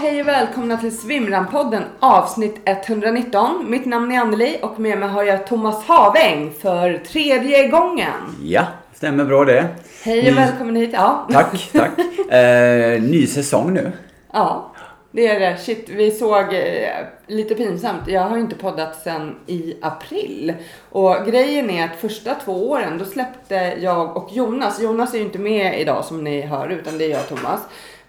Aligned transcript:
hej 0.00 0.20
och 0.20 0.28
välkomna 0.28 0.76
till 0.76 0.90
Svimran-podden 0.98 1.82
avsnitt 2.00 2.56
119. 2.64 3.70
Mitt 3.70 3.86
namn 3.86 4.12
är 4.12 4.20
Anneli 4.20 4.58
och 4.62 4.80
med 4.80 4.98
mig 4.98 5.08
har 5.08 5.22
jag 5.24 5.46
Thomas 5.46 5.84
Haväng 5.84 6.52
för 6.60 6.98
tredje 6.98 7.68
gången. 7.68 8.12
Ja, 8.42 8.66
stämmer 8.94 9.24
bra 9.24 9.44
det. 9.44 9.66
Hej 10.04 10.22
Ny- 10.22 10.30
och 10.30 10.36
välkommen 10.36 10.76
hit. 10.76 10.90
Ja. 10.92 11.28
Tack, 11.32 11.70
tack. 11.72 11.90
Eh, 12.32 13.02
ny 13.02 13.26
säsong 13.26 13.74
nu. 13.74 13.92
ja, 14.32 14.72
det 15.10 15.26
är 15.26 15.40
det. 15.40 15.56
Shit, 15.56 15.88
vi 15.88 16.10
såg 16.10 16.54
eh, 16.54 16.88
lite 17.26 17.54
pinsamt. 17.54 18.08
Jag 18.08 18.22
har 18.22 18.38
inte 18.38 18.54
poddat 18.56 19.02
sedan 19.02 19.36
i 19.46 19.76
april. 19.82 20.54
Och 20.90 21.16
grejen 21.26 21.70
är 21.70 21.84
att 21.84 21.96
första 22.00 22.34
två 22.34 22.70
åren 22.70 22.98
då 22.98 23.04
släppte 23.04 23.54
jag 23.80 24.16
och 24.16 24.32
Jonas. 24.32 24.80
Jonas 24.80 25.14
är 25.14 25.18
ju 25.18 25.24
inte 25.24 25.38
med 25.38 25.80
idag 25.80 26.04
som 26.04 26.24
ni 26.24 26.40
hör 26.40 26.68
utan 26.68 26.98
det 26.98 27.04
är 27.04 27.10
jag 27.10 27.20
och 27.20 27.28
Thomas. 27.28 27.60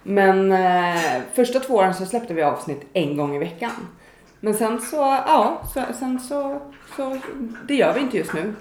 Men 0.02 0.52
eh, 0.52 1.22
första 1.34 1.60
två 1.60 1.74
åren 1.74 1.94
så 1.94 2.06
släppte 2.06 2.34
vi 2.34 2.42
avsnitt 2.42 2.88
en 2.92 3.16
gång 3.16 3.36
i 3.36 3.38
veckan. 3.38 3.70
Men 4.40 4.54
sen 4.54 4.80
så, 4.80 4.96
ja, 5.26 5.62
så, 5.74 5.80
sen 5.98 6.20
så, 6.20 6.60
så, 6.96 7.18
det 7.68 7.74
gör 7.74 7.94
vi 7.94 8.00
inte 8.00 8.16
just 8.16 8.32
nu. 8.32 8.54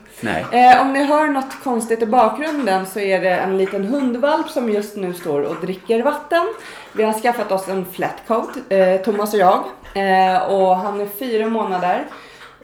Eh, 0.52 0.82
om 0.82 0.94
ni 0.94 1.04
hör 1.04 1.28
något 1.28 1.64
konstigt 1.64 2.02
i 2.02 2.06
bakgrunden 2.06 2.86
så 2.86 3.00
är 3.00 3.22
det 3.22 3.30
en 3.30 3.58
liten 3.58 3.86
hundvalp 3.86 4.50
som 4.50 4.70
just 4.70 4.96
nu 4.96 5.14
står 5.14 5.42
och 5.42 5.56
dricker 5.56 6.04
vatten. 6.04 6.54
Vi 6.94 7.04
har 7.04 7.14
skaffat 7.14 7.52
oss 7.52 7.68
en 7.68 7.86
flatcoat, 7.86 8.50
eh, 8.70 9.02
Thomas 9.02 9.34
och 9.34 9.40
jag. 9.40 9.64
Eh, 9.94 10.44
och 10.44 10.76
han 10.76 11.02
är 11.02 11.06
fyra 11.06 11.48
månader. 11.50 12.06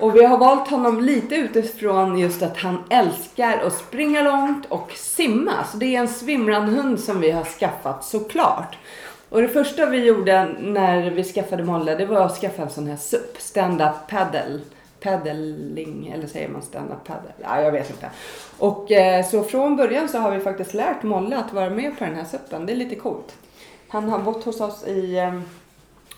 Och 0.03 0.15
vi 0.15 0.25
har 0.25 0.37
valt 0.37 0.69
honom 0.69 1.01
lite 1.01 1.35
utifrån 1.35 2.17
just 2.17 2.41
att 2.41 2.57
han 2.57 2.83
älskar 2.89 3.57
att 3.57 3.73
springa 3.73 4.21
långt 4.21 4.65
och 4.69 4.91
simma. 4.91 5.63
Så 5.71 5.77
det 5.77 5.95
är 5.95 5.99
en 5.99 6.07
svimrandhund 6.07 6.99
som 6.99 7.19
vi 7.21 7.31
har 7.31 7.43
skaffat 7.43 8.05
såklart. 8.05 8.77
Och 9.29 9.41
det 9.41 9.47
första 9.47 9.85
vi 9.85 10.05
gjorde 10.05 10.55
när 10.61 11.09
vi 11.09 11.23
skaffade 11.23 11.63
Molle, 11.63 11.95
det 11.95 12.05
var 12.05 12.21
att 12.21 12.37
skaffa 12.37 12.61
en 12.61 12.69
sån 12.69 12.87
här 12.87 12.95
SUP, 12.95 13.35
stand-up 13.37 14.07
paddle. 14.09 14.59
Paddling, 14.99 16.11
eller 16.15 16.27
säger 16.27 16.49
man 16.49 16.61
stand-up 16.61 17.03
paddle? 17.03 17.31
Ja, 17.41 17.61
jag 17.61 17.71
vet 17.71 17.89
inte. 17.89 18.09
Och 18.57 18.91
eh, 18.91 19.25
så 19.25 19.43
från 19.43 19.75
början 19.75 20.09
så 20.09 20.17
har 20.17 20.31
vi 20.31 20.39
faktiskt 20.39 20.73
lärt 20.73 21.03
Molle 21.03 21.37
att 21.37 21.53
vara 21.53 21.69
med 21.69 21.97
på 21.97 22.03
den 22.03 22.15
här 22.15 22.25
SUPen. 22.25 22.65
Det 22.65 22.73
är 22.73 22.77
lite 22.77 22.95
coolt. 22.95 23.35
Han 23.87 24.09
har 24.09 24.19
bott 24.19 24.43
hos 24.43 24.61
oss 24.61 24.87
i, 24.87 25.17
eh, 25.17 25.39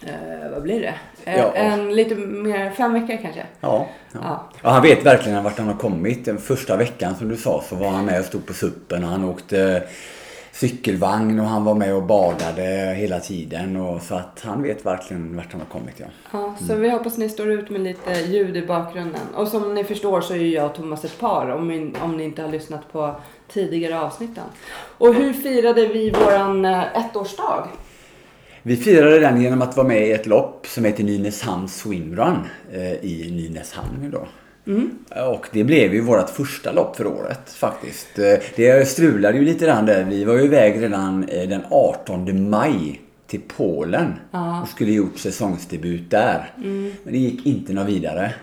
eh, 0.02 0.52
vad 0.54 0.62
blir 0.64 0.80
det? 0.82 0.94
Eh, 1.32 1.38
Ja. 1.40 1.52
En 1.54 1.96
lite 1.96 2.16
mer, 2.16 2.72
fem 2.72 2.94
veckor 2.94 3.18
kanske. 3.22 3.46
Ja, 3.62 3.88
ja. 4.14 4.20
Ja. 4.24 4.50
ja. 4.64 4.70
Han 4.70 4.82
vet 4.82 5.06
verkligen 5.06 5.44
vart 5.44 5.58
han 5.58 5.68
har 5.68 5.76
kommit. 5.76 6.26
Den 6.26 6.38
första 6.38 6.78
veckan 6.78 7.16
som 7.16 7.30
du 7.30 7.38
sa 7.38 7.64
så 7.70 7.76
var 7.76 7.90
han 7.90 8.06
med 8.06 8.20
och 8.20 8.26
stod 8.26 8.46
på 8.46 8.54
suppen 8.54 9.04
och 9.04 9.10
han 9.10 9.24
åkte 9.24 9.84
cykelvagn 10.52 11.40
och 11.40 11.46
han 11.46 11.64
var 11.64 11.74
med 11.74 11.94
och 11.96 12.04
badade 12.04 12.94
hela 12.98 13.20
tiden. 13.20 13.76
Och, 13.76 14.02
så 14.02 14.16
att 14.16 14.42
han 14.46 14.64
vet 14.64 14.86
verkligen 14.86 15.36
vart 15.36 15.52
han 15.52 15.62
har 15.62 15.80
kommit. 15.80 15.94
Ja. 15.98 16.06
Ja, 16.32 16.56
så 16.68 16.76
vi 16.76 16.90
hoppas 16.90 17.18
ni 17.18 17.30
står 17.30 17.52
ut 17.52 17.70
med 17.70 17.82
lite 17.82 18.12
ljud 18.14 18.58
i 18.58 18.66
bakgrunden. 18.66 19.22
Och 19.36 19.48
som 19.48 19.74
ni 19.74 19.84
förstår 19.84 20.22
så 20.22 20.34
är 20.34 20.38
jag 20.38 20.66
och 20.66 20.76
Thomas 20.76 21.06
ett 21.06 21.20
par 21.20 21.50
om, 21.50 21.68
ni- 21.68 21.94
om 22.04 22.18
ni 22.18 22.24
inte 22.24 22.42
har 22.42 22.50
lyssnat 22.50 22.92
på 22.92 23.16
tidigare 23.54 24.00
avsnitten. 24.00 24.44
Och 24.98 25.14
hur 25.14 25.34
firade 25.34 25.86
vi 25.88 26.10
våran 26.10 26.66
eh, 26.66 26.84
ettårsdag? 27.06 27.68
Vi 28.68 28.76
firade 28.76 29.20
den 29.20 29.42
genom 29.42 29.62
att 29.62 29.78
vara 29.78 29.88
med 29.88 30.08
i 30.08 30.12
ett 30.12 30.26
lopp 30.26 30.68
som 30.68 30.86
heter 30.86 31.04
Nynäshamn 31.04 31.68
Swimrun 31.68 32.38
eh, 32.74 32.94
i 32.94 33.32
Nynäshamn 33.32 34.12
då. 34.12 34.28
Och 35.32 35.48
det 35.52 35.64
blev 35.64 35.94
ju 35.94 36.02
vårt 36.02 36.30
första 36.30 36.72
lopp 36.72 36.96
för 36.96 37.08
året 37.08 37.50
faktiskt. 37.50 38.20
Eh, 38.20 38.34
Det 38.56 38.88
strulade 38.88 39.38
ju 39.38 39.46
lite 39.46 39.66
grann 39.66 39.86
där. 39.86 40.04
Vi 40.04 40.24
var 40.24 40.34
ju 40.34 40.44
iväg 40.44 40.82
redan 40.84 41.24
eh, 41.30 41.50
den 41.50 41.62
18 41.70 42.50
maj 42.50 43.02
till 43.28 43.42
Polen 43.58 44.14
och 44.62 44.68
skulle 44.70 44.92
gjort 44.92 45.18
säsongsdebut 45.18 46.12
där. 46.12 46.52
Men 47.04 47.14
det 47.14 47.18
gick 47.18 47.46
inte 47.46 47.74
något 47.74 47.88
vidare. 47.88 48.34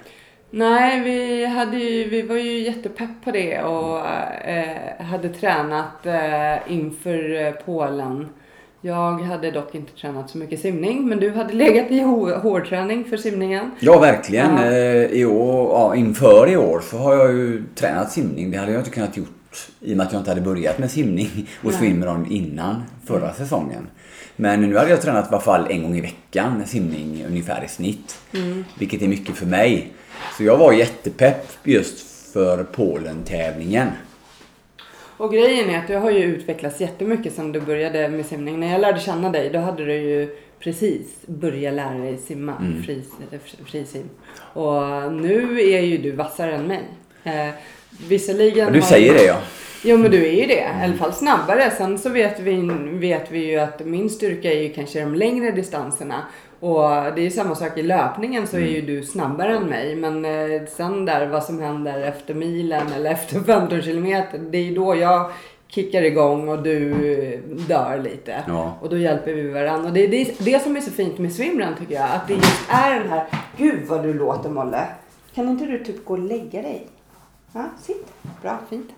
Nej, 0.50 1.00
vi, 1.00 1.46
hade 1.46 1.76
ju, 1.76 2.08
vi 2.08 2.22
var 2.22 2.36
ju 2.36 2.58
jättepepp 2.58 3.24
på 3.24 3.30
det 3.30 3.62
och 3.62 4.06
eh, 4.48 5.04
hade 5.04 5.28
tränat 5.28 6.06
eh, 6.06 6.72
inför 6.72 7.52
Polen. 7.64 8.28
Jag 8.84 9.12
hade 9.18 9.50
dock 9.50 9.74
inte 9.74 9.92
tränat 9.92 10.30
så 10.30 10.38
mycket 10.38 10.60
simning, 10.60 11.08
men 11.08 11.20
du 11.20 11.30
hade 11.30 11.52
legat 11.54 11.90
i 11.90 12.00
hå- 12.00 12.38
hårdträning 12.40 13.04
för 13.04 13.16
simningen. 13.16 13.70
Ja, 13.80 13.98
verkligen. 13.98 14.56
Ja. 14.56 14.64
Eh, 14.64 15.04
I 15.06 15.24
år, 15.24 15.70
ja, 15.72 15.94
inför 15.96 16.50
i 16.50 16.56
år 16.56 16.80
så 16.90 16.98
har 16.98 17.14
jag 17.16 17.32
ju 17.32 17.62
tränat 17.74 18.12
simning. 18.12 18.50
Det 18.50 18.56
hade 18.58 18.72
jag 18.72 18.80
inte 18.80 18.90
kunnat 18.90 19.16
gjort 19.16 19.28
i 19.80 19.92
och 19.92 19.96
med 19.96 20.06
att 20.06 20.12
jag 20.12 20.20
inte 20.20 20.30
hade 20.30 20.40
börjat 20.40 20.78
med 20.78 20.90
simning 20.90 21.48
och 21.64 21.72
swimrun 21.72 22.26
innan 22.30 22.82
förra 23.06 23.32
säsongen. 23.32 23.86
Men 24.36 24.60
nu 24.60 24.76
hade 24.76 24.90
jag 24.90 25.00
tränat 25.02 25.24
i 25.24 25.28
alla 25.28 25.40
fall 25.40 25.66
en 25.70 25.82
gång 25.82 25.96
i 25.96 26.00
veckan 26.00 26.62
simning 26.66 27.24
ungefär 27.28 27.64
i 27.64 27.68
snitt. 27.68 28.18
Vilket 28.78 29.02
är 29.02 29.08
mycket 29.08 29.34
för 29.36 29.46
mig. 29.46 29.92
Så 30.36 30.44
jag 30.44 30.56
var 30.56 30.72
jättepepp 30.72 31.46
just 31.64 32.06
för 32.32 32.64
Polen-tävlingen. 32.64 33.88
Och 35.22 35.32
grejen 35.32 35.70
är 35.70 35.78
att 35.78 35.86
du 35.86 35.96
har 35.96 36.10
ju 36.10 36.24
utvecklats 36.24 36.80
jättemycket 36.80 37.32
sedan 37.34 37.52
du 37.52 37.60
började 37.60 38.08
med 38.08 38.26
simning. 38.26 38.60
När 38.60 38.72
jag 38.72 38.80
lärde 38.80 39.00
känna 39.00 39.30
dig, 39.30 39.50
då 39.50 39.58
hade 39.58 39.84
du 39.84 39.94
ju 39.94 40.36
precis 40.58 41.26
börjat 41.26 41.74
lära 41.74 41.98
dig 41.98 42.18
simma, 42.18 42.56
Mm. 42.60 42.82
fri, 42.82 43.02
frisim. 43.66 44.10
Och 44.52 45.12
nu 45.12 45.60
är 45.60 45.80
ju 45.80 45.98
du 45.98 46.10
vassare 46.12 46.54
än 46.54 46.66
mig. 46.66 46.80
Eh, 47.24 47.48
visserligen... 48.08 48.66
Och 48.66 48.72
du 48.72 48.82
säger 48.82 49.14
det 49.14 49.24
ja. 49.24 49.36
Jo 49.84 49.96
men 49.96 50.10
du 50.10 50.26
är 50.26 50.32
ju 50.40 50.46
det, 50.46 50.54
i 50.54 50.84
alla 50.84 50.94
fall 50.94 51.12
snabbare. 51.12 51.70
Sen 51.70 51.98
så 51.98 52.08
vet 52.08 52.40
vi, 52.40 52.70
vet 52.92 53.30
vi 53.30 53.44
ju 53.50 53.58
att 53.58 53.86
min 53.86 54.10
styrka 54.10 54.52
är 54.52 54.62
ju 54.62 54.72
kanske 54.72 55.00
de 55.00 55.14
längre 55.14 55.50
distanserna. 55.50 56.26
Och 56.62 56.80
det 57.14 57.20
är 57.20 57.24
ju 57.24 57.30
samma 57.30 57.54
sak 57.54 57.78
i 57.78 57.82
löpningen 57.82 58.46
så 58.46 58.56
är 58.56 58.66
ju 58.66 58.80
du 58.82 59.02
snabbare 59.04 59.56
än 59.56 59.66
mig. 59.66 59.96
Men 59.96 60.24
eh, 60.24 60.62
sen 60.76 61.04
där 61.04 61.26
vad 61.26 61.44
som 61.44 61.60
händer 61.60 62.00
efter 62.00 62.34
milen 62.34 62.92
eller 62.92 63.10
efter 63.10 63.40
15 63.44 63.82
kilometer. 63.82 64.38
Det 64.38 64.58
är 64.58 64.62
ju 64.62 64.74
då 64.74 64.96
jag 64.96 65.30
kickar 65.68 66.02
igång 66.02 66.48
och 66.48 66.62
du 66.62 66.94
dör 67.68 67.98
lite. 67.98 68.44
Ja. 68.48 68.78
Och 68.80 68.88
då 68.88 68.98
hjälper 68.98 69.32
vi 69.32 69.50
varandra. 69.50 69.88
Och 69.88 69.94
det 69.94 70.04
är 70.04 70.08
det, 70.08 70.38
det 70.38 70.62
som 70.62 70.76
är 70.76 70.80
så 70.80 70.90
fint 70.90 71.18
med 71.18 71.32
swimrun 71.32 71.74
tycker 71.78 71.94
jag. 71.94 72.10
Att 72.10 72.28
det 72.28 72.34
just 72.34 72.62
är 72.68 73.00
den 73.00 73.08
här, 73.08 73.26
gud 73.56 73.86
vad 73.86 74.02
du 74.02 74.14
låter 74.14 74.50
Molle. 74.50 74.86
Kan 75.34 75.48
inte 75.48 75.64
du 75.64 75.84
typ 75.84 76.04
gå 76.04 76.12
och 76.12 76.18
lägga 76.18 76.62
dig? 76.62 76.86
Ja, 77.52 77.64
sitt. 77.82 78.06
Bra, 78.42 78.58
fint. 78.70 78.90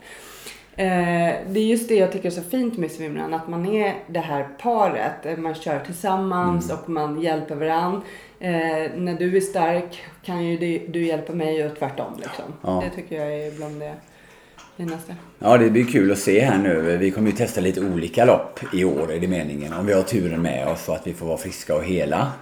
Eh, 0.77 1.35
det 1.49 1.61
är 1.61 1.65
just 1.65 1.89
det 1.89 1.95
jag 1.95 2.13
tycker 2.13 2.27
är 2.27 2.31
så 2.31 2.43
fint 2.43 2.79
med 2.79 2.91
swimrun. 2.91 3.35
Att 3.35 3.49
man 3.49 3.67
är 3.67 3.95
det 4.07 4.21
här 4.21 4.49
paret. 4.63 5.27
Eh, 5.27 5.37
Man 5.37 5.55
kör 5.55 5.79
tillsammans 5.79 6.73
och 6.73 6.89
man 6.89 7.21
hjälper 7.21 7.55
varandra. 7.55 8.01
Eh, 8.41 8.51
när 8.97 9.19
du 9.19 9.37
är 9.37 9.41
stark 9.41 10.03
kan 10.25 10.45
ju 10.45 10.57
du, 10.59 10.79
du 10.89 11.07
hjälpa 11.07 11.33
mig 11.33 11.67
och 11.67 11.79
tvärtom. 11.79 12.13
Liksom. 12.17 12.45
Ja. 12.63 12.85
Det 12.85 12.97
tycker 13.03 13.17
jag 13.17 13.47
är 13.47 13.51
bland 13.51 13.81
det 13.81 13.95
finaste. 14.77 15.15
Ja, 15.39 15.59
det 15.59 15.71
blir 15.71 15.85
kul 15.85 16.13
att 16.13 16.19
se 16.19 16.41
här 16.41 16.59
nu. 16.59 16.97
Vi 16.97 17.11
kommer 17.11 17.31
ju 17.31 17.37
testa 17.37 17.61
lite 17.61 17.81
olika 17.81 18.25
lopp 18.25 18.61
i 18.73 18.85
år 18.85 19.13
är 19.13 19.21
det 19.21 19.29
meningen. 19.29 19.73
Om 19.73 19.87
vi 19.87 19.93
har 19.93 20.03
turen 20.03 20.43
med 20.43 20.69
oss 20.69 20.85
så 20.85 20.93
att 20.93 21.07
vi 21.07 21.13
får 21.15 21.27
vara 21.27 21.39
friska 21.39 21.75
och 21.77 21.85
hela. 21.85 22.33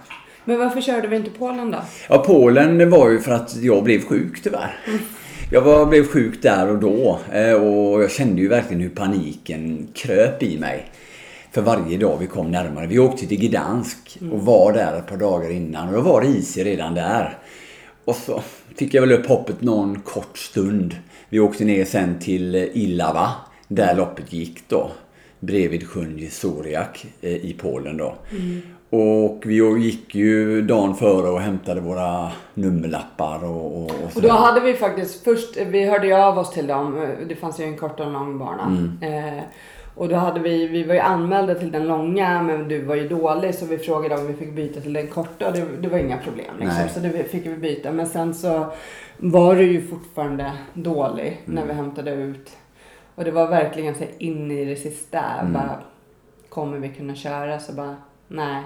Men 0.45 0.59
varför 0.59 0.81
körde 0.81 1.07
vi 1.07 1.15
inte 1.15 1.31
Polen 1.31 1.71
då? 1.71 1.77
Ja, 2.09 2.17
Polen 2.17 2.89
var 2.89 3.09
ju 3.09 3.19
för 3.19 3.31
att 3.31 3.55
jag 3.55 3.83
blev 3.83 4.05
sjuk 4.05 4.43
tyvärr. 4.43 4.79
Jag 5.53 5.61
var, 5.61 5.85
blev 5.85 6.07
sjuk 6.07 6.41
där 6.41 6.69
och 6.69 6.77
då 6.77 7.19
eh, 7.33 7.53
och 7.53 8.03
jag 8.03 8.11
kände 8.11 8.41
ju 8.41 8.47
verkligen 8.47 8.81
hur 8.81 8.89
paniken 8.89 9.87
kröp 9.93 10.43
i 10.43 10.59
mig. 10.59 10.91
För 11.51 11.61
varje 11.61 11.97
dag 11.97 12.17
vi 12.19 12.27
kom 12.27 12.51
närmare. 12.51 12.87
Vi 12.87 12.99
åkte 12.99 13.27
till 13.27 13.47
Gdansk 13.47 14.17
och 14.31 14.41
var 14.41 14.73
där 14.73 14.97
ett 14.97 15.07
par 15.07 15.17
dagar 15.17 15.51
innan 15.51 15.89
och 15.89 15.95
jag 15.95 16.01
var 16.01 16.21
risig 16.21 16.65
redan 16.65 16.93
där. 16.93 17.37
Och 18.05 18.15
så 18.15 18.41
fick 18.75 18.93
jag 18.93 19.01
väl 19.01 19.11
upp 19.11 19.25
hoppet 19.25 19.61
någon 19.61 19.99
kort 19.99 20.37
stund. 20.37 20.95
Vi 21.29 21.39
åkte 21.39 21.65
ner 21.65 21.85
sen 21.85 22.19
till 22.19 22.55
Ilava 22.55 23.31
där 23.67 23.95
loppet 23.95 24.33
gick 24.33 24.69
då. 24.69 24.91
Bredvid 25.45 25.87
sjön 25.87 26.27
Zoriak 26.29 27.05
eh, 27.21 27.31
i 27.31 27.55
Polen 27.61 27.97
då. 27.97 28.15
Och 28.89 29.43
vi 29.45 29.55
gick 29.83 30.15
ju 30.15 30.61
dagen 30.61 30.95
före 30.95 31.29
och 31.29 31.41
hämtade 31.41 31.81
våra 31.81 32.31
nummerlappar 32.53 33.43
och, 33.43 33.77
och, 33.77 33.91
och 33.91 34.15
Och 34.15 34.21
då 34.21 34.29
hade 34.29 34.59
vi 34.59 34.73
faktiskt 34.73 35.23
först, 35.23 35.57
vi 35.57 35.85
hörde 35.85 36.07
ju 36.07 36.13
av 36.13 36.37
oss 36.37 36.51
till 36.51 36.67
dem. 36.67 37.07
Det 37.29 37.35
fanns 37.35 37.59
ju 37.59 37.63
en 37.63 37.77
kort 37.77 37.99
och 37.99 38.05
en 38.05 38.13
lång 38.13 38.39
bana. 38.39 38.77
Eh, 39.01 39.43
och 39.95 40.09
då 40.09 40.15
hade 40.15 40.39
vi, 40.39 40.67
vi 40.67 40.83
var 40.83 40.93
ju 40.93 40.99
anmälda 40.99 41.55
till 41.55 41.71
den 41.71 41.87
långa 41.87 42.43
men 42.43 42.67
du 42.67 42.81
var 42.81 42.95
ju 42.95 43.07
dålig 43.07 43.55
så 43.55 43.65
vi 43.65 43.77
frågade 43.77 44.15
om 44.15 44.27
vi 44.27 44.33
fick 44.33 44.55
byta 44.55 44.81
till 44.81 44.93
den 44.93 45.07
korta 45.07 45.47
och 45.47 45.53
det, 45.53 45.65
det 45.81 45.87
var 45.87 45.97
inga 45.97 46.17
problem 46.17 46.55
liksom. 46.59 46.89
Så 46.93 46.99
det 46.99 47.23
fick 47.23 47.45
vi 47.45 47.55
byta. 47.55 47.91
Men 47.91 48.07
sen 48.07 48.33
så 48.33 48.65
var 49.17 49.55
du 49.55 49.63
ju 49.63 49.87
fortfarande 49.87 50.51
dålig 50.73 51.41
när 51.45 51.65
vi 51.65 51.73
hämtade 51.73 52.11
ut. 52.11 52.51
Och 53.15 53.23
det 53.23 53.31
var 53.31 53.47
verkligen 53.47 53.95
så 53.95 54.03
in 54.17 54.51
i 54.51 54.65
det 54.65 54.75
sista. 54.75 55.23
Bara, 55.43 55.79
kommer 56.49 56.77
vi 56.77 56.89
kunna 56.89 57.15
köra? 57.15 57.59
Så 57.59 57.73
bara, 57.73 57.95
nej. 58.27 58.63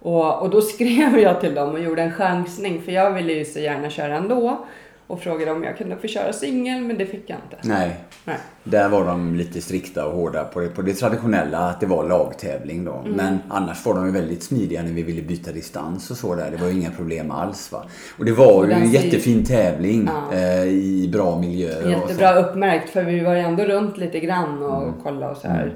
Och, 0.00 0.42
och 0.42 0.50
då 0.50 0.60
skrev 0.60 1.18
jag 1.18 1.40
till 1.40 1.54
dem 1.54 1.70
och 1.70 1.80
gjorde 1.80 2.02
en 2.02 2.12
chansning 2.12 2.82
för 2.82 2.92
jag 2.92 3.10
ville 3.10 3.32
ju 3.32 3.44
så 3.44 3.58
gärna 3.58 3.90
köra 3.90 4.16
ändå. 4.16 4.66
Och 5.06 5.20
frågade 5.20 5.50
om 5.52 5.64
jag 5.64 5.78
kunde 5.78 5.96
få 5.96 6.06
köra 6.06 6.32
singel, 6.32 6.80
men 6.82 6.98
det 6.98 7.06
fick 7.06 7.30
jag 7.30 7.38
inte. 7.38 7.68
Nej. 7.68 7.96
Nej. 8.24 8.36
Där 8.64 8.88
var 8.88 9.04
de 9.04 9.34
lite 9.34 9.60
strikta 9.60 10.06
och 10.06 10.12
hårda 10.16 10.44
på 10.44 10.60
det, 10.60 10.68
på 10.68 10.82
det 10.82 10.92
traditionella 10.94 11.58
att 11.58 11.80
det 11.80 11.86
var 11.86 12.08
lagtävling 12.08 12.84
då. 12.84 12.92
Mm. 12.94 13.12
Men 13.12 13.38
annars 13.48 13.86
var 13.86 13.94
de 13.94 14.06
ju 14.06 14.12
väldigt 14.12 14.42
smidiga 14.42 14.82
när 14.82 14.92
vi 14.92 15.02
ville 15.02 15.22
byta 15.22 15.52
distans 15.52 16.10
och 16.10 16.16
så 16.16 16.34
där. 16.34 16.50
Det 16.50 16.56
var 16.56 16.66
ju 16.68 16.72
inga 16.80 16.90
problem 16.90 17.30
alls 17.30 17.72
va. 17.72 17.82
Och 18.18 18.24
det 18.24 18.32
var 18.32 18.64
ju 18.66 18.72
en 18.72 18.90
jättefin 18.90 19.44
tävling 19.44 20.08
Ja. 20.30 20.36
eh, 20.36 20.64
i 20.64 21.08
bra 21.12 21.36
så. 21.38 21.88
Jättebra 21.90 22.34
uppmärkt 22.34 22.90
för 22.90 23.02
vi 23.04 23.20
var 23.20 23.34
ju 23.34 23.40
ändå 23.40 23.64
runt 23.64 23.96
lite 23.98 24.20
grann 24.20 24.62
och 24.62 24.82
Mm. 24.82 24.94
kollade 25.02 25.32
och 25.32 25.38
så 25.38 25.48
här. 25.48 25.74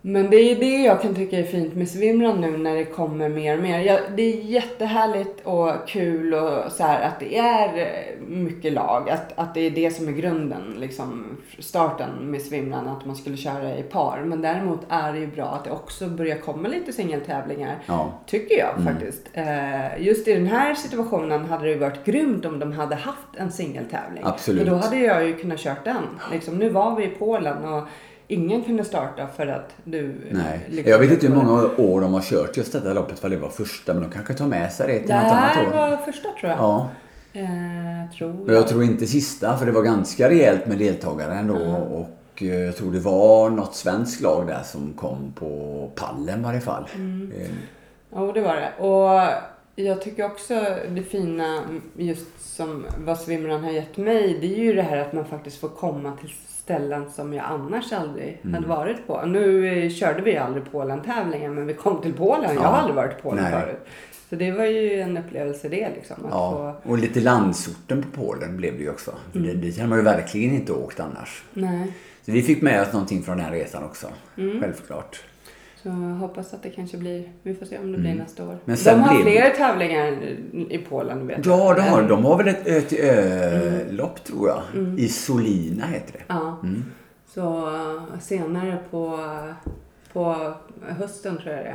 Men 0.00 0.30
det 0.30 0.36
är 0.36 0.56
det 0.56 0.82
jag 0.82 1.02
kan 1.02 1.14
tycka 1.14 1.38
är 1.38 1.44
fint 1.44 1.74
med 1.74 1.88
Svimran 1.88 2.40
nu 2.40 2.56
när 2.56 2.74
det 2.76 2.84
kommer 2.84 3.28
mer 3.28 3.56
och 3.56 3.62
mer. 3.62 3.80
Ja, 3.80 3.98
det 4.16 4.22
är 4.22 4.42
jättehärligt 4.42 5.46
och 5.46 5.72
kul 5.88 6.34
och 6.34 6.72
så 6.72 6.82
här 6.82 7.02
att 7.08 7.20
det 7.20 7.38
är 7.38 7.78
eh, 7.78 8.26
mycket 8.28 8.72
lag. 8.72 9.10
Att, 9.10 9.38
att 9.38 9.54
det 9.54 9.60
är 9.60 9.70
det 9.70 9.90
som 9.90 10.08
är 10.08 10.12
grunden, 10.12 10.76
liksom 10.78 11.36
starten 11.58 12.10
med 12.30 12.42
Svimran, 12.42 12.88
att 12.88 13.06
man 13.06 13.16
skulle 13.16 13.36
köra 13.36 13.78
i 13.78 13.82
par. 13.82 14.22
Men 14.24 14.42
däremot 14.42 14.80
är 14.88 15.12
det 15.12 15.18
ju 15.18 15.26
bra 15.26 15.46
att 15.46 15.64
det 15.64 15.70
också 15.70 16.08
börjar 16.08 16.38
komma 16.38 16.68
lite 16.68 16.92
singeltävlingar. 16.92 17.78
Ja. 17.86 18.12
Tycker 18.26 18.58
jag 18.58 18.84
faktiskt. 18.84 19.30
Eh, 19.32 20.02
just 20.02 20.28
i 20.28 20.34
den 20.34 20.46
här 20.46 20.74
situationen 20.74 21.44
hade 21.44 21.68
det 21.68 21.76
varit 21.76 22.04
grymt 22.04 22.44
om 22.44 22.58
de 22.58 22.72
hade 22.72 22.94
haft 22.94 23.36
en 23.36 23.52
singeltävling. 23.52 24.22
Absolut. 24.26 24.64
För 24.64 24.70
då 24.70 24.76
hade 24.76 24.98
jag 24.98 25.26
ju 25.26 25.36
kunnat 25.36 25.58
kört 25.58 25.84
den. 25.84 26.02
Liksom, 26.32 26.58
nu 26.58 26.68
var 26.68 26.96
vi 26.96 27.04
i 27.04 27.08
Polen 27.08 27.64
och 27.64 27.88
ingen 28.28 28.64
kunde 28.64 28.84
starta 28.84 29.26
för 29.36 29.46
att 29.46 29.74
du... 29.84 30.14
Nej. 30.30 30.60
liksom- 30.68 30.90
Jag 30.90 30.98
vet 30.98 31.10
inte 31.10 31.26
hur 31.26 31.34
många 31.34 31.62
år 31.76 32.00
de 32.00 32.12
har 32.14 32.20
kört 32.22 32.56
just 32.56 32.72
detta 32.72 32.92
loppet, 32.92 33.18
för 33.18 33.28
det 33.28 33.36
var 33.36 33.48
första. 33.48 33.94
Men 33.94 34.02
de 34.02 34.10
kanske 34.10 34.34
tar 34.34 34.46
med 34.46 34.72
sig 34.72 34.86
det 34.86 34.98
till 34.98 35.08
Det 35.08 35.14
något 35.14 35.24
annat 35.24 35.50
här 35.50 35.66
år. 35.68 35.90
var 35.90 35.96
första 35.96 36.28
tror 36.40 36.50
jag. 36.52 36.58
Ja. 36.58 36.88
Eh, 37.32 38.10
tror 38.18 38.44
Och 38.48 38.52
jag 38.54 38.68
tror 38.68 38.82
inte 38.84 39.06
sista, 39.06 39.56
för 39.58 39.66
det 39.66 39.72
var 39.72 39.82
ganska 39.82 40.28
rejält 40.28 40.66
med 40.66 40.78
deltagare 40.78 41.34
ändå. 41.34 41.54
Och 41.92 42.42
eh, 42.42 42.48
jag 42.64 42.76
tror 42.76 42.92
det 42.92 43.00
var 43.00 43.50
något 43.50 43.74
svenskt 43.74 44.20
lag 44.20 44.46
där 44.46 44.62
som 44.62 44.92
kom 44.96 45.32
på 45.34 45.90
pallen 45.94 46.40
i 46.40 46.44
varje 46.44 46.60
fall. 46.60 46.84
Eh, 47.36 47.50
Ja, 48.14 48.32
det 48.34 48.40
var 48.40 48.54
det. 48.56 48.84
Och 48.84 49.32
jag 49.76 50.02
tycker 50.02 50.24
också 50.26 50.54
det 50.88 51.02
fina, 51.02 51.62
just 51.96 52.54
som 52.56 52.86
vad 53.04 53.18
Svimran 53.18 53.64
har 53.64 53.70
gett 53.70 53.96
mig, 53.96 54.38
det 54.40 54.46
är 54.46 54.58
ju 54.64 54.74
det 54.74 54.82
här 54.82 54.96
att 54.96 55.12
man 55.12 55.24
faktiskt 55.24 55.60
får 55.60 55.68
komma 55.68 56.12
till 56.20 56.30
ställen 56.68 57.10
som 57.10 57.32
jag 57.32 57.44
annars 57.46 57.92
aldrig 57.92 58.40
Mm. 58.42 58.54
hade 58.54 58.66
varit 58.66 59.06
på. 59.06 59.22
Nu 59.26 59.66
eh, 59.84 59.90
körde 59.90 60.22
vi 60.22 60.36
aldrig 60.36 60.70
Polen-tävlingen, 60.72 61.54
men 61.54 61.66
vi 61.66 61.74
kom 61.74 62.00
till 62.02 62.12
Polen. 62.14 62.54
Jag 62.54 62.62
Ja. 62.64 62.68
har 62.68 62.78
aldrig 62.78 62.96
varit 62.96 63.18
i 63.18 63.22
Polen 63.22 63.44
Nej. 63.44 63.52
förut. 63.52 63.78
Så 64.30 64.36
det 64.36 64.50
var 64.52 64.64
ju 64.64 65.00
en 65.00 65.16
upplevelse 65.16 65.68
det 65.68 65.88
liksom. 65.94 66.16
Ja, 66.30 66.76
få, 66.84 66.90
och 66.90 66.98
lite 66.98 67.20
landsorten 67.20 68.02
på 68.02 68.20
Polen 68.24 68.56
blev 68.56 68.76
det 68.76 68.82
ju 68.82 68.90
också. 68.90 69.14
För 69.32 69.38
det, 69.38 69.52
dit 69.54 69.76
hade 69.76 69.88
man 69.88 69.98
ju 69.98 70.04
verkligen 70.04 70.54
inte 70.54 70.72
åkt 70.72 71.00
annars. 71.00 71.44
nej. 71.52 71.92
Så 72.26 72.32
vi 72.32 72.42
fick 72.42 72.62
med 72.62 72.82
oss 72.82 72.92
någonting 72.92 73.22
från 73.22 73.36
den 73.36 73.46
här 73.46 73.52
resan 73.52 73.84
också. 73.84 74.06
Självklart. 74.36 75.20
Så 75.82 75.88
jag 75.88 75.94
hoppas 75.94 76.54
att 76.54 76.62
det 76.62 76.70
kanske 76.70 76.96
blir, 76.96 77.28
vi 77.42 77.54
får 77.54 77.66
se 77.66 77.78
om 77.78 77.92
det 77.92 77.98
blir 77.98 78.14
nästa 78.14 78.42
år. 78.42 78.48
Mm. 78.48 78.58
Men 78.64 78.76
sen 78.76 78.98
de 78.98 79.04
har 79.04 79.22
blev 79.22 79.32
fler 79.32 79.50
tävlingar 79.50 80.12
i 80.70 80.78
Polen 80.88 81.26
vet 81.26 81.46
Ja, 81.46 81.74
de 81.74 81.80
har, 81.80 82.02
de 82.02 82.24
har 82.24 82.38
väl 82.38 82.48
ett 82.48 82.66
ö 82.66 82.80
till 82.80 82.98
ö-lopp 82.98 84.24
tror 84.24 84.48
jag. 84.48 84.62
I 84.98 85.08
Solina 85.08 85.86
heter 85.86 86.12
det. 86.12 86.24
Ja. 86.28 86.60
Mm. 86.62 86.84
Så 87.26 87.66
eh, 87.74 88.18
senare 88.20 88.78
på, 88.90 89.20
på 90.12 90.52
hösten 90.88 91.38
tror 91.38 91.54
jag 91.54 91.64
det 91.64 91.68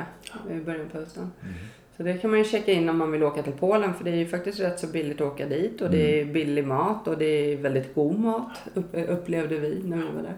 är. 0.52 0.56
I 0.58 0.62
början 0.62 0.90
på 0.92 0.98
hösten. 0.98 1.32
Mm. 1.42 1.54
Så 1.98 2.04
det 2.04 2.14
kan 2.18 2.30
man 2.30 2.40
ju 2.40 2.46
checka 2.46 2.72
in 2.72 2.90
om 2.90 2.98
man 2.98 3.12
vill 3.12 3.24
åka 3.24 3.44
till 3.44 3.54
Polen. 3.54 3.94
För 3.94 4.04
det 4.04 4.12
är 4.12 4.16
ju 4.16 4.26
faktiskt 4.28 4.60
rätt 4.60 4.80
så 4.80 4.88
billigt 4.88 5.22
att 5.22 5.28
åka 5.28 5.46
dit. 5.46 5.82
Och 5.82 5.90
det 5.92 6.18
Mm. 6.20 6.30
är 6.30 6.34
billig 6.34 6.68
mat 6.68 7.08
och 7.08 7.18
det 7.18 7.26
är 7.26 7.58
väldigt 7.58 7.96
god 7.96 8.20
mat. 8.20 8.52
Upp, 8.74 8.96
upplevde 9.10 9.58
vi 9.58 9.82
när 9.84 9.98
vi 9.98 10.04
var 10.04 10.22
där. 10.22 10.36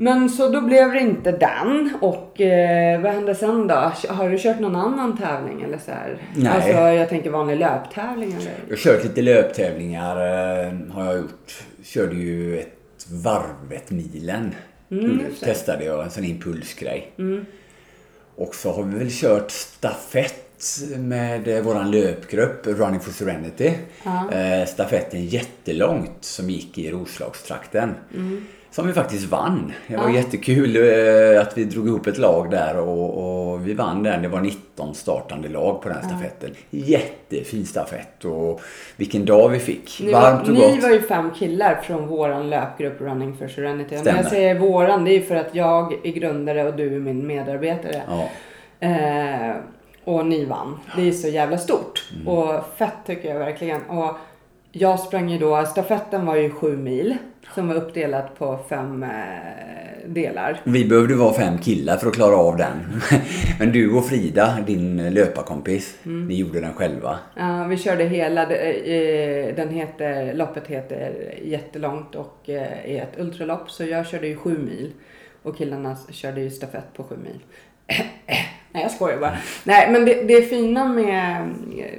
Men 0.00 0.28
så 0.30 0.48
då 0.48 0.60
blev 0.60 0.92
det 0.92 1.00
inte 1.00 1.32
den. 1.32 1.90
Och 2.00 2.40
eh, 2.40 3.00
vad 3.00 3.12
hände 3.12 3.34
sen 3.34 3.66
då? 3.66 3.92
Har 4.08 4.30
du 4.30 4.38
kört 4.38 4.60
någon 4.60 4.76
annan 4.76 5.16
tävling 5.18 5.62
eller 5.62 5.78
så 5.78 5.90
här? 5.90 6.22
Nej. 6.36 6.52
Alltså 6.52 6.70
jag 6.70 7.08
tänker 7.08 7.30
vanlig 7.30 7.56
löptävling 7.58 8.32
eller? 8.32 8.52
Jag 8.68 8.72
har 8.72 8.76
kört 8.76 9.04
lite 9.04 9.22
löptävlingar 9.22 10.16
eh, 10.16 10.72
har 10.90 11.04
jag 11.04 11.16
gjort. 11.18 11.64
Körde 11.84 12.16
ju 12.16 12.58
ett 12.60 13.06
Varvet-milen. 13.10 14.54
Mm, 14.90 15.04
Gjorde- 15.10 15.24
just 15.24 15.40
det. 15.40 15.46
Testade 15.46 15.84
jag 15.84 16.04
en 16.04 16.10
sån 16.10 16.24
impulsgrej. 16.24 17.12
Mm. 17.18 17.46
Och 18.36 18.54
så 18.54 18.72
har 18.72 18.82
vi 18.82 18.98
väl 18.98 19.10
kört 19.10 19.50
stafett 19.50 20.47
med 20.98 21.48
eh, 21.48 21.62
våran 21.62 21.90
löpgrupp 21.90 22.66
Running 22.66 23.00
for 23.00 23.12
Serenity. 23.12 23.72
Ja. 24.04 24.32
Eh, 24.32 24.66
stafetten 24.66 25.24
jättelångt 25.26 26.16
som 26.24 26.50
gick 26.50 26.78
i 26.78 26.90
Roslagstrakten. 26.90 27.94
Mm. 28.14 28.46
Som 28.70 28.86
vi 28.86 28.92
faktiskt 28.92 29.26
vann. 29.30 29.72
Det 29.88 29.96
var 29.96 30.08
Ja. 30.08 30.14
jättekul 30.14 30.76
eh, 30.76 31.40
att 31.40 31.58
vi 31.58 31.64
drog 31.64 31.86
ihop 31.88 32.06
ett 32.06 32.18
lag 32.18 32.50
där 32.50 32.76
och, 32.78 33.50
och 33.52 33.68
vi 33.68 33.74
vann 33.74 34.02
den. 34.02 34.22
Det 34.22 34.28
var 34.28 34.40
19 34.40 34.94
startande 34.94 35.48
lag 35.48 35.82
på 35.82 35.88
den 35.88 35.98
här 35.98 36.08
stafetten. 36.08 36.50
Jättefin 36.70 37.66
stafett 37.66 38.24
och 38.24 38.60
vilken 38.96 39.24
dag 39.24 39.48
vi 39.48 39.58
fick. 39.58 40.00
Ni, 40.04 40.12
Varmt 40.12 40.48
var, 40.48 40.54
och 40.54 40.60
ni 40.68 40.74
gott. 40.74 40.82
var 40.82 40.90
ju 40.90 41.02
fem 41.02 41.30
killar 41.38 41.74
från 41.82 42.06
våran 42.06 42.50
löpgrupp 42.50 43.00
Running 43.00 43.36
for 43.36 43.48
Serenity. 43.48 43.88
Och 43.88 43.90
När 43.98 44.02
Stämmer. 44.02 44.22
jag 44.22 44.30
säger 44.30 44.58
våran, 44.58 45.04
det 45.04 45.10
är 45.16 45.20
för 45.20 45.36
att 45.36 45.54
jag 45.54 46.06
är 46.06 46.12
grundare 46.12 46.68
och 46.68 46.76
du 46.76 46.96
är 46.96 47.00
min 47.00 47.26
medarbetare. 47.26 48.02
Ja. 48.08 48.28
Eh, 48.80 49.56
och 50.08 50.26
ni 50.26 50.44
vann. 50.44 50.78
Det 50.96 51.08
är 51.08 51.12
så 51.12 51.28
jävla 51.28 51.58
stort. 51.58 52.04
Mm. 52.14 52.28
Och 52.28 52.64
fett 52.76 52.94
tycker 53.06 53.28
jag 53.28 53.38
verkligen. 53.38 53.82
Och 53.82 54.16
jag 54.72 55.00
sprang 55.00 55.28
ju 55.30 55.38
då, 55.38 55.64
stafetten 55.66 56.26
var 56.26 56.36
ju 56.36 56.50
sju 56.50 56.76
mil. 56.76 57.16
Som 57.54 57.68
var 57.68 57.74
uppdelat 57.74 58.38
på 58.38 58.58
fem 58.68 59.02
eh, 59.02 59.08
delar. 60.06 60.60
Vi 60.64 60.84
behövde 60.88 61.14
vara 61.14 61.34
fem 61.34 61.58
killar 61.58 61.96
för 61.96 62.06
att 62.08 62.14
klara 62.14 62.36
av 62.36 62.56
den. 62.56 63.00
Men 63.58 63.72
du 63.72 63.94
och 63.96 64.06
Frida, 64.06 64.58
din 64.66 65.14
löparkompis, 65.14 65.96
Mm. 66.04 66.26
ni 66.28 66.34
gjorde 66.34 66.60
den 66.60 66.72
själva. 66.74 67.18
Ja, 67.36 67.64
vi 67.64 67.76
körde 67.76 68.04
hela, 68.04 68.46
det- 68.46 68.56
eh, 69.48 69.54
den 69.56 69.68
heter, 69.68 70.34
loppet 70.34 70.66
heter 70.66 71.34
jättelångt 71.44 72.14
och 72.14 72.48
eh, 72.48 72.90
är 72.96 73.02
ett 73.02 73.18
ultralopp. 73.20 73.70
Så 73.70 73.84
jag 73.84 74.06
körde 74.06 74.26
ju 74.28 74.36
sju 74.36 74.58
mil 74.58 74.92
och 75.42 75.56
killarna 75.56 75.96
körde 76.10 76.40
ju 76.40 76.50
stafett 76.50 76.92
på 76.96 77.02
sju 77.04 77.16
mil. 77.24 77.38
Nej 78.78 78.84
jag 78.84 78.92
skojar 78.92 79.18
bara. 79.18 79.36
Nej 79.64 79.92
men 79.92 80.04
det, 80.04 80.22
det 80.22 80.42
fina 80.42 80.88
med 80.88 81.48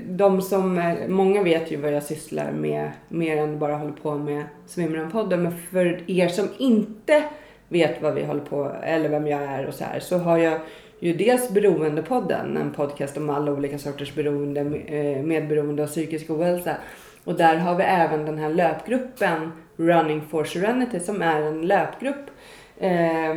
de 0.10 0.42
som, 0.42 0.96
många 1.08 1.44
vet 1.44 1.72
ju 1.72 1.78
vad 1.78 1.92
jag 1.92 2.04
sysslar 2.04 2.52
med 2.52 2.92
mer 3.08 3.38
än 3.38 3.60
bara 3.60 3.76
håller 3.76 3.94
på 3.94 4.16
med 4.16 4.44
Svimran-podden. 4.68 5.38
Men 5.38 5.58
för 5.72 6.12
er 6.12 6.28
som 6.28 6.50
inte 6.58 7.24
vet 7.68 8.02
vad 8.02 8.14
vi 8.14 8.26
håller 8.26 8.42
på 8.42 8.72
eller 8.84 9.10
vem 9.10 9.28
jag 9.28 9.42
är 9.42 9.66
och 9.68 9.74
så 9.74 9.84
här 9.84 10.00
så 10.00 10.18
har 10.18 10.38
jag 10.38 10.60
ju 11.00 11.14
dels 11.14 11.50
Beroendepodden, 11.50 12.58
en 12.58 12.74
podcast 12.74 13.18
om 13.18 13.30
alla 13.30 13.52
olika 13.52 13.78
sorters 13.78 14.16
beroende, 14.16 14.62
eh, 14.86 15.24
medberoende 15.24 15.84
och 15.84 15.90
psykisk 15.90 16.30
ohälsa. 16.30 16.76
Och 17.24 17.36
där 17.36 17.56
har 17.56 17.76
vi 17.76 17.84
även 17.84 18.26
den 18.26 18.38
här 18.38 18.50
löpgruppen 18.50 19.52
Running 19.78 20.22
for 20.30 20.44
Serenity 20.44 21.00
som 21.00 21.22
är 21.22 21.42
en 21.42 21.62
löpgrupp. 21.62 22.30
eh, 22.78 23.36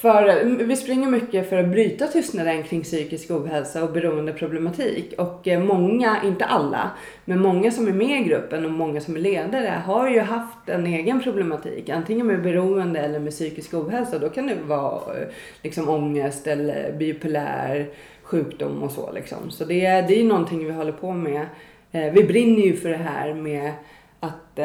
för, 0.00 0.44
vi 0.64 0.76
springer 0.76 1.08
mycket 1.08 1.48
för 1.48 1.56
att 1.56 1.68
bryta 1.68 2.06
tystnaden 2.06 2.62
kring 2.62 2.82
psykisk 2.82 3.30
ohälsa 3.30 3.84
och 3.84 3.92
beroendeproblematik. 3.92 5.14
Och 5.18 5.48
eh, 5.48 5.60
många, 5.60 6.16
inte 6.24 6.44
alla, 6.44 6.90
men 7.24 7.40
många 7.40 7.70
som 7.70 7.88
är 7.88 7.92
med 7.92 8.20
i 8.20 8.24
gruppen 8.24 8.64
och 8.64 8.70
många 8.70 9.00
som 9.00 9.16
är 9.16 9.20
ledare 9.20 9.82
har 9.86 10.10
ju 10.10 10.20
haft 10.20 10.68
en 10.68 10.86
egen 10.86 11.22
problematik. 11.22 11.88
Antingen 11.88 12.26
med 12.26 12.42
beroende 12.42 13.00
eller 13.00 13.18
med 13.18 13.32
psykisk 13.32 13.74
ohälsa. 13.74 14.18
Då 14.18 14.28
kan 14.28 14.46
det 14.46 14.56
vara 14.66 15.14
eh, 15.20 15.28
liksom 15.62 15.88
ångest 15.88 16.46
eller 16.46 16.92
bipolär 16.92 17.86
sjukdom 18.22 18.82
och 18.82 18.90
så 18.90 19.12
liksom. 19.12 19.50
Så 19.50 19.64
det, 19.64 19.86
är- 19.86 20.02
det 20.08 20.20
är 20.20 20.24
någonting 20.24 20.64
vi 20.66 20.72
håller 20.72 20.92
på 20.92 21.12
med. 21.12 21.46
Eh, 21.92 22.12
vi 22.12 22.24
brinner 22.24 22.62
ju 22.62 22.76
för 22.76 22.88
det 22.88 22.96
här 22.96 23.34
med 23.34 23.72
att 24.20 24.58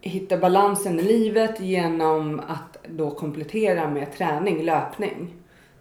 hitta 0.00 0.36
balansen 0.36 1.00
i 1.00 1.02
livet 1.02 1.60
genom 1.60 2.40
att 2.48 2.75
då 2.90 3.10
komplettera 3.10 3.90
med 3.90 4.12
träning, 4.12 4.64
löpning. 4.64 5.34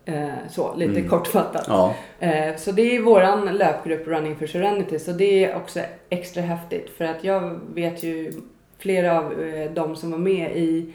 Eh, 0.05 0.29
så, 0.49 0.75
lite 0.75 1.01
kortfattat. 1.01 1.65
Ja. 1.67 1.95
Eh, 2.19 2.55
så 2.55 2.71
det 2.71 2.95
är 2.95 3.01
våran 3.01 3.57
löpgrupp 3.57 4.07
Running 4.07 4.35
for 4.35 4.47
Serenity. 4.47 4.99
Så 4.99 5.11
det 5.11 5.45
är 5.45 5.55
också 5.55 5.79
extra 6.09 6.41
häftigt. 6.41 6.89
För 6.89 7.05
att 7.05 7.23
jag 7.23 7.59
vet 7.73 8.03
ju 8.03 8.33
flera 8.77 9.19
av 9.19 9.43
eh, 9.43 9.71
de 9.71 9.95
som 9.95 10.11
var 10.11 10.17
med 10.17 10.57
i, 10.57 10.93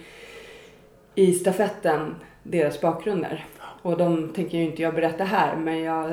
i 1.15 1.33
stafetten, 1.33 2.15
deras 2.43 2.81
bakgrunder. 2.81 3.47
Och 3.83 3.97
de 3.97 4.29
tänker 4.29 4.59
ju 4.59 4.65
inte 4.65 4.83
jag 4.83 4.95
berätta 4.95 5.25
här. 5.25 5.57
Men 5.57 5.83
jag, 5.83 6.11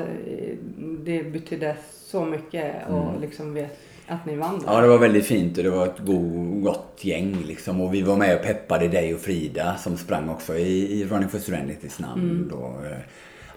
det 0.78 1.22
betydde 1.22 1.76
så 1.82 2.24
mycket 2.24 2.88
och 2.88 3.20
liksom 3.20 3.54
vet 3.54 3.80
att 4.08 4.26
ni 4.26 4.36
vann. 4.36 4.62
Ja, 4.66 4.80
det 4.80 4.88
var 4.88 4.98
väldigt 4.98 5.26
fint 5.26 5.58
och 5.58 5.64
det 5.64 5.70
var 5.70 5.86
ett 5.86 5.98
go- 5.98 6.60
gott 6.62 6.98
gäng 7.00 7.42
liksom. 7.46 7.80
Och 7.80 7.94
vi 7.94 8.02
var 8.02 8.16
med 8.16 8.36
och 8.36 8.42
peppade 8.42 8.88
dig 8.88 9.14
och 9.14 9.20
Frida 9.20 9.76
som 9.76 9.96
sprang 9.96 10.28
också 10.28 10.58
i, 10.58 11.00
i 11.00 11.04
Running 11.04 11.28
for 11.28 11.38
Serenitys 11.38 11.98
namn. 11.98 12.30
Mm. 12.30 12.48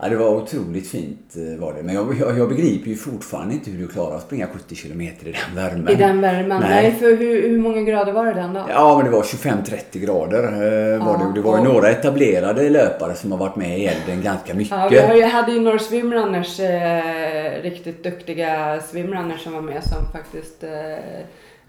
Då. 0.01 0.07
eh, 0.07 0.09
Ja, 0.09 0.09
det 0.09 0.15
var 0.15 0.29
otroligt 0.29 0.87
fint 0.89 1.35
eh, 1.35 1.59
var 1.61 1.73
det. 1.73 1.83
Men 1.83 1.95
jag, 1.95 2.15
jag, 2.19 2.37
jag 2.37 2.49
begriper 2.49 2.89
ju 2.89 2.95
fortfarande 2.95 3.53
inte 3.53 3.71
hur 3.71 3.79
du 3.79 3.87
klarar 3.87 4.15
att 4.15 4.21
springa 4.21 4.47
70 4.47 4.75
kilometer 4.75 5.27
i 5.27 5.31
den 5.31 5.55
värmen. 5.55 5.89
I 5.89 5.95
den 5.95 6.21
värmen? 6.21 6.61
Nej. 6.61 6.83
Nej, 6.83 6.91
för 6.99 7.17
hur, 7.17 7.49
hur 7.49 7.57
många 7.59 7.81
grader 7.81 8.11
var 8.13 8.25
det 8.25 8.33
den 8.33 8.53
dagen? 8.53 8.67
Ja, 8.69 8.95
men 8.97 9.05
det 9.05 9.11
var 9.11 9.23
25 9.23 9.57
grader. 9.93 10.43
eh, 10.43 11.05
Var 11.05 11.13
Ja, 11.13 11.25
det. 11.27 11.33
det 11.35 11.41
var 11.41 11.57
ju 11.57 11.67
och- 11.67 11.73
några 11.73 11.89
etablerade 11.89 12.69
löpare 12.69 13.13
som 13.15 13.31
har 13.31 13.39
varit 13.39 13.55
med 13.55 13.79
i 13.79 13.85
elden 13.85 14.21
ganska 14.23 14.53
mycket. 14.53 14.71
Ja, 14.91 15.09
vi 15.13 15.21
hade 15.21 15.51
ju 15.51 15.59
några 15.59 15.79
swimrunners, 15.79 16.59
eh, 16.59 17.61
riktigt 17.61 18.03
duktiga 18.03 18.79
swimrunners 18.81 19.43
som 19.43 19.53
var 19.53 19.61
med 19.61 19.83
som 19.83 20.11
faktiskt 20.11 20.63
eh, 20.63 20.69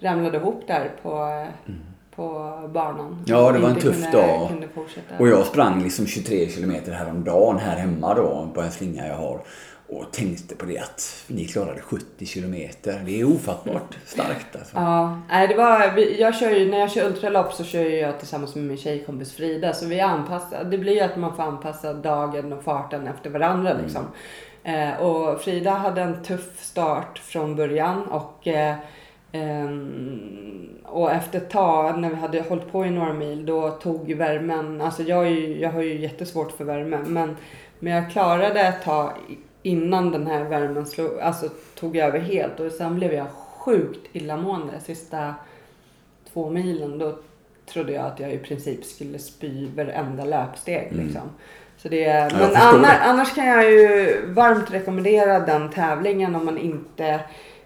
ramlade 0.01 0.37
ihop 0.37 0.63
där 0.67 0.91
på, 1.03 1.47
på 2.17 2.59
banan. 2.75 3.07
Mm. 3.07 3.25
Ja, 3.27 3.53
det 3.53 3.59
var 3.59 3.69
en 3.69 3.81
tuff 3.81 4.03
kunde, 4.03 4.19
dag. 4.19 4.49
Kunde. 4.49 4.69
Och 5.19 5.29
jag 5.29 5.47
sprang 5.47 5.83
liksom 5.83 6.07
23 6.07 6.49
kilometer 6.49 6.93
häromdagen 6.93 7.59
här 7.59 7.77
hemma 7.77 8.15
då 8.15 8.51
på 8.55 8.61
en 8.61 8.71
slinga 8.71 9.07
jag 9.07 9.17
har. 9.17 9.41
Och 9.89 10.13
tänkte 10.13 10.57
på 10.57 10.67
det 10.67 10.79
att 10.79 11.25
ni 11.27 11.45
klarade 11.45 11.81
70 11.81 12.27
kilometer. 12.27 13.03
Det 13.07 13.21
är 13.21 13.25
ofattbart 13.25 13.99
starkt 14.05 14.57
alltså. 14.57 14.77
Ja, 14.77 15.21
nej, 15.29 15.49
det 15.49 15.55
var, 15.55 15.99
jag 16.19 16.35
kör 16.35 16.51
ju, 16.51 16.71
när 16.71 16.79
jag 16.79 16.91
kör 16.91 17.07
ultralopp 17.07 17.53
så 17.53 17.65
kör 17.65 17.83
ju 17.83 17.97
jag 17.97 18.19
tillsammans 18.19 18.55
med 18.55 18.65
min 18.65 18.77
tjejkompis 18.77 19.33
Frida. 19.33 19.73
Så 19.73 19.87
vi 19.87 20.01
anpassar, 20.01 20.65
det 20.65 20.79
blir 20.79 20.93
ju 20.93 21.01
att 21.01 21.17
man 21.17 21.37
får 21.37 21.43
anpassa 21.43 21.93
dagen 21.93 22.53
och 22.53 22.65
farten 22.65 23.07
efter 23.07 23.31
varandra 23.31 23.77
liksom. 23.83 24.03
Eh, 24.65 25.03
och 25.03 25.41
Frida 25.41 25.71
hade 25.71 26.03
en 26.03 26.23
tuff 26.23 26.65
start 26.65 27.19
från 27.19 27.57
början 27.57 28.07
och 28.07 28.49
eh, 28.49 28.77
ehm, 29.33 30.69
och 30.85 31.13
efter 31.13 31.39
ett 31.39 31.51
tag 31.51 31.99
när 31.99 32.09
vi 32.09 32.17
hade 32.17 32.41
hållit 32.41 32.73
på 32.73 32.87
i 32.87 32.91
några 32.91 33.13
mil 33.13 33.47
då 33.47 33.71
tog 33.71 34.13
värmen, 34.13 34.81
alltså 34.81 35.03
jag, 35.03 35.31
ju, 35.31 35.59
jag 35.61 35.71
har 35.71 35.83
ju 35.83 36.01
jättesvårt 36.01 36.53
för 36.53 36.65
värme 36.65 36.99
men, 37.07 37.37
men 37.79 37.93
jag 37.93 38.11
klarade 38.11 38.61
ett 38.61 38.83
tag 38.85 39.13
innan 39.63 40.11
den 40.11 40.27
här 40.27 40.45
värmen 40.45 40.87
slog, 40.87 41.21
alltså 41.21 41.49
tog 41.75 41.97
över 41.97 42.19
helt 42.19 42.61
och 42.61 42.73
sen 42.73 42.95
blev 42.95 43.13
jag 43.13 43.27
sjukt 43.59 44.07
illamående 44.13 44.81
sista 44.81 45.35
två 46.33 46.51
milen. 46.51 46.99
Då 46.99 47.19
trodde 47.67 47.93
jag 47.93 48.07
att 48.07 48.21
jag 48.21 48.33
i 48.33 48.39
princip 48.39 48.85
skulle 48.85 49.19
spy 49.19 49.69
varenda 49.77 50.25
löpsteg. 50.25 50.89
Liksom. 50.93 51.31
Så 51.77 51.89
det, 51.89 52.01
jag 52.01 52.33
men 52.33 52.57
annars, 52.57 52.99
annars 53.03 53.35
kan 53.35 53.47
jag 53.47 53.71
ju 53.71 54.19
varmt 54.27 54.71
rekommendera 54.71 55.41
den 55.41 55.71
tävlingen 55.71 56.35
om 56.35 56.45
man 56.45 56.59
inte 56.59 57.21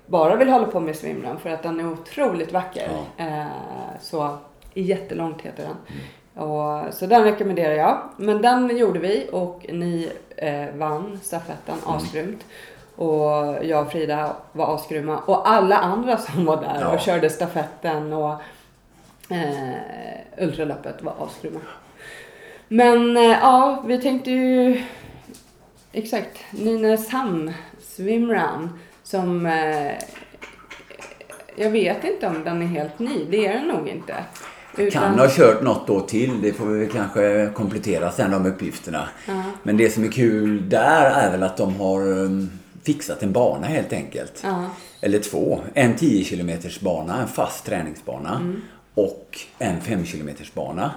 bara 0.07 0.37
vill 0.37 0.49
hålla 0.49 0.67
på 0.67 0.81
med 0.81 0.97
swimrun 0.97 1.39
för 1.39 1.51
att 1.51 1.63
den 1.63 1.81
är 1.81 1.93
otroligt 1.93 2.53
vacker. 2.53 2.89
Eh, 3.17 3.45
så 4.01 4.37
jättelångt 4.75 5.43
heter 5.43 5.63
den. 5.65 5.77
Och, 6.49 6.95
så 6.95 7.07
den 7.07 7.25
rekommenderar 7.25 7.75
jag. 7.75 7.99
Men 8.17 8.43
den 8.43 8.77
gjorde 8.77 8.99
vi 8.99 9.29
och 9.33 9.67
ni 9.69 10.11
eh, 10.37 10.75
vann 10.75 11.21
stafetten 11.23 11.75
asgrymt. 11.87 12.45
Och 12.97 13.65
jag 13.65 13.83
och 13.87 13.93
Frida 13.93 14.37
var 14.53 14.75
asgrymma. 14.75 15.19
Och 15.19 15.49
alla 15.51 15.77
andra 15.77 16.17
som 16.17 16.45
var 16.45 16.57
där 16.57 16.79
Ja. 16.81 16.89
och 16.89 17.01
körde 17.01 17.31
stafetten 17.31 18.13
och 18.13 18.33
eh, 19.31 19.75
ultraloppet 20.39 21.03
var 21.03 21.15
asgrymma. 21.21 21.61
Men 22.69 23.17
eh, 23.17 23.23
ja, 23.23 23.83
vi 23.87 23.99
tänkte 24.03 24.31
ju 24.31 24.83
exakt 25.93 26.39
Nynäshamn 26.51 27.53
swimrun 27.81 28.79
som 29.07 29.47
eh, 29.47 29.93
jag 31.57 31.71
vet 31.71 32.05
inte 32.05 32.27
om 32.27 32.45
den 32.45 32.63
är 32.63 32.67
helt 32.67 32.99
ny. 32.99 33.25
Det 33.31 33.47
är 33.47 33.53
den 33.53 33.69
nog 33.69 33.89
inte. 33.89 34.15
Kan 34.93 35.19
ha 35.19 35.29
kört 35.31 35.63
något 35.63 35.87
då 35.87 36.01
till. 36.01 36.43
Det 36.43 36.53
får 36.53 36.67
vi 36.67 36.87
kanske 36.87 37.51
komplettera 37.55 38.13
sen 38.13 38.31
de 38.31 38.47
uppgifterna. 38.47 39.09
Ja. 39.27 39.43
Men 39.63 39.77
det 39.77 39.91
som 39.91 40.05
är 40.05 40.09
kul 40.09 40.69
där 40.69 41.11
är 41.11 41.31
väl 41.31 41.43
att 41.43 41.57
de 41.57 41.77
har 41.77 42.09
um, 42.09 42.51
fixat 42.83 43.23
en 43.23 43.33
bana 43.33 43.67
helt 43.67 43.93
enkelt. 43.93 44.41
Ja. 44.45 44.71
Eller 45.01 45.19
två. 45.19 45.61
En 45.75 45.97
10 45.97 46.25
kilometers 46.25 46.81
bana, 46.81 47.21
en 47.21 47.29
fast 47.29 47.67
träningsbana. 47.67 48.37
Mm. 48.37 48.63
Och 48.99 49.39
en 49.59 49.81
5 49.81 50.05
kilometers 50.05 50.55
bana. 50.55 50.91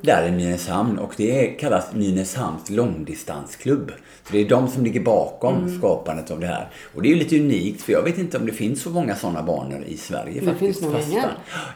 Där 0.00 0.28
i 0.28 0.30
Nynäshamn. 0.30 0.98
Och 0.98 1.14
det 1.16 1.46
kallas 1.46 1.92
Nynäshamns 1.94 2.70
långdistansklubb. 2.70 3.92
Så 4.26 4.32
det 4.32 4.38
är 4.40 4.48
de 4.48 4.68
som 4.68 4.84
ligger 4.84 5.00
bakom 5.00 5.56
Mm. 5.56 5.78
skapandet 5.78 6.30
av 6.30 6.40
det 6.40 6.46
här. 6.46 6.68
Och 6.94 7.02
det 7.02 7.08
är 7.08 7.10
ju 7.10 7.16
lite 7.16 7.40
unikt 7.40 7.82
för 7.82 7.92
jag 7.92 8.02
vet 8.02 8.18
inte 8.18 8.38
om 8.38 8.46
det 8.46 8.52
finns 8.52 8.82
så 8.82 8.90
många 8.90 9.16
sådana 9.16 9.42
banor 9.42 9.82
i 9.86 9.96
Sverige 9.96 10.40
Det 10.40 10.46
faktiskt. 10.46 10.80
finns 10.80 10.92
nog. 11.12 11.24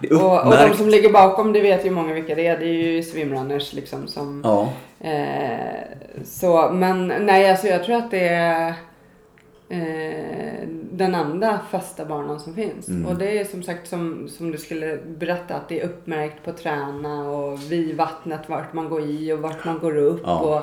Det 0.00 0.08
är 0.08 0.14
Och, 0.24 0.46
och 0.46 0.68
de 0.70 0.76
som 0.76 0.88
ligger 0.88 1.12
bakom, 1.12 1.52
det 1.52 1.60
vet 1.60 1.86
ju 1.86 1.90
många 1.90 2.14
vilka 2.14 2.34
det 2.34 2.46
är. 2.46 2.58
Det 2.58 2.64
är 2.66 2.72
ju 2.92 3.02
swimrunners 3.02 3.72
liksom 3.72 4.08
som... 4.08 4.40
Ja. 4.44 4.68
Eh, 5.08 5.58
så, 6.24 6.70
men 6.72 7.08
nej, 7.08 7.50
alltså 7.50 7.66
jag 7.66 7.84
tror 7.84 7.96
att 7.96 8.10
det 8.10 8.28
är 8.28 8.74
eh, 9.68 10.68
den 10.92 11.14
enda 11.14 11.60
fasta 11.70 12.04
banan 12.04 12.40
som 12.40 12.54
finns. 12.54 12.88
Mm. 12.88 13.06
Och 13.06 13.18
det 13.18 13.38
är 13.38 13.44
som 13.44 13.62
sagt 13.62 13.88
som, 13.88 14.28
som 14.28 14.50
du 14.50 14.58
skulle 14.58 14.98
berätta 15.18 15.54
att 15.54 15.68
det 15.68 15.80
är 15.80 15.84
uppmärkt 15.84 16.44
på 16.44 16.52
träna 16.52 17.30
och 17.30 17.72
vid 17.72 17.96
vattnet 17.96 18.48
vart 18.48 18.72
man 18.72 18.88
går 18.88 19.02
i 19.02 19.32
och 19.32 19.38
vart 19.38 19.64
man 19.64 19.78
går 19.78 19.96
upp. 19.96 20.20
Ja. 20.24 20.38
Och, 20.40 20.62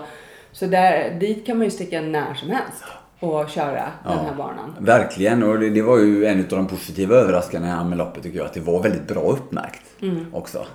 så 0.52 0.66
där, 0.66 1.20
dit 1.20 1.46
kan 1.46 1.58
man 1.58 1.66
ju 1.66 1.72
sticka 1.72 2.02
när 2.02 2.34
som 2.34 2.50
helst 2.50 2.84
och 3.20 3.50
köra 3.50 3.92
den 4.04 4.18
här 4.18 4.36
banan. 4.38 4.76
Verkligen, 4.80 5.44
och 5.44 5.60
det, 5.60 5.70
det 5.70 5.82
var 5.82 5.98
ju 6.00 6.26
en 6.26 6.40
av 6.40 6.46
de 6.50 6.68
positiva 6.68 7.16
överraskningarna 7.16 7.84
med 7.84 7.98
loppet 7.98 8.24
tycker 8.24 8.38
jag. 8.38 8.46
Att 8.46 8.54
det 8.54 8.60
var 8.60 8.84
väldigt 8.84 9.08
bra 9.08 9.22
uppmärkt 9.22 9.82
Mm. 10.02 10.26
också. 10.34 10.66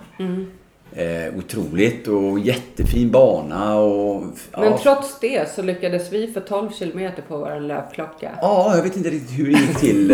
Eh, 0.95 1.37
otroligt 1.37 2.07
och 2.07 2.39
jättefin 2.39 3.11
bana 3.11 3.75
och... 3.79 4.21
Men 4.21 4.63
ja, 4.63 4.79
trots 4.83 5.19
det 5.19 5.49
så 5.55 5.61
lyckades 5.61 6.13
vi 6.13 6.33
få 6.33 6.39
12 6.39 6.69
kilometer 6.71 7.21
på 7.27 7.37
vår 7.37 7.59
löpklocka. 7.59 8.31
Ja, 8.41 8.73
jag 8.75 8.83
vet 8.83 8.97
inte 8.97 9.09
riktigt 9.09 9.39
hur 9.39 9.45
det 9.45 9.59
gick 9.59 9.77
till. 9.79 10.07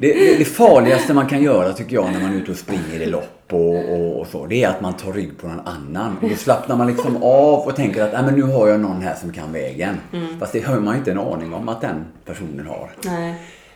Det, 0.00 0.12
det, 0.14 0.36
det 0.38 0.44
farligaste 0.44 1.14
man 1.14 1.26
kan 1.26 1.42
göra 1.42 1.72
tycker 1.72 1.94
jag 1.94 2.12
när 2.12 2.20
man 2.20 2.34
är 2.34 2.36
ute 2.36 2.50
och 2.50 2.56
springer 2.56 3.02
i 3.02 3.06
lopp 3.06 3.52
och, 3.52 3.90
och, 3.92 4.20
och 4.20 4.26
så. 4.26 4.46
Det 4.46 4.64
är 4.64 4.68
att 4.68 4.80
man 4.80 4.96
tar 4.96 5.12
rygg 5.12 5.38
på 5.38 5.46
någon 5.48 5.60
annan. 5.60 6.16
Och 6.22 6.28
då 6.28 6.36
slappnar 6.36 6.76
man 6.76 6.86
liksom 6.86 7.16
av 7.22 7.60
och 7.66 7.76
tänker 7.76 8.02
att 8.04 8.12
"Nej, 8.12 8.22
men 8.24 8.34
nu 8.34 8.42
har 8.42 8.68
jag 8.68 8.80
någon 8.80 9.02
här 9.02 9.14
som 9.14 9.32
kan 9.32 9.52
vägen. 9.52 9.96
Fast 10.40 10.52
det 10.52 10.60
har 10.60 10.80
man 10.80 10.94
ju 10.94 10.98
inte 10.98 11.10
en 11.10 11.18
aning 11.18 11.54
om 11.54 11.68
att 11.68 11.80
den 11.80 12.04
personen 12.24 12.66
har. 12.66 12.90
Nej. 13.04 13.34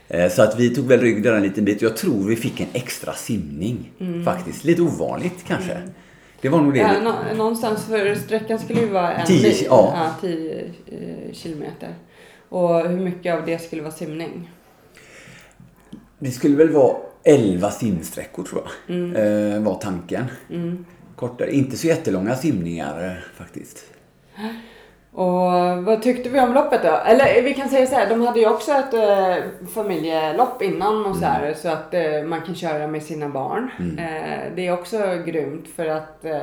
Eh, 0.09 0.31
Så 0.31 0.43
att 0.43 0.59
vi 0.61 0.75
tog 0.75 0.85
väl 0.87 1.01
rygg 1.01 1.23
där 1.23 1.33
en 1.33 1.43
liten 1.43 1.65
bit. 1.65 1.83
Jag 1.83 1.97
tror 1.97 2.25
vi 2.29 2.37
fick 2.37 2.61
en 2.61 2.67
extra 2.73 3.13
simning. 3.13 3.91
Faktiskt. 4.25 4.65
Lite 4.65 4.83
ovanligt 4.83 5.45
kanske. 5.47 5.77
Det 6.41 6.49
var 6.49 6.61
nog 6.61 6.73
det. 6.75 6.79
Ja, 6.79 7.01
nå- 7.03 7.35
någonstans 7.37 7.85
för 7.85 8.15
sträckan 8.15 8.59
skulle 8.59 8.81
ju 8.81 8.87
vara 8.89 9.13
en 9.15 9.27
Tio 9.27 9.43
mil. 9.43 9.53
ki- 9.53 9.65
ja. 9.67 9.93
ja 9.97 10.15
10 10.29 10.65
eh, 10.87 11.33
kilometer. 11.33 11.95
Och 12.49 12.89
hur 12.89 13.01
mycket 13.01 13.35
av 13.35 13.47
det 13.47 13.59
skulle 13.59 13.83
vara 13.83 13.93
simning? 13.93 14.51
Det 16.19 16.31
skulle 16.31 16.57
väl 16.57 16.71
vara 16.71 16.97
11 17.25 17.71
simsträckor 17.71 18.43
tror 18.45 18.63
jag. 18.87 18.97
Eh, 19.57 19.63
var 19.63 19.75
tanken. 19.75 20.25
Kortare. 21.17 21.53
Inte 21.55 21.77
så 21.77 21.87
jättelånga 21.87 22.37
simningar 22.37 23.07
eh, 23.07 23.13
faktiskt. 23.37 23.85
Och 25.13 25.85
vad 25.85 26.03
tyckte 26.03 26.29
vi 26.29 26.41
om 26.41 26.55
loppet 26.55 26.83
då? 26.83 27.01
Eller 27.07 27.43
vi 27.43 27.55
kan 27.55 27.69
säga 27.69 27.87
så 27.87 27.95
här, 27.95 28.09
de 28.09 28.21
hade 28.21 28.41
ju 28.41 28.49
också 28.49 28.73
ett 28.73 28.95
eh, 28.95 29.45
familjelopp 29.75 30.63
innan 30.63 31.07
och 31.07 31.17
så 31.17 31.25
här 31.25 31.55
så 31.55 31.69
att 31.69 31.95
eh, 31.95 32.23
man 32.25 32.43
kan 32.43 32.55
köra 32.55 32.87
med 32.87 33.03
sina 33.03 33.29
barn. 33.29 33.71
Eh, 33.99 34.55
det 34.57 34.67
är 34.67 34.73
också 34.73 34.99
grymt 35.27 35.69
för 35.69 35.87
att 35.87 36.25
eh, 36.25 36.41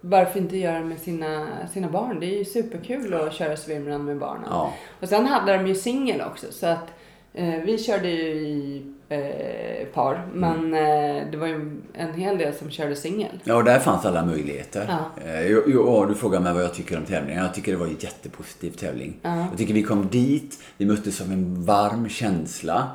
varför 0.00 0.40
inte 0.40 0.56
göra 0.56 0.80
med 0.80 0.98
sina, 0.98 1.46
sina 1.72 1.88
barn? 1.88 2.20
Det 2.20 2.26
är 2.26 2.38
ju 2.38 2.44
superkul 2.44 3.14
att 3.14 3.32
köra 3.32 3.56
swimrun 3.56 4.04
med 4.04 4.18
barnen. 4.18 4.48
Ja. 4.50 4.72
Och 5.00 5.08
sen 5.08 5.26
hade 5.26 5.56
de 5.56 5.66
ju 5.66 5.74
singel 5.74 6.20
också 6.20 6.46
så 6.50 6.66
att 6.66 6.92
eh, 7.34 7.54
vi 7.64 7.78
körde 7.78 8.08
ju 8.08 8.32
i 8.32 8.94
eh, 9.08 9.86
par 9.94 10.26
men 10.34 10.74
eh, 10.74 11.30
det 11.30 11.36
var 11.36 11.46
ju 11.46 11.80
en 11.94 12.14
hel 12.14 12.38
del 12.38 12.54
som 12.54 12.70
körde 12.70 12.96
singel. 12.96 13.40
Ja, 13.44 13.54
och 13.54 13.64
där 13.64 13.78
fanns 13.78 14.04
alla 14.04 14.24
möjligheter. 14.24 14.86
Ja. 14.88 15.22
Eh, 15.24 15.46
jo, 15.46 15.62
jo, 15.66 16.06
du 16.06 16.14
frågar 16.14 16.40
mig 16.40 16.52
vad 16.54 16.62
jag 16.62 16.74
tycker 16.74 16.96
om 16.98 17.04
tävlingen. 17.04 17.42
Jag 17.44 17.54
tycker 17.54 17.72
det 17.72 17.78
var 17.78 17.86
en 17.86 17.96
jättepositiv 18.00 18.70
tävling. 18.70 19.16
Ja. 19.22 19.36
Jag 19.50 19.58
tycker 19.58 19.74
vi 19.74 19.82
kom 19.82 20.08
dit, 20.08 20.58
vi 20.76 20.86
möttes 20.86 21.20
av 21.20 21.32
en 21.32 21.64
varm 21.64 22.08
känsla. 22.08 22.90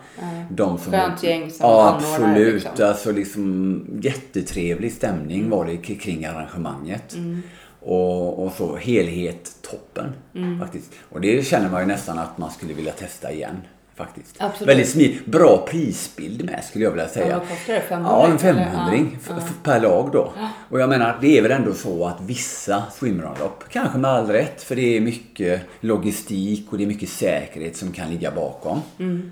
De 0.51 0.77
som 0.77 0.91
Skönt 0.91 1.24
gäng 1.24 1.51
som 1.51 1.70
Ja, 1.70 1.96
absolut. 1.96 2.53
liksom. 2.63 2.86
Alltså 2.88 3.12
liksom 3.12 3.86
jättetrevlig 4.01 4.93
stämning 4.93 5.50
var 5.50 5.65
det 5.65 5.77
kring 5.77 6.25
arrangemanget. 6.25 7.13
Mm. 7.15 7.41
Och, 7.79 8.43
och 8.46 8.51
så 8.51 8.75
helhet 8.75 9.51
toppen 9.62 10.13
Mm. 10.36 10.60
faktiskt. 10.60 10.91
Och 11.10 11.22
det 11.22 11.46
känner 11.48 11.70
man 11.70 11.82
ju 11.82 11.88
nästan 11.88 12.20
att 12.20 12.38
man 12.38 12.51
skulle 12.51 12.74
vilja 12.74 12.91
testa 12.91 13.32
igen. 13.32 13.58
Faktiskt. 13.95 14.35
Absolut. 14.39 14.69
Väldigt 14.69 14.89
smidigt. 14.89 15.25
Bra 15.25 15.65
prisbild 15.69 16.45
med 16.45 16.63
skulle 16.63 16.83
jag 16.83 16.91
vilja 16.91 17.07
säga. 17.07 17.27
Ja, 17.27 17.39
vad 17.39 17.47
kostar 17.47 17.73
det? 17.73 17.81
500? 17.81 18.12
Ja, 18.12 18.27
en 18.27 18.57
eller? 18.57 19.19
500 19.19 19.19
Ja, 19.27 19.41
per 19.63 19.79
lag 19.79 20.09
då. 20.12 20.33
Och 20.69 20.79
jag 20.79 20.89
menar, 20.89 21.17
det 21.21 21.38
är 21.38 21.41
väl 21.41 21.51
ändå 21.51 21.73
så 21.73 22.05
att 22.05 22.21
vissa 22.21 22.83
swimrunlopp, 22.91 23.63
kanske 23.69 23.97
med 23.97 24.12
all 24.12 24.27
rätt, 24.27 24.63
för 24.63 24.75
det 24.75 24.97
är 24.97 25.01
mycket 25.01 25.62
logistik 25.79 26.71
och 26.71 26.77
det 26.77 26.83
är 26.83 26.88
mycket 26.88 27.09
säkerhet 27.09 27.77
som 27.77 27.91
kan 27.91 28.09
ligga 28.09 28.31
bakom. 28.31 28.81
Mm. 29.00 29.31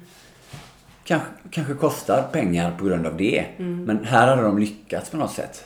Kanske, 1.03 1.27
kanske 1.51 1.73
kostar 1.73 2.21
pengar 2.31 2.75
på 2.77 2.85
grund 2.85 3.07
av 3.07 3.17
det. 3.17 3.45
Mm. 3.57 3.83
Men 3.83 4.05
här 4.05 4.27
hade 4.27 4.41
de 4.41 4.59
lyckats 4.59 5.09
på 5.09 5.17
något 5.17 5.31
sätt. 5.31 5.65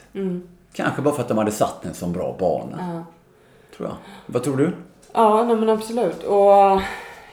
Kanske 0.74 1.02
bara 1.02 1.16
för 1.16 1.22
att 1.22 1.28
de 1.28 1.38
hade 1.38 1.52
satt 1.52 1.86
en 1.86 1.94
så 1.94 2.08
bra 2.08 2.36
bana. 2.40 2.78
Ja. 2.80 3.06
Tror 3.78 3.90
jag. 3.90 3.98
Vad 4.26 4.44
tror 4.44 4.58
du? 4.58 4.72
Ja, 5.14 5.44
nej 5.44 5.56
men 5.56 5.70
absolut. 5.70 6.24
Och 6.24 6.82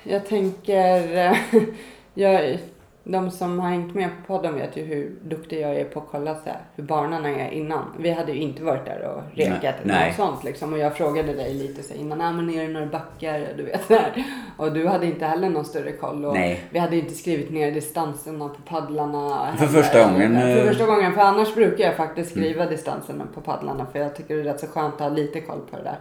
jag 0.02 0.26
tänker, 0.26 1.36
jag, 2.14 2.58
de 3.04 3.30
som 3.30 3.60
har 3.60 3.70
hängt 3.70 3.94
med 3.94 4.08
på 4.08 4.36
podden 4.36 4.54
vet 4.54 4.76
ju 4.76 4.82
hur 4.84 5.12
duktig 5.24 5.60
jag 5.60 5.76
är 5.76 5.84
på 5.84 6.00
att 6.00 6.06
kolla 6.10 6.34
så 6.34 6.40
här, 6.44 6.58
hur 6.76 6.84
barnen 6.84 7.26
är 7.26 7.50
innan. 7.50 7.84
Vi 7.98 8.10
hade 8.10 8.32
ju 8.32 8.40
inte 8.40 8.62
varit 8.62 8.84
där 8.84 9.02
och 9.02 9.22
rekat 9.38 9.74
eller 9.82 9.94
Nej. 9.94 10.06
något 10.06 10.16
sånt 10.16 10.44
liksom. 10.44 10.72
Och 10.72 10.78
jag 10.78 10.96
frågade 10.96 11.32
dig 11.32 11.54
lite 11.54 11.82
så 11.82 11.94
här, 11.94 12.00
innan, 12.00 12.18
nej 12.18 12.32
men 12.32 12.50
är 12.50 12.62
det 12.62 12.72
några 12.72 12.86
backar? 12.86 13.48
Du 13.56 13.62
vet 13.62 13.86
så 13.86 13.94
här. 13.94 14.24
Och 14.56 14.72
du 14.72 14.86
hade 14.86 15.06
inte 15.06 15.26
heller 15.26 15.48
någon 15.48 15.64
större 15.64 15.92
koll. 15.92 16.24
Och 16.24 16.34
Nej. 16.34 16.60
Vi 16.70 16.78
hade 16.78 16.96
inte 16.96 17.14
skrivit 17.14 17.50
ner 17.50 17.72
distanserna 17.72 18.48
på 18.48 18.62
paddlarna. 18.62 19.52
För 19.58 19.66
heller. 19.66 19.82
första 19.82 20.04
gången, 20.04 20.40
För 20.40 20.48
eh. 20.48 20.52
Mm. 20.52 20.68
första 20.68 20.86
gången. 20.86 21.12
För 21.12 21.20
annars 21.20 21.54
brukar 21.54 21.84
jag 21.84 21.96
faktiskt 21.96 22.30
skriva 22.30 22.66
distanserna 22.66 23.24
på 23.34 23.40
paddlarna. 23.40 23.86
För 23.92 23.98
jag 23.98 24.16
tycker 24.16 24.34
det 24.34 24.40
är 24.40 24.44
rätt 24.44 24.60
så 24.60 24.66
skönt 24.66 24.94
att 24.94 25.00
ha 25.00 25.08
lite 25.08 25.40
koll 25.40 25.60
på 25.70 25.76
det 25.76 25.82
där. 25.82 25.98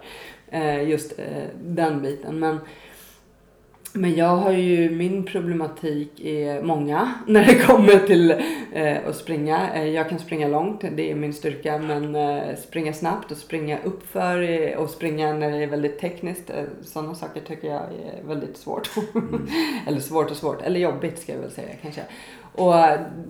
Eh, 0.52 0.90
just 0.90 1.20
eh, 1.20 1.26
den 1.64 2.02
biten. 2.02 2.40
Men, 2.40 2.60
men 3.94 4.16
jag 4.16 4.38
har 4.38 4.52
ju, 4.52 4.90
min 4.90 5.24
problematik 5.24 6.20
är 6.26 6.62
många 6.62 7.14
när 7.28 7.46
det 7.46 7.56
kommer 7.56 8.08
till 8.08 8.32
eh, 8.74 8.98
att 9.08 9.16
springa. 9.16 9.74
Eh, 9.74 9.88
jag 9.88 10.10
kan 10.10 10.20
springa 10.20 10.48
långt, 10.48 10.82
det 10.96 11.12
är 11.12 11.16
min 11.16 11.34
styrka. 11.34 11.78
Men 11.78 12.16
eh, 12.16 12.56
springa 12.56 12.94
snabbt 12.94 13.32
och 13.32 13.38
springa 13.38 13.78
uppför 13.84 14.42
eh, 14.42 14.78
och 14.78 14.90
springa 14.90 15.34
när 15.34 15.52
det 15.52 15.58
är 15.64 15.68
väldigt 15.68 16.00
tekniskt. 16.00 16.50
Eh, 16.50 16.64
sådana 16.82 17.16
saker 17.16 17.42
tycker 17.42 17.68
jag 17.68 17.82
är 17.82 18.28
väldigt 18.28 18.58
svårt. 18.58 18.90
eller 19.88 20.00
svårt 20.00 20.32
och 20.32 20.38
svårt, 20.38 20.62
eller 20.62 20.80
jobbigt 20.80 21.20
ska 21.20 21.34
jag 21.34 21.40
väl 21.40 21.52
säga 21.52 21.70
kanske. 21.82 22.02
Och 22.56 22.76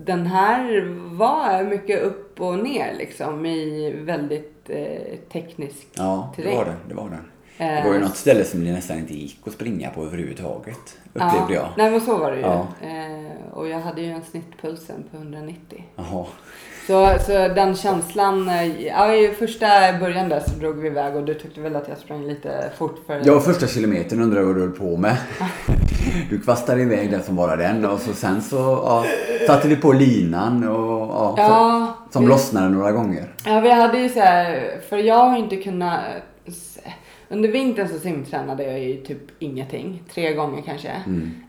den 0.04 0.26
här 0.26 0.80
var 1.16 1.64
mycket 1.64 2.02
upp 2.02 2.40
och 2.40 2.58
ner 2.58 2.94
liksom 2.98 3.46
i 3.46 3.90
väldigt 3.96 4.70
eh, 4.70 5.18
teknisk 5.32 5.86
Ja, 5.94 6.32
det 6.36 6.42
terräng. 6.42 6.56
var 6.56 6.64
det. 6.64 6.74
Det 6.88 6.94
var, 6.94 7.10
det. 7.10 7.18
Det 7.66 7.82
var 7.88 7.94
ju 7.94 8.00
något 8.00 8.16
ställe 8.16 8.44
som 8.44 8.64
det 8.64 8.72
nästan 8.72 8.98
inte 8.98 9.14
gick 9.14 9.38
att 9.46 9.52
springa 9.52 9.90
på 9.90 10.04
överhuvudtaget. 10.04 10.96
Upplevde 11.12 11.54
jag. 11.54 11.68
Nej 11.76 11.90
men 11.90 12.00
så 12.00 12.16
var 12.16 12.30
det 12.30 12.36
ju. 12.36 12.42
Ja. 12.42 12.66
Eh, 12.82 13.52
och 13.52 13.68
jag 13.68 13.80
hade 13.80 14.00
ju 14.02 14.10
en 14.12 14.22
snittpulsen 14.22 15.04
på 15.10 15.16
190. 15.16 15.84
Jaha. 15.96 16.26
Så, 16.86 17.16
så 17.26 17.32
den 17.32 17.76
känslan, 17.76 18.48
eh, 18.48 18.86
ja 18.86 19.14
i 19.14 19.34
första 19.38 19.66
början 20.00 20.28
där 20.28 20.40
så 20.40 20.50
drog 20.50 20.76
vi 20.78 20.86
iväg 20.86 21.16
och 21.16 21.24
du 21.24 21.34
tyckte 21.34 21.60
väl 21.60 21.76
att 21.76 21.88
jag 21.88 21.98
sprang 21.98 22.26
lite 22.26 22.70
fort 22.78 22.98
för... 23.06 23.22
Ja, 23.24 23.40
första 23.40 23.66
kilometern 23.66 24.20
undrade 24.22 24.46
vad 24.46 24.54
du 24.56 24.60
höll 24.60 24.70
på 24.70 24.96
med. 24.96 25.16
Du 26.30 26.40
kvastade 26.40 26.82
iväg 26.82 27.10
där 27.10 27.18
som 27.18 27.36
bara 27.36 27.56
den 27.56 27.84
och 27.84 28.00
så 28.00 28.12
sen 28.12 28.42
så 28.42 28.56
ja, 28.56 29.04
satte 29.46 29.68
vi 29.68 29.76
på 29.76 29.92
linan 29.92 30.68
och 30.68 31.08
ja, 31.08 31.34
Ja, 31.36 31.94
så, 32.06 32.12
som 32.12 32.22
vi- 32.22 32.28
lossnade 32.28 32.68
några 32.68 32.92
gånger. 32.92 33.34
Ja, 33.46 33.60
vi 33.60 33.70
hade 33.70 33.98
ju 33.98 34.08
så 34.08 34.20
här, 34.20 34.70
för 34.88 34.96
jag 34.98 35.14
har 35.14 35.36
ju 35.36 35.42
inte 35.44 35.56
kunnat... 35.56 36.00
Under 37.32 37.48
vintern 37.52 37.88
så 37.88 37.98
simtränade 37.98 38.62
jag 38.64 38.78
ju 38.80 38.96
typ 39.02 39.18
ingenting. 39.38 40.02
Tre 40.14 40.32
gånger 40.34 40.62
kanske. 40.62 40.88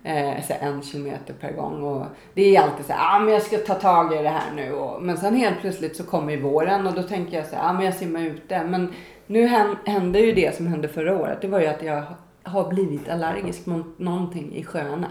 Eh, 0.03 0.43
så 0.47 0.53
en 0.59 0.81
kilometer 0.81 1.33
per 1.33 1.51
gång. 1.51 1.83
Och 1.83 2.05
det 2.33 2.55
är 2.55 2.61
alltid 2.61 2.85
så 2.85 2.93
här, 2.93 3.15
ah, 3.15 3.19
men 3.19 3.33
jag 3.33 3.41
ska 3.41 3.57
ta 3.57 3.73
tag 3.73 4.13
i 4.13 4.17
det 4.23 4.29
här 4.29 4.51
nu. 4.55 4.71
Och, 4.73 5.03
men 5.03 5.17
sen 5.17 5.35
helt 5.35 5.59
plötsligt 5.61 5.95
så 5.95 6.03
kommer 6.03 6.37
våren 6.37 6.87
och 6.87 6.93
då 6.93 7.03
tänker 7.03 7.37
jag 7.37 7.45
så 7.45 7.55
här, 7.55 7.69
ah, 7.69 7.73
men 7.73 7.85
jag 7.85 7.93
simmar 7.93 8.21
ute. 8.21 8.63
Men 8.63 8.93
nu 9.27 9.47
hän- 9.47 9.77
hände 9.85 10.19
ju 10.19 10.31
det 10.31 10.55
som 10.55 10.67
hände 10.67 10.87
förra 10.87 11.17
året. 11.17 11.37
Det 11.41 11.47
var 11.47 11.59
ju 11.59 11.67
att 11.67 11.83
jag 11.83 12.03
har 12.43 12.69
blivit 12.69 13.09
allergisk 13.09 13.65
mot 13.65 13.99
någonting 13.99 14.55
i 14.55 14.63
sjöarna. 14.63 15.07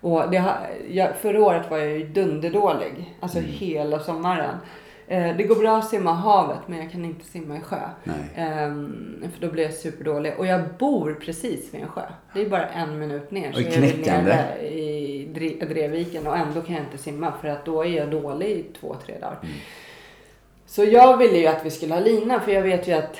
Och 0.00 0.30
det 0.30 0.36
har, 0.36 0.56
jag, 0.90 1.16
förra 1.16 1.42
året 1.44 1.70
var 1.70 1.78
jag 1.78 1.90
ju 1.98 2.08
dunderdålig. 2.08 3.14
Alltså 3.20 3.38
hela 3.40 3.98
sommaren. 3.98 4.56
Eh, 5.06 5.36
det 5.36 5.42
går 5.42 5.56
bra 5.56 5.78
att 5.78 5.88
simma 5.88 6.10
i 6.10 6.14
havet 6.14 6.58
men 6.66 6.78
jag 6.78 6.92
kan 6.92 7.04
inte 7.04 7.24
simma 7.24 7.56
i 7.56 7.60
sjö. 7.60 7.80
Ehm, 8.36 9.24
för 9.34 9.46
då 9.46 9.52
blir 9.52 9.64
jag 9.64 9.74
superdålig. 9.74 10.32
Och 10.38 10.46
jag 10.46 10.60
bor 10.78 11.14
precis 11.20 11.74
vid 11.74 11.80
en 11.82 11.88
sjö. 11.88 12.02
Det 12.34 12.40
är 12.40 12.48
bara 12.48 12.68
en 12.68 12.98
minut 12.98 13.30
ner. 13.30 13.52
Så 13.52 13.58
Oj, 13.58 13.64
är 13.64 14.22
nere 14.22 14.68
i 14.68 15.28
Dre- 15.34 15.68
Drevviken 15.68 16.26
och 16.26 16.36
ändå 16.36 16.60
kan 16.60 16.74
jag 16.74 16.84
inte 16.84 16.98
simma 16.98 17.32
för 17.40 17.48
att 17.48 17.64
då 17.64 17.82
är 17.84 17.88
jag 17.88 18.10
dålig 18.10 18.50
i 18.50 18.64
två, 18.80 18.96
tre 19.06 19.14
dagar. 19.18 19.38
Mm. 19.42 19.54
Så 20.66 20.84
jag 20.84 21.16
ville 21.16 21.38
ju 21.38 21.46
att 21.46 21.66
vi 21.66 21.70
skulle 21.70 21.94
ha 21.94 22.00
lina 22.00 22.40
för 22.40 22.52
jag 22.52 22.62
vet 22.62 22.88
ju 22.88 22.92
att 22.92 23.18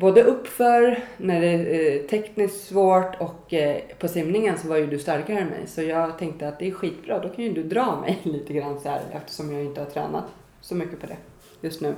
både 0.00 0.22
uppför 0.22 0.98
när 1.16 1.40
det 1.40 1.46
är 1.46 1.94
eh, 1.94 2.00
tekniskt 2.08 2.68
svårt 2.68 3.20
och 3.20 3.54
eh, 3.54 3.76
på 3.98 4.08
simningen 4.08 4.58
så 4.58 4.68
var 4.68 4.76
ju 4.76 4.86
du 4.86 4.98
starkare 4.98 5.38
än 5.38 5.48
mig. 5.48 5.66
Så 5.66 5.82
jag 5.82 6.18
tänkte 6.18 6.48
att 6.48 6.58
det 6.58 6.66
är 6.66 6.70
skitbra, 6.70 7.18
då 7.18 7.28
kan 7.28 7.44
ju 7.44 7.52
du 7.52 7.62
dra 7.62 8.00
mig 8.00 8.18
lite 8.22 8.52
grann 8.52 8.80
så 8.80 8.88
här 8.88 9.00
eftersom 9.12 9.52
jag 9.52 9.64
inte 9.64 9.80
har 9.80 9.86
tränat 9.86 10.24
så 10.64 10.74
mycket 10.74 11.00
på 11.00 11.06
det 11.06 11.16
just 11.60 11.80
nu. 11.80 11.94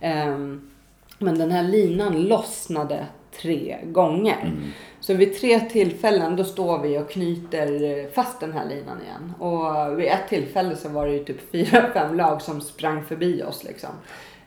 Ehm, 0.00 0.70
men 1.18 1.38
den 1.38 1.50
här 1.50 1.62
linan 1.62 2.22
lossnade 2.22 3.06
tre 3.40 3.78
gånger. 3.84 4.52
Så 5.00 5.14
vid 5.14 5.40
tre 5.40 5.60
tillfällen 5.60 6.36
då 6.36 6.44
står 6.44 6.78
vi 6.78 6.98
och 6.98 7.10
knyter 7.10 8.10
fast 8.10 8.40
den 8.40 8.52
här 8.52 8.68
linan 8.68 9.02
igen. 9.02 9.32
Och 9.38 9.98
vid 10.00 10.06
ett 10.06 10.28
tillfälle 10.28 10.76
så 10.76 10.88
var 10.88 11.06
det 11.06 11.12
ju 11.12 11.24
typ 11.24 11.50
fyra, 11.52 11.90
fem 11.94 12.16
lag 12.16 12.42
som 12.42 12.60
sprang 12.60 13.04
förbi 13.04 13.42
oss 13.42 13.64
liksom. 13.64 13.90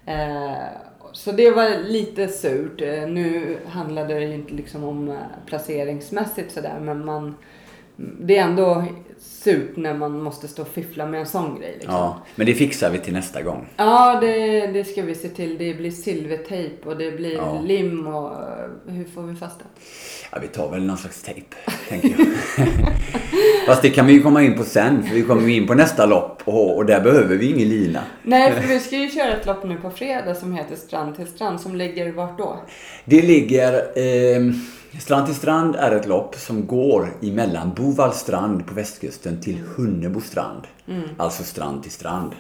Eh, 0.06 0.54
så 1.12 1.32
det 1.32 1.52
var 1.52 1.84
lite 1.84 2.28
surt. 2.28 2.82
Eh, 2.82 3.08
nu 3.08 3.58
handlade 3.68 4.14
det 4.14 4.26
ju 4.26 4.34
inte 4.34 4.54
liksom 4.54 4.84
om 4.84 5.10
eh, 5.10 5.16
placeringsmässigt 5.46 6.52
sådär 6.52 6.80
men 6.80 7.06
man 7.06 7.36
det 7.96 8.38
är 8.38 8.44
ändå 8.44 8.86
surt 9.20 9.78
när 9.78 9.94
man 9.94 10.24
måste 10.24 10.48
stå 10.48 10.62
och 10.62 10.68
fiffla 10.68 11.06
med 11.06 11.20
en 11.20 11.26
sån 11.26 11.60
grej. 11.60 11.72
Liksom. 11.74 11.94
Ja, 11.94 12.22
men 12.36 12.46
det 12.48 12.54
fixar 12.54 12.90
vi 12.90 13.00
till 13.00 13.14
nästa 13.14 13.42
gång. 13.42 13.68
Ja, 13.78 14.18
det, 14.22 14.68
det 14.68 14.84
ska 14.84 15.02
vi 15.02 15.16
se 15.16 15.30
till. 15.30 15.58
Det 15.58 15.74
blir 15.74 15.92
silvertejp 15.92 16.90
och 16.90 16.98
det 16.98 17.12
blir 17.12 17.34
Ja. 17.36 17.62
lim 17.66 18.08
och 18.08 18.32
eh, 18.32 18.94
hur 18.94 19.06
får 19.06 19.22
vi 19.22 19.36
fast 19.36 19.60
det? 19.60 19.66
Ja, 20.32 20.38
vi 20.42 20.48
tar 20.48 20.72
väl 20.72 20.84
någon 20.86 20.98
slags 20.98 21.22
tejp, 21.24 21.56
tänker 21.90 22.10
jag. 22.10 22.28
Fast 23.66 23.82
det 23.82 23.90
kan 23.90 24.08
vi 24.08 24.14
ju 24.14 24.22
komma 24.24 24.44
in 24.44 24.58
på 24.58 24.64
sen, 24.64 25.04
för 25.04 25.16
vi 25.16 25.24
kommer 25.24 25.48
ju 25.48 25.56
in 25.56 25.68
på 25.68 25.74
nästa 25.74 26.06
lopp 26.06 26.42
och, 26.46 26.76
och 26.78 26.86
där 26.86 27.02
behöver 27.02 27.36
vi 27.36 27.50
ingen 27.50 27.70
lina. 27.70 28.00
Nej, 28.24 28.52
för 28.52 28.68
vi 28.68 28.80
ska 28.80 28.96
ju 28.98 29.10
köra 29.10 29.34
ett 29.38 29.46
lopp 29.46 29.64
nu 29.64 29.78
på 29.78 29.90
fredag 29.90 30.36
som 30.36 30.54
heter 30.54 30.76
Strand 30.76 31.16
till 31.16 31.28
strand 31.28 31.62
som 31.62 31.76
ligger 31.76 32.12
vart 32.12 32.38
då? 32.38 32.60
Det 33.06 33.22
ligger... 33.22 33.74
Eh, 33.74 34.42
strand 35.00 35.26
till 35.26 35.36
strand 35.36 35.76
är 35.76 35.92
ett 35.92 36.08
lopp 36.08 36.36
som 36.36 36.68
går 36.68 37.14
emellan 37.22 37.74
Bovall 37.74 38.14
strand 38.14 38.68
på 38.68 38.74
västkusten 38.74 39.42
till 39.42 39.58
Hunnebo 39.76 40.22
strand. 40.22 40.68
Alltså 41.18 41.44
strand 41.44 41.84
till 41.84 41.92
strand. 41.92 42.32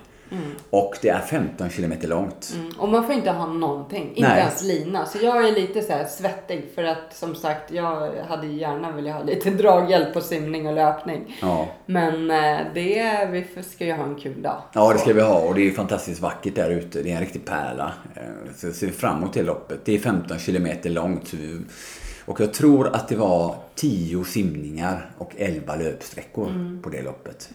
Och 0.69 0.93
det 1.01 1.09
är 1.09 1.19
15 1.19 1.69
kilometer 1.69 2.07
långt. 2.07 2.53
Mm. 2.55 2.71
Och 2.77 2.89
man 2.89 3.05
får 3.05 3.15
inte 3.15 3.31
ha 3.31 3.45
någonting, 3.45 4.09
inte 4.09 4.29
Nej. 4.29 4.39
ens 4.39 4.63
lina. 4.63 5.05
Så 5.05 5.17
jag 5.21 5.47
är 5.47 5.51
lite 5.51 5.81
så 5.81 5.93
svettig 6.09 6.71
för 6.75 6.83
att 6.83 7.15
som 7.15 7.35
sagt 7.35 7.71
jag 7.71 8.11
hade 8.27 8.47
gärna 8.47 8.91
velat 8.91 9.13
ha 9.13 9.23
lite 9.23 9.49
draghjälp 9.61 10.13
på 10.13 10.21
simning 10.21 10.67
och 10.67 10.73
löpning. 10.73 11.37
Ja. 11.41 11.67
Men 11.85 12.31
eh, 12.31 12.57
det, 12.73 13.27
vi 13.31 13.63
ska 13.63 13.85
ju 13.85 13.93
ha 13.93 14.03
en 14.03 14.15
kul 14.15 14.41
dag. 14.41 14.61
Ja, 14.73 14.93
det 14.93 14.99
ska 14.99 15.13
vi 15.13 15.21
ha 15.21 15.39
och 15.39 15.55
det 15.55 15.67
är 15.67 15.71
fantastiskt 15.71 16.21
vackert 16.21 16.55
där 16.55 16.69
ute. 16.69 17.01
Det 17.01 17.11
är 17.11 17.15
en 17.15 17.21
riktig 17.21 17.45
pärla. 17.45 17.93
Eh, 18.15 18.21
Så 18.55 18.71
ser 18.71 18.89
fram 18.89 19.17
emot 19.17 19.33
det 19.33 19.43
loppet. 19.43 19.85
Det 19.85 19.95
är 19.95 19.99
15 19.99 20.39
kilometer 20.39 20.89
långt. 20.89 21.33
Och 22.31 22.39
jag 22.41 22.53
tror 22.53 22.87
att 22.95 23.07
det 23.07 23.15
var 23.15 23.55
10 23.75 24.23
simningar 24.23 25.11
och 25.17 25.31
11 25.37 25.75
löpsträckor 25.75 26.79
på 26.83 26.89
det 26.89 27.01
loppet. 27.01 27.49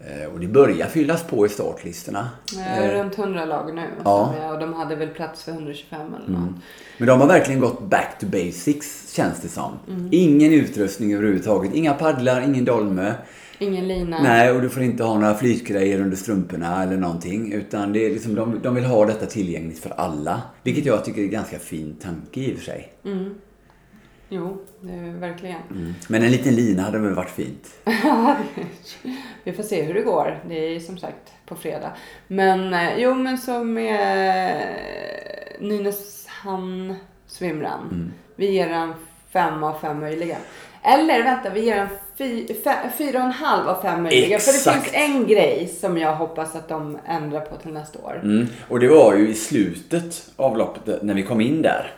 Eh, 0.00 0.32
Och 0.32 0.40
det 0.40 0.46
börjar 0.46 0.86
fyllas 0.86 1.22
på 1.22 1.46
i 1.46 1.48
startlistorna. 1.48 2.28
Jag 2.56 2.84
är 2.84 3.02
runt 3.04 3.18
100 3.18 3.44
lag 3.44 3.74
nu. 3.74 3.82
Ja. 4.04 4.34
jag- 4.40 4.52
Och 4.54 4.60
de 4.60 4.72
hade 4.74 4.96
väl 4.96 5.08
plats 5.08 5.44
för 5.44 5.52
125 5.52 6.00
eller 6.00 6.38
något. 6.38 6.54
Men 6.98 7.08
de 7.08 7.20
har 7.20 7.28
verkligen 7.28 7.60
gått 7.60 7.82
back 7.82 8.18
to 8.20 8.26
basics 8.26 9.12
känns 9.14 9.40
det 9.40 9.48
som. 9.48 9.72
Ingen 10.10 10.52
utrustning 10.52 11.14
överhuvudtaget. 11.14 11.74
Inga 11.74 11.94
paddlar, 11.94 12.40
ingen 12.40 12.64
dolme. 12.64 13.14
Ingen 13.58 13.88
lina. 13.88 14.22
Nej, 14.22 14.50
och 14.50 14.62
du 14.62 14.68
får 14.68 14.82
inte 14.82 15.04
ha 15.04 15.14
några 15.18 15.34
flytgrejer 15.34 16.00
under 16.00 16.16
strumporna 16.16 16.82
eller 16.82 16.96
någonting. 16.96 17.52
Utan 17.52 17.92
det 17.92 18.06
är 18.06 18.10
liksom, 18.10 18.34
de, 18.34 18.58
de 18.62 18.74
vill 18.74 18.84
ha 18.84 19.06
detta 19.06 19.26
tillgängligt 19.26 19.78
för 19.78 19.90
alla. 19.90 20.42
Vilket 20.62 20.86
jag 20.86 21.04
tycker 21.04 21.20
är 21.20 21.24
en 21.24 21.30
ganska 21.30 21.58
fin 21.58 21.96
tanke 22.02 22.40
i 22.40 22.54
och 22.54 22.58
för 22.58 22.64
sig. 22.64 22.92
Jo, 24.34 24.58
verkligen. 25.18 25.94
Men 26.08 26.22
en 26.22 26.30
liten 26.30 26.54
lina 26.54 26.82
hade 26.82 26.98
väl 26.98 27.14
varit 27.14 27.30
fint. 27.30 27.74
Vi 29.44 29.52
får 29.52 29.62
se 29.62 29.82
hur 29.82 29.94
det 29.94 30.02
går. 30.02 30.40
Det 30.48 30.54
är 30.54 30.80
som 30.80 30.98
sagt 30.98 31.32
på 31.46 31.54
fredag. 31.54 31.92
Men 32.28 32.74
eh, 32.74 32.98
jo, 32.98 33.14
men 33.14 33.38
så 33.38 33.64
med 33.64 34.28
eh, 34.28 35.60
Nynäshamn 35.60 36.94
Swimrun. 37.26 37.88
Mm. 37.90 38.12
Vi 38.36 38.50
ger 38.50 38.68
en 38.68 38.94
fem 39.32 39.62
av 39.62 39.78
fem 39.78 40.00
möjliga. 40.00 40.36
Eller 40.82 41.22
vänta, 41.22 41.50
vi 41.50 41.64
ger 41.64 41.76
en 41.76 41.88
fy, 42.18 42.54
fe, 42.54 42.76
fyra 42.98 43.18
och 43.18 43.24
en 43.24 43.32
halv 43.32 43.68
av 43.68 43.82
fem 43.82 44.02
möjliga. 44.02 44.38
För 44.38 44.52
det 44.52 44.58
Exakt. 44.58 44.84
finns 44.84 44.94
en 44.94 45.26
grej 45.26 45.74
som 45.80 45.98
jag 45.98 46.16
hoppas 46.16 46.56
att 46.56 46.68
de 46.68 46.98
ändrar 47.06 47.40
på 47.40 47.56
till 47.56 47.72
nästa 47.72 47.98
år. 47.98 48.20
Mm. 48.22 48.46
Och 48.68 48.80
det 48.80 48.88
var 48.88 49.14
ju 49.14 49.28
i 49.28 49.34
slutet 49.34 50.30
av 50.36 50.56
loppet 50.58 51.02
när 51.02 51.14
vi 51.14 51.22
kom 51.22 51.40
in 51.40 51.62
där. 51.62 51.94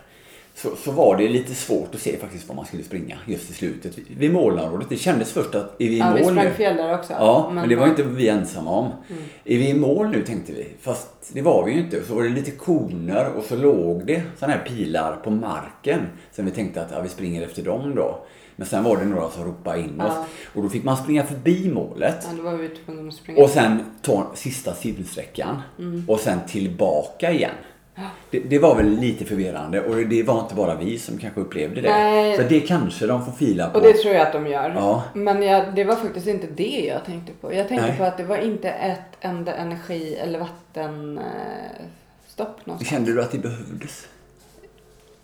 Så, 0.56 0.76
så 0.76 0.90
var 0.90 1.16
det 1.16 1.28
lite 1.28 1.54
svårt 1.54 1.94
att 1.94 2.00
se 2.00 2.16
faktiskt 2.16 2.48
var 2.48 2.54
man 2.54 2.66
skulle 2.66 2.82
springa 2.82 3.18
just 3.26 3.50
i 3.50 3.52
slutet. 3.52 3.98
Vid 4.16 4.32
målområdet. 4.32 4.88
Det 4.88 4.96
kändes 4.96 5.32
först 5.32 5.54
att 5.54 5.80
är 5.80 5.88
vi 5.88 5.94
i 5.94 5.98
Ja, 5.98 6.10
mål 6.10 6.18
vi 6.18 6.24
sprang 6.24 6.44
nu? 6.44 6.50
fel 6.50 6.76
där 6.76 6.94
också. 6.94 7.12
Ja, 7.12 7.50
men, 7.54 7.68
det 7.68 7.76
var 7.76 7.86
inte 7.86 8.02
vi 8.02 8.28
ensamma 8.28 8.70
om. 8.70 8.90
Är 9.44 9.58
vi 9.58 9.68
i 9.68 9.74
mål 9.74 10.08
nu 10.08 10.22
tänkte 10.22 10.52
vi. 10.52 10.66
Fast 10.80 11.08
det 11.32 11.42
var 11.42 11.64
vi 11.64 11.72
ju 11.72 11.78
inte. 11.80 12.04
Så 12.04 12.14
var 12.14 12.22
det 12.22 12.28
lite 12.28 12.50
koner 12.50 13.32
och 13.36 13.44
så 13.44 13.56
låg 13.56 14.06
det 14.06 14.22
sådana 14.38 14.54
här 14.54 14.64
pilar 14.64 15.16
på 15.16 15.30
marken. 15.30 16.00
Sen 16.32 16.44
vi 16.44 16.50
tänkte 16.50 16.82
att 16.82 16.90
ja, 16.90 17.00
vi 17.00 17.08
springer 17.08 17.42
efter 17.42 17.62
dem 17.62 17.94
då. 17.94 18.26
Men 18.56 18.66
sen 18.66 18.84
var 18.84 18.96
det 18.96 19.04
några 19.04 19.30
som 19.30 19.44
ropade 19.44 19.80
in 19.80 20.00
oss. 20.00 20.12
Ja. 20.16 20.26
Och 20.54 20.62
då 20.62 20.68
fick 20.68 20.84
man 20.84 20.96
springa 20.96 21.24
förbi 21.24 21.70
målet. 21.70 22.26
Ja, 22.30 22.36
då 22.36 22.42
var 22.42 22.56
vi 22.56 22.68
tvungna 22.68 23.08
att 23.08 23.14
springa. 23.14 23.42
Och 23.42 23.50
sen 23.50 23.78
ta 24.02 24.30
sista 24.34 24.74
sidosträckan. 24.74 25.62
Och 26.08 26.20
sen 26.20 26.38
tillbaka 26.48 27.32
igen. 27.32 27.54
Det, 28.30 28.40
det 28.40 28.58
var 28.58 28.74
väl 28.74 28.90
lite 28.90 29.24
förvirrande 29.24 29.80
och 29.80 29.96
det 29.96 30.22
var 30.22 30.40
inte 30.40 30.54
bara 30.54 30.74
vi 30.74 30.98
som 30.98 31.18
kanske 31.18 31.40
upplevde 31.40 31.80
det. 31.80 31.90
Nej. 31.90 32.36
Så 32.36 32.42
det 32.42 32.60
kanske 32.60 33.06
de 33.06 33.24
får 33.24 33.32
fila 33.32 33.70
på. 33.70 33.78
Och 33.78 33.84
det 33.84 33.92
tror 33.92 34.14
jag 34.14 34.26
att 34.26 34.32
de 34.32 34.46
gör. 34.46 34.72
Ja. 34.76 35.02
Men 35.14 35.42
jag, 35.42 35.74
det 35.74 35.84
var 35.84 35.96
faktiskt 35.96 36.26
inte 36.26 36.46
det 36.46 36.84
jag 36.88 37.04
tänkte 37.04 37.32
på. 37.40 37.54
Jag 37.54 37.68
tänkte 37.68 37.88
Nej. 37.88 37.98
på 37.98 38.04
att 38.04 38.16
det 38.16 38.24
var 38.24 38.36
inte 38.36 38.70
ett 38.70 39.16
enda 39.20 39.54
energi 39.54 40.16
eller 40.16 40.38
vattenstopp 40.38 42.66
någonstans. 42.66 42.90
Kände 42.90 43.12
du 43.12 43.22
att 43.22 43.32
det 43.32 43.38
behövdes? 43.38 44.08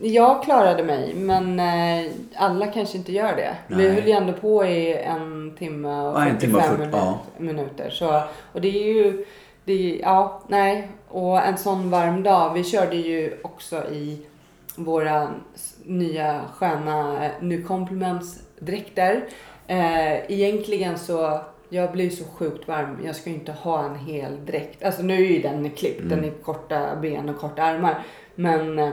Jag 0.03 0.43
klarade 0.45 0.85
mig, 0.85 1.15
men 1.15 1.61
eh, 1.61 2.11
alla 2.35 2.67
kanske 2.67 2.99
inte 2.99 3.13
gör 3.13 3.37
det. 3.37 3.57
Vi 3.69 3.77
Nej. 3.77 3.95
höll 3.95 4.07
ju 4.07 4.13
ändå 4.13 4.33
på 4.33 4.65
i 4.65 4.95
en 4.95 5.55
timme 5.59 5.89
och 5.89 6.21
Ja, 6.21 6.27
en 6.27 6.41
45 6.41 6.41
timme 6.41 6.59
och 6.59 6.65
40, 6.65 6.79
minut, 6.79 6.95
ja. 6.95 7.19
minuter. 7.39 7.91
Så, 7.91 8.23
och 8.53 8.61
det 8.61 8.69
är 8.69 8.95
ju, 8.95 9.25
det 9.71 10.01
ja, 10.03 10.41
nej. 10.49 10.89
Och 11.09 11.39
en 11.39 11.59
sån 11.59 11.91
varm 11.91 12.23
dag. 12.23 12.55
Vi 12.55 12.65
körde 12.65 12.97
ju 12.97 13.37
också 13.43 13.77
i 13.77 14.27
våra 14.77 15.29
nya 15.85 16.41
sköna 16.55 17.25
eh, 17.25 17.33
Nu 17.41 17.63
Compliments 17.63 18.43
dräkter. 18.59 19.25
Eh, 19.67 20.33
egentligen 20.33 20.99
så, 20.99 21.41
jag 21.69 21.93
blir 21.93 22.11
så 22.11 22.25
sjukt 22.25 22.69
varm. 22.69 22.99
Jag 23.05 23.17
ska 23.17 23.31
ju 23.31 23.37
inte 23.37 23.53
ha 23.53 23.85
en 23.85 23.97
hel 23.97 24.47
dräkt. 24.47 24.85
Alltså 24.85 25.03
nu 25.03 25.15
är 25.15 25.31
ju 25.31 25.43
den 25.43 25.71
klippt. 25.71 26.09
Den 26.09 26.25
är 26.25 26.31
korta 26.31 26.97
ben 26.97 27.29
och 27.29 27.39
korta 27.39 27.63
armar. 27.63 28.05
Men 28.35 28.79
eh, 28.79 28.91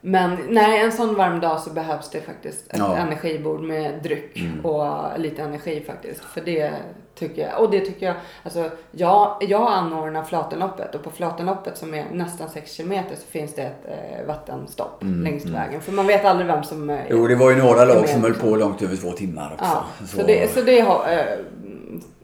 men 0.00 0.36
nej, 0.48 0.80
en 0.80 0.92
sån 0.92 1.14
varm 1.14 1.40
dag 1.40 1.60
så 1.60 1.70
behövs 1.70 2.10
det 2.10 2.20
faktiskt 2.20 2.72
ett 2.72 2.78
Ja. 2.78 2.96
energibord 2.96 3.60
med 3.60 4.02
dryck 4.02 4.38
Mm. 4.40 4.66
och 4.66 5.18
lite 5.18 5.42
energi 5.42 5.84
faktiskt. 5.86 6.24
För 6.24 6.40
det 6.40 6.72
tycker 7.14 7.42
jag, 7.48 7.60
och 7.60 7.70
det 7.70 7.80
tycker 7.80 8.06
jag, 8.06 8.14
alltså 8.42 8.70
jag, 8.92 9.36
jag 9.40 9.72
anordnar 9.72 10.22
Flatenloppet 10.22 10.94
och 10.94 11.02
på 11.04 11.10
Flatenloppet 11.10 11.78
som 11.78 11.94
är 11.94 12.04
nästan 12.12 12.48
6 12.48 12.72
kilometer 12.72 13.16
så 13.16 13.26
finns 13.30 13.54
det 13.54 13.62
ett 13.62 13.84
eh, 13.88 14.26
vattenstopp 14.26 14.98
längs 15.00 15.44
vägen. 15.44 15.80
För 15.80 15.92
man 15.92 16.06
vet 16.06 16.24
aldrig 16.24 16.46
vem 16.46 16.62
som 16.64 16.90
eh, 16.90 16.98
Jo, 17.10 17.26
det 17.26 17.34
var 17.34 17.50
ju 17.50 17.56
några 17.56 17.84
lag 17.84 18.08
som 18.08 18.22
höll 18.22 18.34
på 18.34 18.56
långt 18.56 18.82
över 18.82 18.96
två 18.96 19.10
timmar 19.12 19.50
också. 19.52 19.64
Ja, 20.00 20.06
så, 20.06 20.22
det, 20.26 20.54
så 20.54 20.60
det 20.60 20.80
har, 20.80 21.12
eh, 21.12 21.38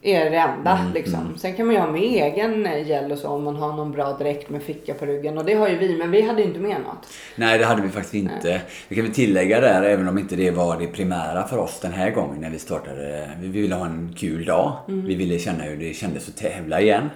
är 0.02 0.30
det 0.30 0.36
enda 0.36 0.78
liksom. 0.94 1.38
Sen 1.38 1.54
kan 1.54 1.66
man 1.66 1.74
ju 1.74 1.80
ha 1.80 1.90
med 1.90 2.02
egen 2.02 2.84
gel 2.84 3.12
och 3.12 3.18
så 3.18 3.28
om 3.28 3.44
man 3.44 3.56
har 3.56 3.72
någon 3.72 3.92
bra 3.92 4.12
dräkt 4.12 4.50
med 4.50 4.62
ficka 4.62 4.94
på 4.94 5.06
ryggen 5.06 5.38
och 5.38 5.44
det 5.44 5.54
har 5.54 5.68
ju 5.68 5.78
vi 5.78 5.96
men 5.98 6.10
vi 6.10 6.22
hade 6.22 6.42
ju 6.42 6.48
inte 6.48 6.60
med 6.60 6.80
något. 6.80 7.06
Nej, 7.36 7.58
det 7.58 7.64
hade 7.64 7.82
vi 7.82 7.88
faktiskt 7.88 8.14
inte. 8.14 8.60
Vi 8.88 8.96
kan 8.96 9.04
väl 9.04 9.14
tillägga 9.14 9.60
där, 9.60 9.82
även 9.82 10.08
om 10.08 10.18
inte 10.18 10.36
det 10.36 10.50
var 10.50 10.78
det 10.78 10.86
primära 10.86 11.46
för 11.46 11.58
oss 11.58 11.80
den 11.80 11.92
här 11.92 12.10
gången 12.10 12.40
när 12.40 12.50
vi 12.50 12.58
startade. 12.58 13.30
Vi 13.40 13.48
ville 13.48 13.74
ha 13.74 13.86
en 13.86 14.14
kul 14.18 14.44
dag. 14.44 14.72
Vi 14.86 15.14
ville 15.14 15.38
känna 15.38 15.62
hur 15.64 15.76
det 15.76 15.94
kändes 15.94 16.28
att 16.28 16.36
tävla 16.36 16.80
igen. 16.80 17.10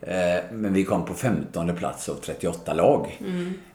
Eh, 0.00 0.44
Men 0.52 0.72
vi 0.74 0.84
kom 0.84 1.04
på 1.04 1.14
15 1.14 1.76
plats 1.76 2.08
av 2.08 2.14
38 2.14 2.74
lag. 2.74 3.20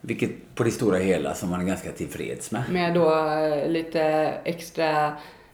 Vilket 0.02 0.56
på 0.56 0.63
det 0.63 0.72
stora 0.72 0.98
hela 0.98 1.34
som 1.34 1.50
man 1.50 1.62
är 1.62 1.65
ganska 1.65 1.91
tillfreds 1.91 2.52
med. 2.52 2.63
Med 2.72 2.93
då 2.93 3.28
eh, 3.28 3.69
lite 3.69 4.02
extra 4.43 5.12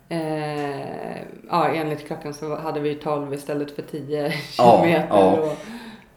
Eh, 0.09 1.17
ja, 1.49 1.67
enligt 1.67 2.07
klockan 2.07 2.33
så 2.33 2.55
hade 2.55 2.79
vi 2.79 2.95
12 2.95 3.33
istället 3.33 3.71
för 3.75 3.81
10 3.81 4.23
Ja, 4.57 4.81
kilometer. 4.81 5.07
ja. 5.09 5.31
Och, 5.31 5.57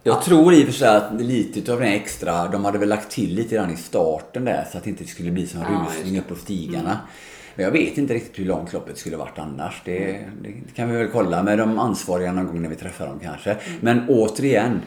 Jag 0.02 0.22
tror 0.22 0.54
i 0.54 0.62
och 0.62 0.66
för 0.66 0.72
sig 0.72 0.88
att 0.96 1.20
lite 1.20 1.72
av 1.72 1.78
den 1.80 1.88
extra, 1.88 2.48
de 2.48 2.64
hade 2.64 2.78
väl 2.78 2.88
lagt 2.88 3.10
till 3.10 3.34
lite 3.34 3.54
grann 3.54 3.70
i 3.70 3.76
starten 3.76 4.44
där 4.44 4.66
så 4.72 4.78
att 4.78 4.84
det 4.84 4.90
inte 4.90 5.04
skulle 5.04 5.30
bli 5.30 5.46
sån 5.46 5.60
Ja, 5.60 5.86
rusning 5.88 6.18
upp 6.18 6.28
på 6.28 6.34
stigarna. 6.34 6.98
Men 7.54 7.64
jag 7.64 7.72
vet 7.72 7.98
inte 7.98 8.14
riktigt 8.14 8.38
hur 8.38 8.44
långt 8.44 8.72
loppet 8.72 8.98
skulle 8.98 9.16
varit 9.16 9.38
annars. 9.38 9.82
Det, 9.84 10.18
det 10.42 10.52
kan 10.74 10.90
vi 10.90 10.96
väl 10.96 11.08
kolla 11.08 11.42
med 11.42 11.58
de 11.58 11.78
ansvariga 11.78 12.32
någon 12.32 12.46
gång 12.46 12.62
när 12.62 12.68
vi 12.68 12.76
träffar 12.76 13.06
dem 13.06 13.20
kanske. 13.22 13.56
Men 13.80 14.08
återigen. 14.08 14.80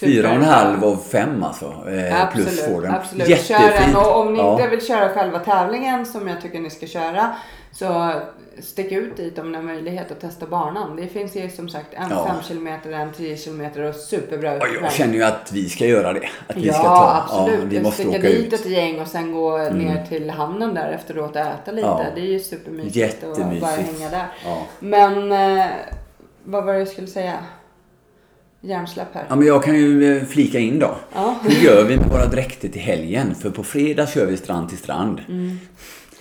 Fyra 0.00 0.28
och 0.28 0.34
en 0.34 0.42
halv 0.44 0.84
av 0.84 0.96
fem 0.96 1.42
alltså. 1.42 1.64
Eh, 1.66 2.30
plus 2.32 2.46
absolut, 2.46 2.60
får 2.74 2.82
den. 2.82 2.94
absolut. 2.94 3.28
Jättefint. 3.28 3.60
Kör 3.60 3.86
den 3.86 3.96
och 3.96 4.20
om 4.20 4.32
ni 4.32 4.38
Ja. 4.38 4.52
inte 4.52 4.68
vill 4.68 4.86
köra 4.86 5.08
själva 5.08 5.38
tävlingen 5.38 6.06
som 6.06 6.28
jag 6.28 6.40
tycker 6.40 6.60
ni 6.60 6.70
ska 6.70 6.86
köra 6.86 7.34
så 7.72 8.12
stick 8.62 8.92
ut 8.92 9.16
dit 9.16 9.38
om 9.38 9.52
ni 9.52 9.56
har 9.58 9.64
möjlighet 9.64 10.10
att 10.12 10.20
testa 10.20 10.46
banan. 10.46 10.96
Det 10.96 11.06
finns 11.06 11.36
ju 11.36 11.50
som 11.50 11.68
sagt 11.68 11.86
en 11.94 12.10
Ja. 12.10 12.26
5 12.26 12.36
km, 12.48 12.66
en 12.94 13.12
10 13.12 13.36
km 13.36 13.88
och 13.88 13.94
superbra 13.94 14.52
Och 14.52 14.66
jag 14.82 14.92
känner 14.92 15.14
ju 15.14 15.22
att 15.22 15.52
vi 15.52 15.68
ska 15.68 15.86
göra 15.86 16.12
det. 16.12 16.28
Att 16.48 16.56
vi 16.56 16.66
ja, 16.66 16.72
ska 16.72 16.82
ta. 16.82 17.22
absolut. 17.24 17.60
Ja, 17.60 17.66
vi 17.68 17.80
måste 17.80 18.02
Sticka 18.02 18.18
åka 18.18 18.28
dit 18.28 18.52
ut. 18.52 18.52
Mm. 18.52 18.54
ett 18.54 18.66
gäng 18.78 19.00
och 19.00 19.06
sen 19.08 19.32
gå 19.32 19.58
ner 19.58 20.06
till 20.08 20.30
hamnen 20.30 20.74
där 20.74 20.88
efteråt 20.92 21.30
och 21.30 21.36
äta 21.36 21.70
lite. 21.72 21.86
Ja. 21.88 22.04
Det 22.14 22.20
är 22.20 22.24
ju 22.24 22.40
supermysigt 22.40 23.24
att 23.24 23.36
bara 23.60 23.70
hänga 23.70 24.10
där. 24.10 24.26
Ja. 24.44 24.62
Men 24.78 25.32
eh, 25.32 25.66
vad 26.44 26.64
var 26.64 26.72
det 26.72 26.78
jag 26.78 26.88
skulle 26.88 27.06
säga? 27.06 27.34
Hjärnsläpp 28.60 29.14
här. 29.14 29.24
Ja, 29.28 29.36
men 29.36 29.46
jag 29.46 29.62
kan 29.64 29.74
ju 29.74 30.16
eh, 30.16 30.24
flika 30.24 30.58
in 30.58 30.78
då. 30.78 30.96
Ja. 31.14 31.36
Hur 31.42 31.64
gör 31.64 31.84
vi 31.84 31.96
med 31.96 32.08
våra 32.08 32.26
dräkter 32.26 32.68
till 32.68 32.80
helgen? 32.82 33.34
För 33.34 33.50
på 33.50 33.62
fredag 33.64 34.06
kör 34.08 34.26
vi 34.26 34.36
strand 34.36 34.68
till 34.68 34.78
strand. 34.78 35.20
Mm. 35.28 35.58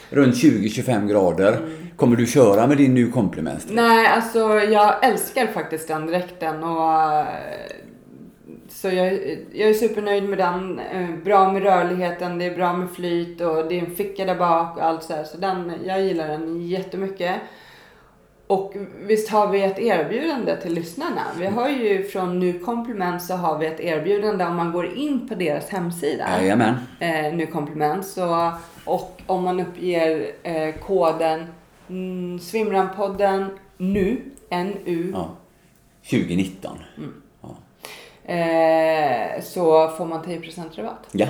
Runt 0.10 0.36
20-25 0.36 1.08
grader. 1.08 1.60
Kommer 1.96 2.16
du 2.16 2.26
köra 2.26 2.68
med 2.68 2.78
din 2.78 2.94
nu 2.94 3.12
komplement? 3.12 3.66
Nej, 3.70 4.08
alltså 4.08 4.40
jag 4.60 5.06
älskar 5.06 5.48
faktiskt 5.48 5.88
den 5.88 6.08
dräkten 6.08 6.64
och 6.64 6.94
eh, 7.20 7.26
så 8.70 8.88
jag, 8.88 9.14
jag 9.54 9.70
är 9.70 9.74
supernöjd 9.74 10.24
med 10.30 10.38
den. 10.38 10.80
Eh, 10.80 11.10
Bra 11.24 11.52
med 11.52 11.64
rörligheten, 11.64 12.38
det 12.40 12.46
är 12.46 12.56
bra 12.56 12.74
med 12.74 12.92
flyt 12.92 13.42
och 13.42 13.68
det 13.70 13.80
är 13.80 13.86
en 13.86 13.96
ficka 13.96 14.26
där 14.26 14.36
bak 14.36 14.78
och 14.78 14.84
allt 14.86 15.04
så 15.04 15.14
här. 15.14 15.24
Så 15.24 15.38
den, 15.38 15.72
jag 15.86 16.02
gillar 16.04 16.28
den 16.28 16.68
jättemycket. 16.68 17.36
Och 18.48 18.74
visst 19.02 19.30
har 19.30 19.48
vi 19.48 19.64
ett 19.64 19.80
erbjudande 19.80 20.58
till 20.62 20.74
lyssnarna. 20.74 21.22
Vi 21.40 21.46
har 21.46 21.70
ju 21.70 22.04
från 22.04 22.40
Nu 22.40 22.60
Compliment 22.60 23.24
så 23.24 23.34
har 23.36 23.58
vi 23.58 23.66
ett 23.66 23.80
erbjudande 23.80 24.46
om 24.46 24.56
man 24.56 24.72
går 24.72 24.98
in 24.98 25.28
på 25.30 25.36
deras 25.36 25.70
hemsida 25.70 26.28
Jajamän. 26.42 26.76
eh, 27.00 27.34
nu 27.34 27.46
komplement. 27.46 28.08
Så, 28.08 28.52
och 28.86 29.22
om 29.26 29.44
man 29.44 29.60
uppger 29.60 30.32
eh, 30.44 30.76
koden 30.76 31.46
mm, 31.90 32.40
Svimranpodden 32.40 33.50
nu, 33.78 34.22
NU, 34.50 35.12
Ja. 35.14 35.30
2019. 36.10 36.78
Mm. 36.98 37.22
Ja. 37.42 37.50
eh, 38.34 39.42
så 39.42 39.88
får 39.88 40.06
man 40.06 40.24
10% 40.24 40.76
rabatt 40.76 41.08
ja. 41.12 41.28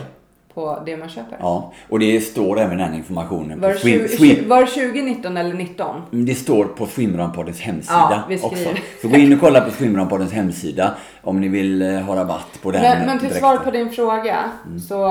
På 0.56 0.80
det 0.86 0.98
man 0.98 1.10
köper. 1.10 1.38
ja. 1.40 1.74
Och 1.90 2.00
det 2.00 2.22
står 2.22 2.60
även 2.60 2.78
den 2.78 2.94
informationen 2.94 3.60
Var, 3.62 3.72
på 3.74 3.80
swim, 3.80 4.00
20, 4.08 4.18
swim, 4.18 4.50
var 4.50 4.62
det 4.62 4.68
2019 4.68 5.38
eller 5.38 5.54
19? 5.54 6.02
Det 6.12 6.36
står 6.36 6.66
på 6.66 6.86
Swimrunpoddens 6.86 7.62
hemsida 7.62 8.24
Ja, 8.30 8.36
också. 8.44 8.70
Så 9.02 9.08
gå 9.08 9.16
in 9.18 9.34
och 9.34 9.40
kolla 9.40 9.62
på 9.62 9.72
Swimrunpoddens 9.72 10.32
hemsida 10.34 10.96
om 11.22 11.42
ni 11.42 11.48
vill 11.48 11.82
eh, 11.82 12.00
ha 12.00 12.16
rabatt 12.16 12.60
på 12.62 12.72
den 12.72 12.82
Men, 12.82 13.06
men 13.06 13.20
till 13.20 13.30
dräkten. 13.30 13.40
svar 13.40 13.58
på 13.58 13.72
din 13.72 13.90
fråga 13.90 14.38
Mm. 14.66 14.80
så 14.80 15.06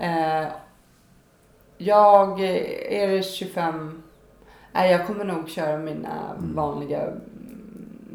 eh, 0.00 0.44
jag 1.78 2.40
är 2.90 3.08
det 3.08 3.22
25 3.22 4.02
Nej, 4.76 4.90
jag 4.90 5.06
kommer 5.06 5.24
nog 5.24 5.48
köra 5.48 5.78
mina 5.78 6.10
vanliga 6.54 7.00
mm, 7.02 7.14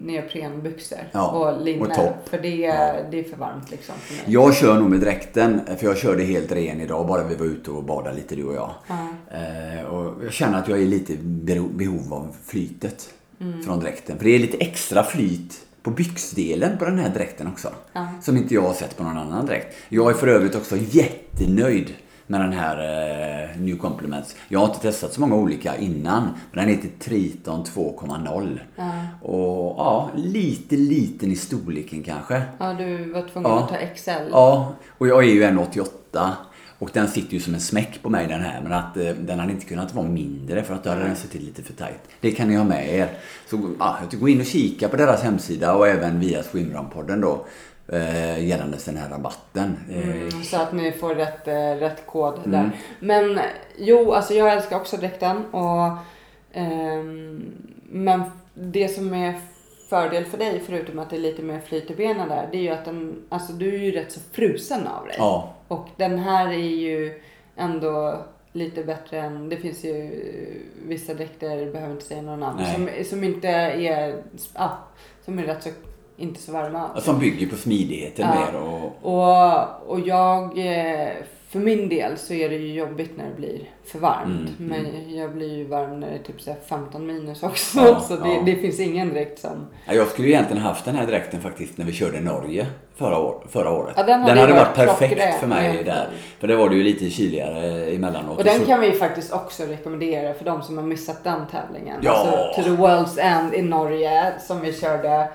neoprenbyxor 0.05 0.97
Ja, 1.11 1.31
och 1.31 1.61
linne. 1.65 1.81
och 1.85 1.93
topp. 1.93 2.29
För 2.29 2.37
det, 2.37 2.55
Ja. 2.55 2.93
det 3.11 3.19
är 3.19 3.23
för 3.23 3.37
varmt 3.37 3.71
liksom 3.71 3.95
för 3.95 4.13
mig. 4.13 4.23
Jag 4.27 4.55
kör 4.55 4.79
nog 4.79 4.89
med 4.89 4.99
dräkten, 4.99 5.61
för 5.77 5.85
jag 5.85 5.97
körde 5.97 6.23
helt 6.23 6.51
ren 6.51 6.81
idag 6.81 7.07
bara 7.07 7.23
vi 7.23 7.35
var 7.35 7.45
ute 7.45 7.71
och 7.71 7.83
badade 7.83 8.15
lite 8.15 8.35
du 8.35 8.43
och 8.43 8.55
jag. 8.55 8.71
Ja. 8.87 9.07
Eh, 9.31 9.85
och 9.85 10.23
jag 10.23 10.33
känner 10.33 10.59
att 10.59 10.67
jag 10.67 10.81
är 10.81 10.85
lite 10.85 11.13
behov 11.69 12.13
av 12.13 12.35
flytet 12.45 13.09
Mm. 13.41 13.63
från 13.63 13.79
dräkten. 13.79 14.17
För 14.17 14.25
det 14.25 14.35
är 14.35 14.39
lite 14.39 14.57
extra 14.57 15.03
flyt 15.03 15.59
på 15.83 15.91
byxdelen 15.91 16.77
på 16.77 16.85
den 16.85 16.99
här 16.99 17.09
dräkten 17.09 17.47
också. 17.47 17.69
Ja. 17.93 18.07
Som 18.21 18.37
inte 18.37 18.53
jag 18.53 18.61
har 18.61 18.73
sett 18.73 18.97
på 18.97 19.03
någon 19.03 19.17
annan 19.17 19.45
dräkt. 19.45 19.75
Jag 19.89 20.09
är 20.09 20.13
för 20.13 20.27
övrigt 20.27 20.55
också 20.55 20.77
jättenöjd 20.77 21.93
med 22.29 22.41
den 22.41 22.53
här 22.53 22.77
eh, 23.53 23.59
New 23.61 23.77
Compliments. 23.77 24.35
Jag 24.47 24.59
har 24.59 24.67
inte 24.67 24.79
testat 24.79 25.13
så 25.13 25.21
många 25.21 25.35
olika 25.35 25.77
innan. 25.77 26.23
Men 26.51 26.65
den 26.67 26.75
heter 26.75 26.89
Triton 26.99 27.63
2.0. 27.63 28.59
Ja. 28.75 28.91
Och 29.21 29.75
ja, 29.77 30.09
lite 30.15 30.75
liten 30.75 31.31
i 31.31 31.35
storleken 31.35 32.03
kanske. 32.03 32.41
ja, 32.59 32.73
du 32.73 33.11
var 33.13 33.21
tvungen 33.21 33.51
Ja. 33.51 33.59
att 33.59 33.69
ta 33.69 33.75
XL. 33.95 34.29
Ja, 34.31 34.73
och 34.97 35.07
jag 35.07 35.23
är 35.23 35.27
ju 35.33 35.43
1,88 35.43 36.29
och 36.79 36.89
den 36.93 37.07
sitter 37.07 37.33
ju 37.33 37.39
som 37.39 37.53
en 37.53 37.59
smäck 37.59 38.01
på 38.01 38.09
mig 38.09 38.27
den 38.27 38.41
här. 38.41 38.61
Men 38.63 38.73
att 38.73 38.97
eh, 38.97 39.09
den 39.09 39.39
hade 39.39 39.51
inte 39.51 39.65
kunnat 39.65 39.93
vara 39.93 40.07
mindre 40.07 40.63
för 40.63 40.73
att 40.73 40.83
då 40.83 40.89
hade 40.89 41.03
den 41.03 41.15
suttit 41.15 41.41
lite 41.41 41.63
för 41.63 41.73
tajt. 41.73 41.99
Det 42.21 42.31
kan 42.31 42.47
ni 42.47 42.55
ha 42.55 42.63
med 42.63 42.93
er. 42.95 43.09
Så 43.49 43.59
ja, 43.79 43.97
gå 44.19 44.29
in 44.29 44.39
och 44.39 44.45
kika 44.45 44.89
på 44.89 44.95
deras 44.97 45.21
hemsida 45.23 45.75
och 45.75 45.87
även 45.87 46.19
via 46.19 46.41
Swimrun-podden 46.41 47.21
då. 47.21 47.45
Eh, 47.91 48.45
gällande 48.47 48.77
den 48.85 48.97
här 48.97 49.09
rabatten. 49.09 49.77
Eh, 49.91 50.09
Mm, 50.09 50.43
så 50.43 50.57
att 50.57 50.73
ni 50.73 50.91
får 50.91 51.15
rätt, 51.15 51.47
eh, 51.47 51.53
rätt 51.75 52.05
kod 52.05 52.37
Mm. 52.37 52.51
där. 52.51 52.71
Men 52.99 53.39
jo, 53.77 54.13
alltså 54.13 54.33
jag 54.33 54.53
älskar 54.53 54.75
också 54.77 54.97
dräkten. 54.97 55.45
Och, 55.45 55.97
ehm, 56.53 57.51
men 57.83 58.21
det 58.53 58.87
som 58.87 59.13
är 59.13 59.39
fördel 59.89 60.25
för 60.25 60.37
dig, 60.37 60.61
förutom 60.65 60.99
att 60.99 61.09
det 61.09 61.15
är 61.15 61.19
lite 61.19 61.41
mer 61.41 61.59
flyt 61.59 61.91
i 61.91 61.95
benen 61.95 62.29
där, 62.29 62.49
det 62.51 62.57
är 62.57 62.61
ju 62.61 62.69
att 62.69 62.85
den, 62.85 63.23
alltså 63.29 63.53
du 63.53 63.75
är 63.75 63.79
ju 63.79 63.91
rätt 63.91 64.11
så 64.11 64.19
frusen 64.31 64.87
av 64.87 65.05
dig. 65.05 65.15
ja, 65.17 65.53
Och 65.67 65.87
den 65.97 66.19
här 66.19 66.47
är 66.47 66.57
ju 66.57 67.21
ändå 67.57 68.17
lite 68.51 68.83
bättre 68.83 69.19
än, 69.19 69.49
det 69.49 69.57
finns 69.57 69.83
ju 69.83 70.09
vissa 70.87 71.13
dräkter, 71.13 71.71
behöver 71.71 71.93
inte 71.93 72.05
säga 72.05 72.21
några 72.21 72.37
namn, 72.37 72.65
som, 72.75 72.89
som 73.05 73.23
inte 73.23 73.47
är, 73.47 74.15
ja, 74.55 74.77
som 75.25 75.39
är 75.39 75.43
rätt 75.43 75.63
så, 75.63 75.69
inte 76.19 76.41
så 76.41 76.51
varma. 76.51 76.89
som 77.01 77.19
bygger 77.19 77.47
på 77.47 77.55
smidigheten 77.55 78.27
Ja. 78.33 78.39
mer. 78.51 78.59
Och, 78.61 79.13
Och, 79.13 79.91
och 79.91 79.99
jag, 79.99 80.43
eh, 80.43 81.07
för 81.49 81.59
min 81.59 81.89
del 81.89 82.17
så 82.17 82.33
är 82.33 82.49
det 82.49 82.55
ju 82.55 82.73
jobbigt 82.73 83.11
när 83.17 83.25
det 83.29 83.35
blir 83.35 83.59
för 83.85 83.99
varmt. 83.99 84.49
Mm, 84.59 84.71
Men 84.83 85.15
jag 85.17 85.31
blir 85.33 85.57
ju 85.57 85.63
varm 85.65 85.99
när 85.99 86.07
det 86.09 86.13
är 86.15 86.23
typ 86.23 86.41
så 86.41 86.49
här 86.49 86.59
15 86.65 87.05
minus 87.07 87.43
också. 87.43 87.79
Ja, 87.79 87.99
så 87.99 88.13
ja. 88.13 88.41
det, 88.45 88.51
det 88.51 88.57
finns 88.61 88.79
ingen 88.79 89.09
dräkt 89.13 89.39
som... 89.39 89.67
Ja, 89.87 89.93
jag 89.93 90.07
skulle 90.07 90.27
ju 90.27 90.33
egentligen 90.33 90.63
haft 90.63 90.85
den 90.85 90.95
här 90.95 91.05
dräkten 91.07 91.41
faktiskt 91.41 91.77
när 91.77 91.85
vi 91.85 91.91
körde 91.93 92.19
Norge 92.21 92.65
förra, 92.95 93.17
år, 93.19 93.45
förra 93.49 93.71
året. 93.71 93.93
Ja, 93.97 94.03
den 94.03 94.21
hade 94.21 94.31
ju 94.41 94.47
varit 94.47 94.55
varit 94.57 94.75
perfekt 94.75 95.39
för 95.39 95.47
mig 95.47 95.63
egentligen. 95.63 95.97
där. 95.97 96.07
För 96.39 96.47
det 96.47 96.55
var 96.55 96.69
det 96.69 96.75
ju 96.75 96.83
lite 96.83 97.09
kyligare 97.09 97.85
emellanåt. 97.85 98.37
Och 98.37 98.43
den 98.43 98.59
så- 98.59 98.65
kan 98.65 98.79
vi 98.81 98.87
ju 98.87 98.93
faktiskt 98.93 99.33
också 99.33 99.63
rekommendera 99.63 100.33
för 100.33 100.45
de 100.45 100.61
som 100.61 100.77
har 100.77 100.85
missat 100.85 101.23
den 101.23 101.41
tävlingen. 101.51 101.99
Ja. 102.03 102.11
Alltså 102.11 102.61
to 102.61 102.63
the 102.75 102.81
World's 102.81 103.19
End 103.21 103.53
i 103.53 103.61
Norge 103.61 104.33
som 104.39 104.61
vi 104.61 104.73
körde 104.73 105.27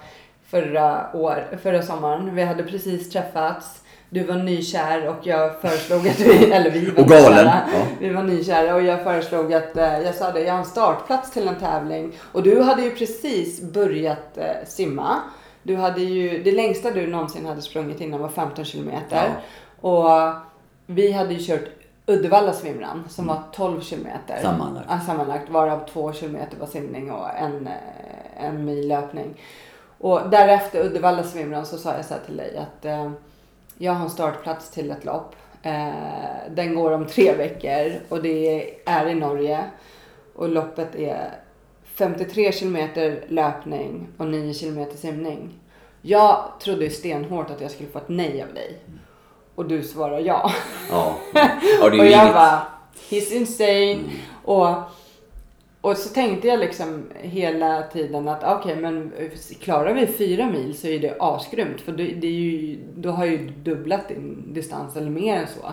förra, 0.55 1.07
år, 1.15 1.59
förra 1.63 1.83
sommaren. 1.83 2.35
Vi 2.35 2.43
hade 2.43 2.63
precis 2.63 3.11
träffats. 3.11 3.83
Du 4.11 4.25
var 4.25 4.35
nykär 4.35 5.09
och 5.09 5.27
jag 5.27 5.61
föreslog 5.61 6.09
att 6.09 6.21
vi, 6.21 6.51
eller 6.53 6.71
vi 6.71 6.91
var 6.91 7.03
Och 7.03 7.09
galen. 7.09 7.47
Ja. 7.47 7.63
Vi 8.01 8.11
var 8.11 8.23
nykära 8.23 8.75
och 8.75 8.83
jag 8.83 9.05
föreslog 9.05 9.55
att, 9.55 9.77
eh, 9.77 9.99
jag 10.01 10.15
sa 10.15 10.33
det, 10.33 10.41
jag 10.41 10.53
har 10.53 10.59
en 10.59 10.65
startplats 10.65 11.31
till 11.31 11.49
en 11.49 11.59
tävling. 11.59 12.13
Och 12.33 12.43
du 12.43 12.63
hade 12.63 12.83
ju 12.83 12.91
precis 12.91 13.63
börjat 13.63 14.39
eh, 14.39 14.67
simma. 14.67 15.17
Du 15.63 15.77
hade 15.77 16.01
ju, 16.01 16.43
det 16.43 16.53
längsta 16.53 16.91
du 16.91 17.07
någonsin 17.07 17.47
hade 17.47 17.63
sprungit 17.63 18.01
innan 18.01 18.21
var 18.21 18.29
15 18.29 18.65
kilometer. 18.65 19.33
Och 19.81 20.09
vi 20.87 21.13
hade 21.13 21.35
ju 21.35 21.47
kört 21.47 21.69
Uddevalla 22.07 22.53
swimrun 22.53 23.05
som 23.09 23.27
var 23.27 23.43
12 23.53 23.81
kilometer. 23.81 24.39
Sammanlagt. 24.43 24.87
Ja, 24.91 25.01
sammanlagt 25.07 25.51
varav 25.51 25.89
2 25.93 26.13
kilometer 26.13 26.57
var 26.57 26.67
simning 26.67 27.11
och 27.11 27.39
en, 27.39 27.67
eh, 27.67 28.45
en 28.45 28.65
mil 28.65 28.89
löpning. 28.89 29.35
Och 30.05 30.31
därefter 30.31 30.85
Uddevalla 30.85 31.23
swimrun 31.23 31.67
så 31.67 31.79
sa 31.79 31.97
jag 31.97 32.05
så 32.05 32.15
här 32.15 32.21
till 32.21 32.37
dig 32.37 32.57
att 32.57 32.85
eh, 32.85 33.11
jag 33.79 33.93
har 33.93 34.05
en 34.05 34.11
startplats 34.11 34.71
till 34.71 34.91
ett 34.91 35.05
lopp. 35.05 35.37
Eh, 35.63 36.51
den 36.51 36.75
går 36.75 36.91
om 36.91 37.07
tre 37.07 37.33
veckor 37.33 37.93
och 38.09 38.23
det 38.23 38.71
är 38.85 39.07
i 39.07 39.15
Norge. 39.15 39.65
Och 40.35 40.49
loppet 40.49 40.95
är 40.95 41.31
53 41.95 42.53
kilometer 42.53 43.25
löpning 43.29 44.09
och 44.17 44.27
9 44.27 44.55
kilometer 44.55 44.97
simning. 44.97 45.59
Jag 46.03 46.53
trodde 46.61 46.85
ju 46.85 46.91
stenhårt 46.91 47.51
att 47.51 47.61
jag 47.61 47.71
skulle 47.71 47.89
få 47.89 47.99
ett 47.99 48.09
nej 48.09 48.43
av 48.43 48.55
dig. 48.55 48.79
Och 49.55 49.69
du 49.69 49.83
svarar 49.83 50.19
ja. 50.19 50.53
Ja. 50.91 51.19
och 51.83 51.97
jag 51.97 52.07
inget... 52.07 52.35
bara, 52.35 52.63
he's 53.11 53.33
insane. 53.33 54.05
Och, 54.45 54.69
och 55.85 55.97
så 55.97 56.09
tänkte 56.09 56.49
jag 56.49 56.61
liksom 56.61 57.07
hela 57.21 57.83
tiden 57.83 58.29
att 58.29 58.45
okej, 58.45 58.77
men 58.77 59.13
klarar 59.61 59.95
vi 59.95 60.07
fyra 60.07 60.51
mil 60.51 60.79
så 60.79 60.87
är 60.87 60.99
det 60.99 61.17
asgrymt. 61.21 61.81
För 61.81 61.93
det, 61.93 62.05
det 62.05 62.27
är 62.27 62.31
ju, 62.31 62.79
då 62.97 63.11
har 63.11 63.25
ju 63.25 63.49
dubblat 63.49 64.09
din 64.09 64.55
distans 64.55 64.97
eller 64.97 65.11
mer 65.11 65.37
än 65.37 65.47
så. 65.47 65.73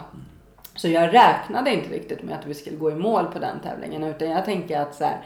Så 0.75 0.87
jag 0.87 1.13
räknade 1.13 1.73
inte 1.73 1.93
riktigt 1.93 2.23
med 2.23 2.39
att 2.39 2.45
vi 2.45 2.53
skulle 2.53 2.77
gå 2.77 2.91
i 2.91 2.95
mål 2.95 3.25
på 3.25 3.39
den 3.39 3.59
tävlingen. 3.59 4.03
Utan 4.03 4.29
jag 4.29 4.45
tänker 4.45 4.79
att 4.79 4.95
så 4.95 5.03
här, 5.03 5.21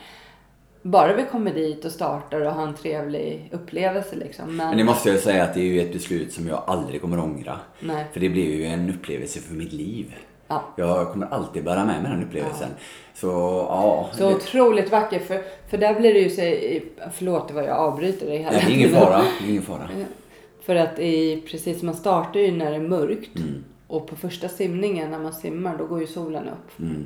bara 0.82 1.15
vi 1.15 1.24
kommer 1.24 1.54
dit 1.54 1.86
och 1.86 1.91
startar 1.91 2.41
och 2.41 2.54
har 2.54 2.67
en 2.67 2.76
trevlig 2.76 3.50
upplevelse 3.52 4.15
liksom. 4.15 4.56
Men, 4.56 4.67
Men 4.67 4.78
det 4.78 4.84
måste 4.84 5.10
jag 5.10 5.19
säga 5.19 5.43
att 5.43 5.54
det 5.54 5.60
är 5.60 5.74
ju 5.74 5.82
ett 5.82 5.93
beslut 5.93 6.34
som 6.34 6.48
jag 6.48 6.63
aldrig 6.67 7.02
kommer 7.02 7.19
ångra. 7.19 7.60
nej. 7.80 8.06
För 8.13 8.19
det 8.19 8.30
blev 8.30 8.45
ju 8.45 8.65
en 8.65 8.89
upplevelse 8.89 9.39
för 9.39 9.54
mitt 9.54 9.74
liv. 9.74 10.15
Ja. 10.47 10.63
Jag 10.75 11.12
kommer 11.12 11.27
alltid 11.27 11.63
bära 11.63 11.86
med 11.86 12.01
mig 12.03 12.12
den 12.12 12.23
upplevelsen. 12.23 12.69
Så 13.13 13.27
ja. 13.69 14.10
Så 14.13 14.29
det- 14.29 14.36
otroligt 14.36 14.91
vacker. 14.91 15.19
För, 15.19 15.41
för 15.69 15.77
där 15.77 15.99
blir 15.99 16.13
det 16.13 16.19
ju 16.19 16.29
så, 16.29 16.41
förlåt 17.13 17.51
vad 17.51 17.63
jag 17.63 17.77
avbryter 17.77 18.25
dig 18.25 18.38
hela 18.38 18.51
Nej, 18.51 18.63
det 18.67 18.71
är 18.73 18.75
ingen 18.77 18.89
fara. 18.89 19.21
Det 19.39 19.45
är 19.45 19.49
ingen 19.49 19.63
fara. 19.63 19.89
För 20.62 20.75
att 20.75 20.99
i, 20.99 21.43
precis 21.51 21.84
man 21.84 21.95
startar 21.95 22.39
ju 22.39 22.51
när 22.51 22.69
det 22.71 22.77
är 22.77 22.81
mörkt. 22.81 23.36
Mm. 23.38 23.63
Och 23.88 24.08
på 24.08 24.15
första 24.15 24.47
simningen 24.49 25.12
när 25.12 25.19
man 25.19 25.34
simmar 25.34 25.77
då 25.77 25.86
går 25.86 26.01
ju 26.01 26.08
solen 26.08 26.43
upp. 26.49 26.79
Mm. 26.79 27.05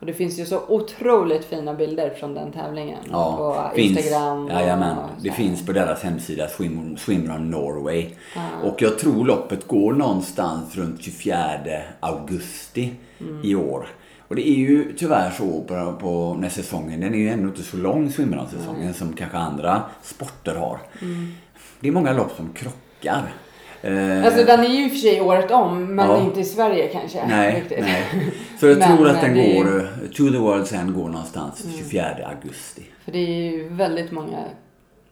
Och 0.00 0.06
det 0.06 0.12
finns 0.12 0.38
ju 0.38 0.46
så 0.46 0.60
otroligt 0.68 1.44
fina 1.44 1.74
bilder 1.74 2.10
från 2.10 2.34
den 2.34 2.52
tävlingen. 2.52 2.98
Ja, 3.10 3.68
på 3.70 3.76
finns, 3.76 3.98
Instagram. 3.98 4.48
Jajamän, 4.48 4.98
och 4.98 5.10
det 5.22 5.30
finns 5.30 5.66
på 5.66 5.72
deras 5.72 6.02
hemsida 6.02 6.48
Swim, 6.48 6.96
Swimrun 6.96 7.50
Norway. 7.50 8.06
Ja. 8.34 8.68
Och 8.70 8.82
jag 8.82 8.98
tror 8.98 9.24
loppet 9.24 9.68
går 9.68 9.92
någonstans 9.92 10.76
runt 10.76 11.02
24 11.02 11.38
augusti 12.00 12.92
Mm. 13.20 13.44
i 13.44 13.54
år. 13.54 13.86
Och 14.28 14.36
det 14.36 14.48
är 14.48 14.54
ju 14.54 14.92
tyvärr 14.96 15.30
så 15.30 15.60
på, 15.62 15.96
på 16.00 16.36
när 16.40 16.48
säsongen, 16.48 17.00
den 17.00 17.14
är 17.14 17.18
ju 17.18 17.28
ändå 17.28 17.48
inte 17.48 17.62
så 17.62 17.76
lång 17.76 18.10
swimrun-säsongen 18.12 18.94
som 18.94 19.12
kanske 19.12 19.38
andra 19.38 19.82
sporter 20.02 20.54
har. 20.54 20.78
Mm. 21.02 21.34
Det 21.80 21.88
är 21.88 21.92
många 21.92 22.12
lopp 22.12 22.36
som 22.36 22.52
krockar. 22.52 23.32
Eh, 23.82 24.24
Alltså 24.26 24.44
den 24.44 24.60
är 24.60 24.68
ju 24.68 24.84
i 24.84 24.86
och 24.88 24.90
för 24.92 24.98
sig 24.98 25.20
året 25.20 25.50
om 25.50 25.94
men 25.94 26.10
Ja. 26.10 26.20
inte 26.24 26.40
i 26.40 26.44
Sverige 26.44 26.88
kanske. 26.88 27.26
nej, 27.26 27.60
riktigt. 27.60 27.80
nej. 27.80 28.04
Så 28.60 28.66
jag 28.66 28.82
tror 28.96 29.08
att 29.08 29.20
den 29.20 29.36
är 29.36 29.54
ju- 29.54 29.64
går, 29.64 29.78
eh, 29.78 30.08
To 30.08 30.30
the 30.30 30.38
World's 30.38 30.80
End 30.80 30.94
går 30.94 31.08
någonstans 31.08 31.64
Mm. 31.64 31.76
24 31.76 32.26
augusti. 32.26 32.82
För 33.04 33.12
det 33.12 33.18
är 33.18 33.50
ju 33.52 33.68
väldigt 33.68 34.12
många 34.12 34.44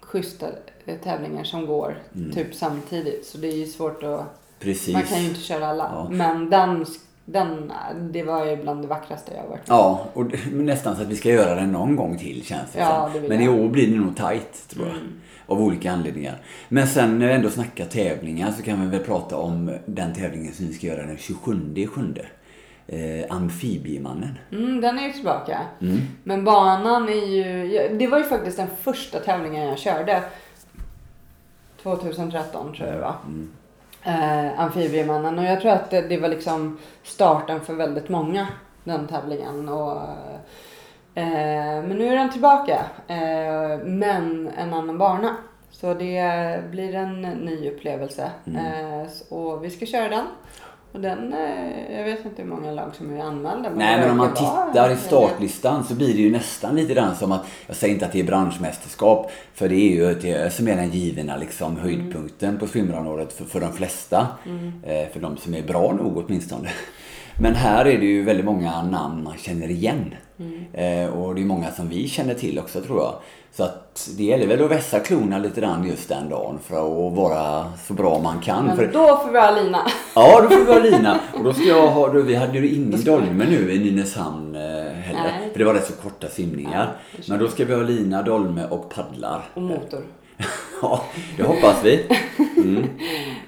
schyssta 0.00 0.46
eh, 0.86 0.96
tävlingar 1.04 1.44
som 1.44 1.66
går 1.66 1.98
Mm. 2.14 2.32
typ 2.32 2.54
samtidigt. 2.54 3.26
Så 3.26 3.38
det 3.38 3.48
är 3.48 3.56
ju 3.56 3.66
svårt 3.66 4.02
att 4.02 4.40
Precis. 4.60 4.92
Man 4.94 5.02
kan 5.02 5.22
ju 5.22 5.28
inte 5.28 5.40
köra 5.40 5.66
alla. 5.66 5.90
Ja. 5.94 6.08
Men 6.10 6.50
den, 6.50 6.86
den, 7.24 7.72
det 8.10 8.22
var 8.22 8.46
ju 8.46 8.56
bland 8.56 8.82
det 8.82 8.88
vackraste 8.88 9.32
jag 9.34 9.42
har 9.42 9.48
varit 9.48 9.68
med 9.68 9.76
Ja, 9.76 10.06
och 10.12 10.26
nästan 10.52 10.96
så 10.96 11.02
att 11.02 11.08
vi 11.08 11.16
ska 11.16 11.28
göra 11.28 11.54
det 11.54 11.66
någon 11.66 11.96
gång 11.96 12.18
till 12.18 12.44
känns 12.44 12.72
det 12.72 12.78
Ja, 12.78 13.10
det 13.14 13.28
Men 13.28 13.40
i 13.40 13.48
år 13.48 13.68
blir 13.68 13.86
det 13.86 13.96
nog 13.96 14.16
tight 14.16 14.68
tror 14.68 14.86
jag. 14.86 14.96
Mm. 14.96 15.12
Av 15.46 15.62
olika 15.62 15.92
anledningar. 15.92 16.42
Men 16.68 16.86
sen 16.86 17.18
när 17.18 17.26
vi 17.26 17.32
ändå 17.32 17.50
snackar 17.50 17.84
tävlingar 17.84 18.52
så 18.52 18.62
kan 18.62 18.80
vi 18.80 18.96
väl 18.96 19.06
prata 19.06 19.36
om 19.36 19.76
den 19.86 20.14
tävlingen 20.14 20.52
som 20.52 20.66
vi 20.66 20.72
ska 20.72 20.86
göra 20.86 21.06
den 21.06 21.16
27 21.16 21.86
sjunde. 21.86 22.26
Eh, 22.86 23.36
Amfibiemannen. 23.36 24.38
Mm, 24.52 24.80
den 24.80 24.98
är 24.98 25.06
ju 25.06 25.12
tillbaka. 25.12 25.60
Mm. 25.80 26.00
Men 26.24 26.44
banan 26.44 27.08
är 27.08 27.26
ju... 27.26 27.68
Det 27.98 28.06
var 28.06 28.18
ju 28.18 28.24
faktiskt 28.24 28.56
den 28.56 28.68
första 28.82 29.20
tävlingen 29.20 29.64
jag 29.64 29.78
körde. 29.78 30.22
2013 31.82 32.74
tror 32.74 32.88
jag 32.88 32.96
det 32.96 33.02
var. 33.02 33.16
Mm. 33.26 33.50
Eh, 34.04 34.60
Amfibiemannen. 34.60 35.38
Och 35.38 35.44
jag 35.44 35.60
tror 35.60 35.72
att 35.72 35.90
det, 35.90 36.00
det 36.00 36.16
var 36.16 36.28
liksom 36.28 36.78
starten 37.02 37.60
för 37.60 37.74
väldigt 37.74 38.08
många. 38.08 38.46
Den 38.84 39.06
tävlingen. 39.06 39.68
Och, 39.68 40.02
eh, 41.14 41.82
men 41.82 41.96
nu 41.98 42.06
är 42.06 42.16
den 42.16 42.30
tillbaka. 42.30 42.78
Eh, 43.08 43.78
men 43.84 44.50
en 44.58 44.74
annan 44.74 44.98
bana. 44.98 45.36
Så 45.70 45.94
det 45.94 46.70
blir 46.70 46.94
en 46.94 47.22
ny 47.22 47.70
upplevelse. 47.70 48.30
Mm. 48.46 48.66
Eh, 48.66 49.06
och 49.28 49.64
vi 49.64 49.70
ska 49.70 49.86
köra 49.86 50.08
den. 50.08 50.26
Och 50.94 51.00
den, 51.00 51.32
eh, 51.32 51.96
jag 51.96 52.04
vet 52.04 52.24
inte 52.24 52.42
hur 52.42 52.48
många 52.48 52.70
lag 52.70 52.94
som 52.94 53.16
är 53.16 53.22
anmälda. 53.22 53.70
Nej 53.70 53.96
det 53.96 54.00
men 54.00 54.10
om 54.10 54.16
man 54.16 54.34
tittar 54.34 54.90
i 54.90 54.96
startlistan 54.96 55.84
så 55.84 55.94
blir 55.94 56.14
det 56.14 56.20
ju 56.20 56.30
nästan 56.30 56.76
lite 56.76 56.94
den 56.94 57.16
som 57.16 57.32
att, 57.32 57.46
jag 57.66 57.76
säger 57.76 57.94
inte 57.94 58.06
att 58.06 58.12
det 58.12 58.20
är 58.20 58.24
branschmästerskap, 58.24 59.30
för 59.54 59.68
det 59.68 59.74
är 59.74 59.90
ju 59.90 60.14
det 60.14 60.52
som 60.52 60.68
är 60.68 60.76
den 60.76 60.90
givna 60.90 61.36
liksom, 61.36 61.76
höjdpunkten 61.76 62.58
på 62.58 62.66
swimrunåret 62.66 63.32
för, 63.32 63.44
för 63.44 63.60
de 63.60 63.72
flesta. 63.72 64.26
Eh, 64.82 65.08
för 65.12 65.20
de 65.20 65.36
som 65.36 65.54
är 65.54 65.62
bra 65.62 65.92
nog 65.92 66.16
åtminstone. 66.16 66.68
Men 67.40 67.54
här 67.54 67.84
är 67.84 67.98
det 67.98 68.06
ju 68.06 68.22
väldigt 68.22 68.46
många 68.46 68.82
namn 68.82 69.24
man 69.24 69.36
känner 69.38 69.70
igen. 69.70 70.14
Eh, 70.72 71.06
och 71.06 71.34
det 71.34 71.40
är 71.40 71.44
många 71.44 71.70
som 71.70 71.88
vi 71.88 72.08
känner 72.08 72.34
till 72.34 72.58
också 72.58 72.80
tror 72.80 72.98
jag. 72.98 73.14
Så 73.56 73.64
att 73.64 74.10
det 74.16 74.24
gäller 74.24 74.46
väl 74.46 74.64
att 74.64 74.70
vässa 74.70 75.00
klorna 75.00 75.38
lite 75.38 75.60
grann 75.60 75.84
just 75.88 76.08
den 76.08 76.28
dagen 76.28 76.58
för 76.58 76.76
att 76.76 77.16
vara 77.16 77.72
så 77.86 77.94
bra 77.94 78.20
man 78.22 78.40
kan. 78.40 78.66
Men 78.66 78.76
För, 78.76 78.86
då 78.86 79.16
får 79.16 79.30
vi 79.30 79.38
ha 79.38 79.50
lina. 79.50 79.86
Ja, 80.14 80.40
då 80.42 80.48
får 80.48 80.58
vi 80.58 80.64
vara 80.64 80.78
lina. 80.78 81.20
Och 81.34 81.44
då 81.44 81.52
ska 81.52 81.64
jag 81.64 81.88
ha, 81.88 82.08
då, 82.08 82.20
vi 82.20 82.34
hade 82.34 82.58
ju 82.58 82.68
ingen 82.74 83.04
dolme 83.04 83.44
nu 83.44 83.72
i 83.72 83.78
Nynäshamn 83.78 84.54
eh, 84.54 84.60
heller. 84.92 85.32
Nej. 85.40 85.50
För 85.52 85.58
det 85.58 85.64
var 85.64 85.74
rätt 85.74 85.86
så 85.86 85.92
korta 85.92 86.28
simningar. 86.28 86.92
Ja, 87.12 87.18
Men 87.28 87.38
då 87.38 87.48
ska 87.48 87.64
vi 87.64 87.74
ha 87.74 87.82
lina, 87.82 88.22
dolme 88.22 88.66
och 88.70 88.94
paddlar. 88.94 89.44
Och 89.54 89.62
motor. 89.62 90.02
Ja, 90.82 91.04
det 91.36 91.42
hoppas 91.42 91.84
vi. 91.84 92.06
Mm. 92.56 92.86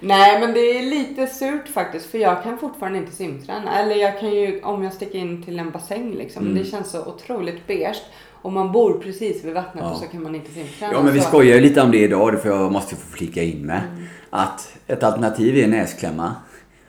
Nej 0.01 0.41
men 0.41 0.53
det 0.53 0.79
är 0.79 0.83
lite 0.83 1.27
surt 1.27 1.69
faktiskt 1.69 2.07
för 2.07 2.19
jag 2.19 2.43
kan 2.43 2.59
fortfarande 2.59 2.99
inte 2.99 3.13
simträna. 3.13 3.79
Eller 3.79 3.97
jag 3.97 4.21
kan 4.21 4.31
ju 4.31 4.61
om 4.63 4.85
jag 4.85 4.93
sticker 4.93 5.19
in 5.19 5.43
till 5.43 5.59
en 5.59 5.71
bassäng 5.71 6.15
liksom. 6.15 6.43
Mm. 6.43 6.59
Det 6.59 6.65
känns 6.65 6.91
så 6.91 7.05
otroligt 7.05 7.67
beige. 7.67 8.03
Och 8.47 8.53
man 8.53 8.73
bor 8.73 8.93
precis 9.03 9.45
vid 9.45 9.55
vattnet 9.55 9.85
Ja. 9.87 9.95
så 9.95 10.07
kan 10.07 10.23
man 10.23 10.35
inte 10.35 10.53
simträna. 10.53 10.93
Ja, 10.93 11.03
men 11.03 11.15
vi 11.15 11.21
skojar 11.21 11.55
ju 11.55 11.61
lite 11.61 11.81
om 11.83 11.91
det 11.91 11.99
idag, 11.99 12.43
får 12.43 12.51
jag 12.51 12.73
måste 12.73 12.97
få 12.97 13.17
flika 13.17 13.43
in 13.43 13.67
med. 13.67 13.81
Mm. 13.93 14.07
att 14.31 14.77
ett 14.87 15.03
alternativ 15.03 15.57
är 15.57 15.67
näsklämma 15.67 16.35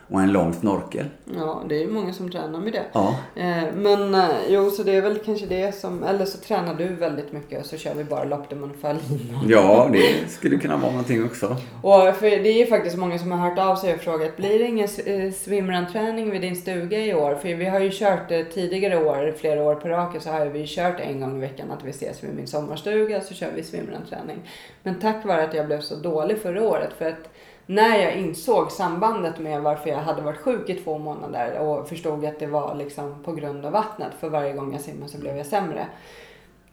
och 0.10 0.22
en 0.22 0.32
lång 0.32 0.54
snorkel. 0.54 1.06
Ja, 1.36 1.64
det 1.70 1.76
är 1.76 1.80
ju 1.80 1.88
många 1.88 2.14
som 2.14 2.32
tränar 2.32 2.60
med 2.60 2.74
det. 2.74 2.84
Ja. 2.94 3.16
Eh, 3.36 3.64
Men 3.76 4.16
eh, 4.16 4.30
jo, 4.50 4.70
så 4.70 4.84
det 4.84 4.96
är 4.96 5.02
väl 5.02 5.18
kanske 5.26 5.46
det 5.46 5.76
som, 5.76 6.04
eller 6.04 6.26
så 6.26 6.38
tränar 6.38 6.74
du 6.74 6.88
väldigt 6.88 7.32
mycket 7.32 7.60
och 7.60 7.66
så 7.66 7.78
kör 7.78 7.94
vi 7.94 8.04
bara 8.04 8.24
lopp 8.24 8.50
där 8.50 8.56
man 8.56 8.72
linan. 8.82 9.46
Ja, 9.48 9.90
det 9.94 10.30
skulle 10.32 10.58
kunna 10.58 10.78
vara 10.78 10.92
någonting 10.92 11.26
också. 11.26 11.56
Och 11.82 12.16
för 12.16 12.30
det 12.30 12.50
är 12.50 12.58
ju 12.58 12.66
faktiskt 12.66 12.98
många 12.98 13.20
som 13.20 13.32
har 13.32 13.50
hört 13.50 13.60
av 13.60 13.76
sig 13.76 13.94
och 13.94 14.00
frågat, 14.00 14.38
blir 14.38 14.60
det 14.60 14.66
ingen 14.66 14.88
eh, 15.06 15.34
swimrun-träning 15.34 16.30
vid 16.30 16.42
din 16.42 16.56
stuga 16.56 17.00
i 17.00 17.14
år? 17.14 17.36
För 17.36 17.56
vi 17.56 17.66
har 17.66 17.80
ju 17.80 17.90
kört 17.94 18.30
tidigare 18.54 19.06
år, 19.06 19.34
flera 19.38 19.64
år 19.64 19.76
på 19.76 19.88
raken, 19.88 20.22
så 20.22 20.30
har 20.30 20.46
vi 20.46 20.68
kört 20.68 21.00
en 21.00 21.22
gång 21.22 21.38
i 21.38 21.40
veckan 21.40 21.72
att 21.72 21.84
vi 21.84 21.90
ses 21.90 22.24
vid 22.24 22.36
min 22.36 22.48
sommarstuga 22.48 23.22
så 23.22 23.34
kör 23.34 23.50
vi 23.56 23.64
swimrun-träning. 23.64 24.38
Men 24.84 25.00
tack 25.00 25.26
vare 25.26 25.44
att 25.44 25.54
jag 25.54 25.66
blev 25.66 25.82
så 25.82 25.96
dålig 25.96 26.38
förra 26.38 26.64
året, 26.68 26.94
för 26.98 27.06
att 27.06 27.30
när 27.70 27.98
jag 27.98 28.16
insåg 28.16 28.72
sambandet 28.72 29.40
med 29.40 29.62
varför 29.62 29.90
jag 29.90 29.98
hade 29.98 30.22
varit 30.22 30.38
sjuk 30.40 30.70
i 30.70 30.76
två 30.76 30.98
månader 30.98 31.60
och 31.60 31.90
förstod 31.90 32.26
att 32.26 32.40
det 32.40 32.48
var 32.48 32.76
liksom 32.76 33.24
på 33.24 33.34
grund 33.34 33.66
av 33.66 33.72
vattnet, 33.72 34.14
för 34.20 34.30
varje 34.30 34.54
gång 34.54 34.72
jag 34.72 34.82
simmade 34.82 35.12
så 35.12 35.18
blev 35.18 35.38
jag 35.38 35.46
sämre. 35.46 35.88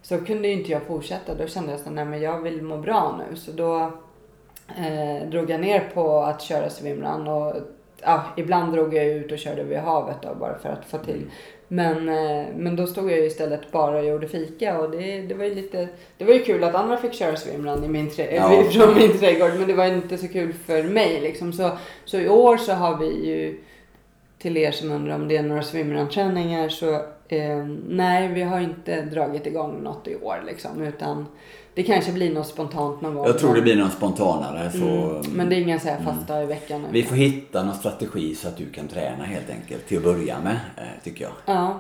Så 0.02 0.24
kunde 0.24 0.48
ju 0.48 0.54
inte 0.54 0.72
jag 0.72 0.82
fortsätta. 0.82 1.34
Då 1.34 1.46
kände 1.46 1.70
jag 1.70 1.80
så 1.80 1.90
nej 1.90 2.04
men 2.04 2.20
jag 2.20 2.40
vill 2.40 2.62
må 2.62 2.76
bra 2.76 3.18
nu. 3.18 3.36
Så 3.36 3.52
då 3.52 3.80
eh, 4.76 5.28
drog 5.28 5.50
jag 5.50 5.60
ner 5.60 5.90
på 5.94 6.18
att 6.18 6.42
köra 6.42 6.70
svimran. 6.70 7.28
och 7.28 7.54
ja, 8.04 8.24
ibland 8.36 8.72
drog 8.72 8.94
jag 8.94 9.06
ut 9.06 9.32
och 9.32 9.38
körde 9.38 9.62
vid 9.62 9.78
havet 9.78 10.16
då, 10.22 10.34
bara 10.34 10.58
för 10.58 10.68
att 10.68 10.84
få 10.84 10.98
till. 10.98 11.22
Men, 11.68 12.08
eh, 12.08 12.46
men 12.56 12.76
då 12.76 12.86
stod 12.86 13.10
jag 13.10 13.18
ju 13.18 13.26
istället 13.26 13.72
bara 13.72 13.98
och 13.98 14.06
gjorde 14.06 14.28
fika 14.28 14.78
och 14.78 14.90
det, 14.90 15.20
det 15.20 15.34
var 15.34 15.44
ju 15.44 15.54
lite, 15.54 15.88
det 16.18 16.24
var 16.24 16.34
ju 16.34 16.42
kul 16.44 16.64
att 16.64 16.74
andra 16.74 16.96
fick 16.96 17.14
köra 17.14 17.36
swimrun 17.36 17.84
i 17.84 17.88
min 17.88 18.10
trä, 18.10 18.34
Ja. 18.34 18.64
från 18.70 18.94
min 18.94 19.18
trädgård 19.18 19.50
men 19.58 19.68
det 19.68 19.74
var 19.74 19.86
inte 19.86 20.18
så 20.18 20.28
kul 20.28 20.52
för 20.52 20.82
mig 20.82 21.20
liksom. 21.20 21.52
Så, 21.52 21.70
så 22.04 22.18
i 22.18 22.28
år 22.28 22.56
så 22.56 22.72
har 22.72 22.98
vi 22.98 23.26
ju 23.26 23.60
till 24.38 24.56
er 24.56 24.70
som 24.70 24.92
undrar 24.92 25.14
om 25.14 25.28
det 25.28 25.36
är 25.36 25.42
några 25.42 25.62
swimrun-träningar 25.62 26.68
så 26.68 26.94
eh, 27.28 27.66
nej, 27.88 28.28
vi 28.28 28.42
har 28.42 28.60
inte 28.60 29.00
dragit 29.00 29.46
igång 29.46 29.82
något 29.82 30.08
i 30.08 30.16
år 30.16 30.42
liksom. 30.46 30.82
Utan 30.82 31.26
det 31.74 31.82
kanske 31.82 32.12
blir 32.12 32.34
något 32.34 32.46
spontant 32.46 33.00
någon 33.00 33.14
gång. 33.14 33.26
Jag 33.26 33.38
tror 33.38 33.54
det 33.54 33.62
blir 33.62 33.76
någon 33.76 33.90
spontanare. 33.90 34.70
Så 34.72 34.78
Mm, 34.78 35.22
men 35.32 35.48
det 35.48 35.56
är 35.56 35.78
så 35.78 35.88
här 35.88 36.00
fasta 36.04 36.42
i 36.42 36.46
veckan. 36.46 36.86
Vi 36.90 37.02
får 37.02 37.16
hitta 37.16 37.62
någon 37.64 37.74
strategi 37.74 38.34
så 38.34 38.48
att 38.48 38.56
du 38.56 38.70
kan 38.70 38.88
träna 38.88 39.24
helt 39.24 39.50
enkelt. 39.50 39.86
Till 39.88 39.96
att 39.98 40.04
börja 40.04 40.40
med, 40.40 40.56
eh, 40.76 40.82
tycker 41.04 41.24
jag. 41.24 41.32
Ja, 41.46 41.78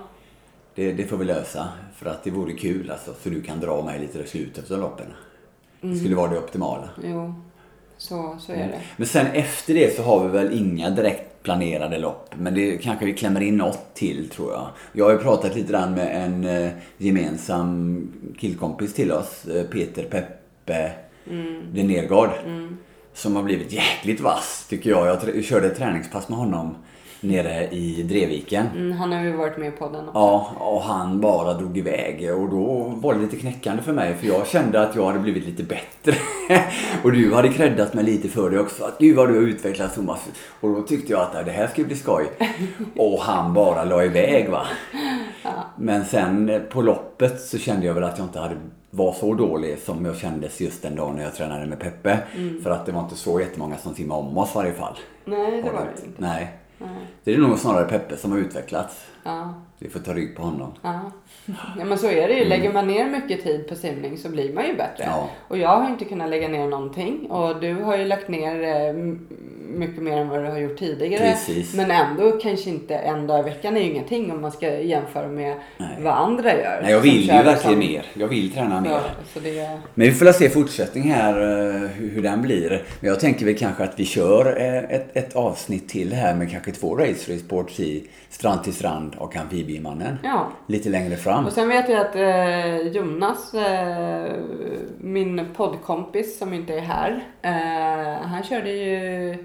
Det, 0.74 0.92
det 0.92 1.04
får 1.04 1.16
vi 1.16 1.24
lösa. 1.24 1.68
För 1.96 2.10
att 2.10 2.24
det 2.24 2.30
vore 2.30 2.52
kul 2.52 2.90
alltså. 2.90 3.14
Så 3.22 3.28
du 3.28 3.42
kan 3.42 3.60
dra 3.60 3.82
mig 3.82 4.00
lite 4.00 4.18
i 4.18 4.26
slutet 4.26 4.70
av 4.70 4.78
loppen. 4.78 5.06
Det 5.80 5.96
skulle 5.96 6.16
vara 6.16 6.30
det 6.30 6.38
optimala. 6.38 6.88
jo. 7.04 7.34
Så, 7.96 8.36
så 8.40 8.52
är 8.52 8.56
det. 8.56 8.80
Men 8.96 9.06
sen 9.06 9.26
efter 9.26 9.74
det 9.74 9.96
så 9.96 10.02
har 10.02 10.24
vi 10.24 10.28
väl 10.28 10.52
inga 10.58 10.90
direkt 10.90 11.33
planerade 11.44 11.98
lopp. 11.98 12.34
Men 12.36 12.54
det 12.54 12.78
kanske 12.78 13.06
vi 13.06 13.12
klämmer 13.12 13.40
in 13.40 13.56
något 13.56 13.94
till 13.94 14.28
tror 14.28 14.52
jag. 14.52 14.68
Jag 14.92 15.04
har 15.04 15.12
ju 15.12 15.18
pratat 15.18 15.56
lite 15.56 15.72
grann 15.72 15.94
med 15.94 16.24
en 16.24 16.44
eh, 16.44 16.70
gemensam 16.98 18.12
killkompis 18.38 18.94
till 18.94 19.12
oss. 19.12 19.44
Eh, 19.46 19.64
Peter 19.64 20.04
Peppe 20.04 20.92
de 21.72 21.82
Nergård. 21.82 22.30
Som 23.12 23.36
har 23.36 23.42
blivit 23.42 23.72
jäkligt 23.72 24.20
vass 24.20 24.66
tycker 24.68 24.90
jag. 24.90 25.06
Jag 25.06 25.44
körde 25.44 25.66
ett 25.66 25.76
träningspass 25.76 26.28
med 26.28 26.38
honom 26.38 26.76
nere 27.24 27.68
i 27.70 28.02
Dreviken. 28.02 28.66
Mm, 28.74 28.92
han 28.92 29.12
har 29.12 29.22
ju 29.22 29.32
varit 29.32 29.58
med 29.58 29.68
i 29.68 29.70
podden 29.70 30.08
också. 30.08 30.18
Ja, 30.18 30.50
och 30.58 30.82
han 30.82 31.20
bara 31.20 31.54
drog 31.54 31.78
iväg 31.78 32.34
och 32.34 32.50
då 32.50 32.92
var 32.96 33.14
det 33.14 33.20
lite 33.20 33.36
knäckande 33.36 33.82
för 33.82 33.92
mig 33.92 34.14
för 34.14 34.26
jag 34.26 34.46
kände 34.46 34.80
att 34.80 34.96
jag 34.96 35.06
hade 35.06 35.18
blivit 35.18 35.44
lite 35.44 35.62
bättre. 35.62 36.14
och 37.02 37.12
du 37.12 37.34
hade 37.34 37.48
creddat 37.48 37.94
mig 37.94 38.04
lite 38.04 38.28
för 38.28 38.50
det 38.50 38.60
också. 38.60 38.84
Att 38.84 38.98
gud 38.98 39.16
vad 39.16 39.28
du 39.28 39.34
har 39.34 39.42
utvecklats 39.42 39.94
Thomas. 39.94 40.28
Och 40.60 40.74
då 40.74 40.82
tyckte 40.82 41.12
jag 41.12 41.20
att 41.20 41.46
det 41.46 41.52
här 41.52 41.66
ska 41.66 41.84
bli 41.84 41.96
skoj. 41.96 42.26
och 42.96 43.20
han 43.20 43.54
bara 43.54 43.84
la 43.84 44.04
iväg 44.04 44.50
va. 44.50 44.66
Men 45.76 46.04
sen 46.04 46.48
eh, 46.48 46.60
på 46.60 46.82
loppet 46.82 47.40
så 47.40 47.58
kände 47.58 47.86
jag 47.86 47.94
väl 47.94 48.04
att 48.04 48.18
jag 48.18 48.26
inte 48.26 48.40
hade 48.40 48.56
var 48.90 49.12
så 49.12 49.34
dålig 49.34 49.78
som 49.78 50.04
jag 50.04 50.16
kändes 50.16 50.60
just 50.60 50.82
den 50.82 50.96
dagen 50.96 51.16
när 51.16 51.22
jag 51.22 51.34
tränade 51.34 51.66
med 51.66 51.80
Peppe. 51.80 52.18
För 52.62 52.70
att 52.70 52.86
det 52.86 52.92
var 52.92 53.00
inte 53.00 53.16
så 53.16 53.40
jättemånga 53.40 53.76
som 53.76 53.94
simmade 53.94 54.20
om 54.20 54.38
oss 54.38 54.50
i 54.50 54.58
varje 54.58 54.72
fall. 54.72 54.96
Nej, 55.24 55.62
det 55.62 55.70
var 55.70 55.80
det 55.80 56.06
inte. 56.06 56.22
Nej. 56.22 56.63
Nej. 56.78 57.06
Det 57.24 57.34
är 57.34 57.38
nog 57.38 57.58
snarare 57.58 57.84
Peppe 57.84 58.16
som 58.16 58.32
har 58.32 58.38
utvecklats. 58.38 59.06
Ja. 59.24 59.54
Vi 59.78 59.88
får 59.88 60.00
ta 60.00 60.14
rygg 60.14 60.36
på 60.36 60.42
honom. 60.42 60.72
Ja. 60.82 61.00
ja 61.78 61.84
men 61.84 61.98
så 61.98 62.10
är 62.10 62.28
det 62.28 62.34
ju. 62.34 62.44
Lägger 62.44 62.72
man 62.72 62.86
ner 62.86 63.06
mycket 63.06 63.42
tid 63.42 63.68
på 63.68 63.74
simning 63.74 64.18
så 64.18 64.28
blir 64.28 64.52
man 64.52 64.66
ju 64.66 64.74
bättre. 64.74 65.04
Ja. 65.04 65.28
Och 65.48 65.58
jag 65.58 65.68
har 65.68 65.88
inte 65.88 66.04
kunnat 66.04 66.30
lägga 66.30 66.48
ner 66.48 66.66
någonting. 66.66 67.30
Och 67.30 67.60
du 67.60 67.74
har 67.74 67.96
ju 67.96 68.04
lagt 68.04 68.28
ner 68.28 68.62
eh, 68.62 68.92
mycket 69.74 70.02
mer 70.02 70.16
än 70.16 70.28
vad 70.28 70.44
du 70.44 70.46
har 70.50 70.58
gjort 70.58 70.78
tidigare. 70.78 71.30
Precis. 71.30 71.74
Men 71.74 71.90
ändå 71.90 72.32
kanske 72.32 72.70
inte 72.70 72.94
en 72.96 73.26
dag 73.26 73.40
i 73.40 73.42
veckan 73.42 73.76
är 73.76 73.80
ju 73.80 73.90
ingenting 73.90 74.32
om 74.32 74.40
man 74.40 74.52
ska 74.52 74.80
jämföra 74.80 75.28
med 75.28 75.56
Nej. 75.78 75.88
vad 76.00 76.14
andra 76.14 76.54
gör. 76.54 76.80
Nej, 76.82 76.92
jag 76.92 77.02
Som 77.02 77.10
vill 77.10 77.20
ju 77.20 77.26
verkligen 77.26 77.52
liksom- 77.54 77.78
mer. 77.78 78.06
Jag 78.14 78.28
vill 78.28 78.52
träna 78.52 78.80
mer. 78.80 78.90
Ja, 78.90 79.40
det, 79.42 79.78
Men 79.94 80.06
vi 80.06 80.12
får 80.12 80.32
se 80.32 80.50
fortsättning 80.50 81.12
här 81.12 81.40
eh, 81.40 81.88
hur, 81.88 82.22
den 82.22 82.42
blir. 82.42 82.82
Men 83.00 83.10
jag 83.10 83.20
tänker 83.20 83.46
väl 83.46 83.58
kanske 83.58 83.84
att 83.84 84.00
vi 84.00 84.04
kör 84.04 84.60
eh, 84.60 84.96
ett, 84.96 85.16
ett 85.16 85.36
avsnitt 85.36 85.88
till 85.88 86.12
här 86.12 86.34
med 86.34 86.50
kanske 86.50 86.72
två 86.72 86.96
race 86.96 87.32
reports 87.32 87.80
i 87.80 88.08
Strand 88.30 88.64
till 88.64 88.74
strand 88.74 89.13
och 89.18 89.36
Amfibiemannen. 89.36 90.18
ja. 90.24 90.46
Lite 90.66 90.88
längre 90.88 91.16
fram. 91.16 91.46
Och 91.46 91.52
sen 91.52 91.68
vet 91.68 91.88
jag 91.88 92.00
att 92.00 92.16
eh, 92.16 92.76
Jonas, 92.88 93.54
eh, 93.54 94.32
min 94.98 95.46
poddkompis 95.56 96.38
som 96.38 96.52
inte 96.54 96.74
är 96.74 96.80
här, 96.80 97.24
eh, 97.42 98.26
han 98.26 98.42
körde 98.42 98.70
ju 98.70 99.36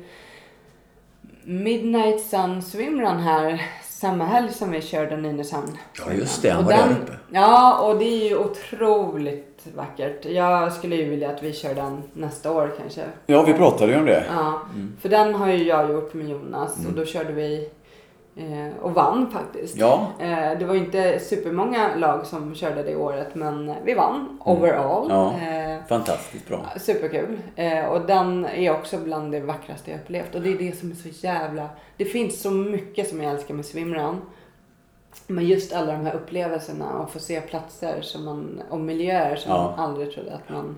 Midnight 1.44 2.22
Sun 2.22 2.62
Swimrun 2.62 3.18
här 3.20 3.62
samma 3.84 4.26
helg 4.26 4.54
som 4.54 4.72
vi 4.72 4.82
körde 4.82 5.18
Nynäshamn. 5.18 5.78
Ja, 6.06 6.14
just 6.14 6.42
det, 6.42 6.50
han 6.50 6.60
Och 6.60 6.66
var 6.66 6.78
där 6.78 6.88
den- 6.88 7.02
uppe. 7.04 7.14
Ja, 7.32 7.80
och 7.82 8.00
det 8.00 8.06
är 8.06 8.30
ju 8.30 8.36
otroligt 8.38 9.68
vackert. 9.76 10.26
Jag 10.26 10.74
skulle 10.74 10.96
ju 10.96 11.10
vilja 11.10 11.30
att 11.30 11.44
vi 11.44 11.54
kör 11.54 11.76
den 11.76 12.04
nästa 12.14 12.52
år 12.52 12.72
kanske. 12.82 13.02
Ja, 13.26 13.44
vi 13.44 13.54
pratade 13.54 13.92
ju 13.94 14.00
om 14.00 14.06
det. 14.06 14.24
Ja, 14.36 14.62
för 15.02 15.10
den 15.10 15.36
har 15.36 15.48
ju 15.52 15.64
jag 15.64 15.92
gjort 15.92 16.14
med 16.14 16.30
Jonas 16.30 16.86
och 16.88 16.94
då 16.94 17.06
körde 17.06 17.34
vi 17.34 17.70
och 18.82 18.92
vann 18.94 19.32
faktiskt. 19.32 19.76
Ja. 19.78 20.08
Eh, 20.20 20.58
det 20.60 20.66
var 20.66 20.76
inte 20.76 21.20
supermånga 21.20 21.96
lag 21.96 22.26
som 22.26 22.56
körde 22.56 22.84
det 22.84 22.96
året 22.96 23.36
men 23.36 23.74
vi 23.86 23.94
vann 23.94 24.40
overall. 24.46 25.08
Ja. 25.10 25.34
Eh, 25.48 25.80
Fantastiskt 25.90 26.48
bra. 26.48 26.66
Superkul. 26.80 27.40
Eh, 27.56 27.86
och 27.86 28.02
den 28.02 28.46
är 28.46 28.72
också 28.72 28.98
bland 28.98 29.32
det 29.32 29.40
vackraste 29.40 29.92
jag 29.92 30.00
upplevt. 30.00 30.36
Och 30.36 30.42
det 30.42 30.50
är 30.54 30.58
det 30.58 30.80
som 30.80 30.92
är 30.92 30.96
så 30.96 31.10
jävla... 31.10 31.70
Det 31.98 32.06
finns 32.06 32.42
så 32.42 32.52
mycket 32.52 33.10
som 33.10 33.22
jag 33.24 33.34
älskar 33.34 33.54
med 33.54 33.66
swimrun. 33.66 34.22
Men 35.28 35.46
just 35.48 35.74
alla 35.74 35.92
de 35.92 36.06
här 36.06 36.14
upplevelserna 36.16 37.00
och 37.00 37.12
få 37.12 37.20
se 37.20 37.42
platser 37.42 38.02
som 38.02 38.26
man, 38.26 38.62
och 38.70 38.80
miljöer 38.80 39.36
som 39.36 39.52
Ja. 39.52 39.74
man 39.78 39.80
aldrig 39.90 40.12
trodde 40.14 40.34
att 40.34 40.50
man... 40.50 40.76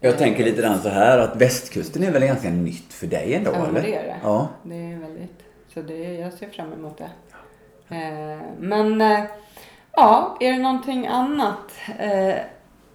Jag 0.00 0.18
tänker 0.18 0.44
lite 0.44 0.62
grann 0.62 0.78
så 0.78 0.88
här 0.88 1.18
att 1.18 1.36
västkusten 1.36 2.02
är 2.02 2.10
väl 2.12 2.22
ganska 2.26 2.50
nytt 2.50 2.92
för 2.92 3.06
dig 3.06 3.34
ändå, 3.34 3.50
Ja, 3.54 3.66
eller? 3.68 3.82
det 3.82 3.94
är 3.94 4.02
det. 4.02 4.16
Ja. 4.22 4.48
Det 4.62 4.74
är 4.74 4.98
väldigt... 4.98 5.40
Så 5.74 5.82
det, 5.82 6.14
jag 6.14 6.32
ser 6.32 6.48
fram 6.48 6.72
emot 6.72 6.98
det. 6.98 7.10
Eh, 7.96 8.40
men 8.58 9.00
eh, 9.00 9.24
ja, 9.92 10.36
är 10.40 10.52
det 10.52 10.58
någonting 10.58 11.06
annat 11.06 11.72
eh, 11.98 12.34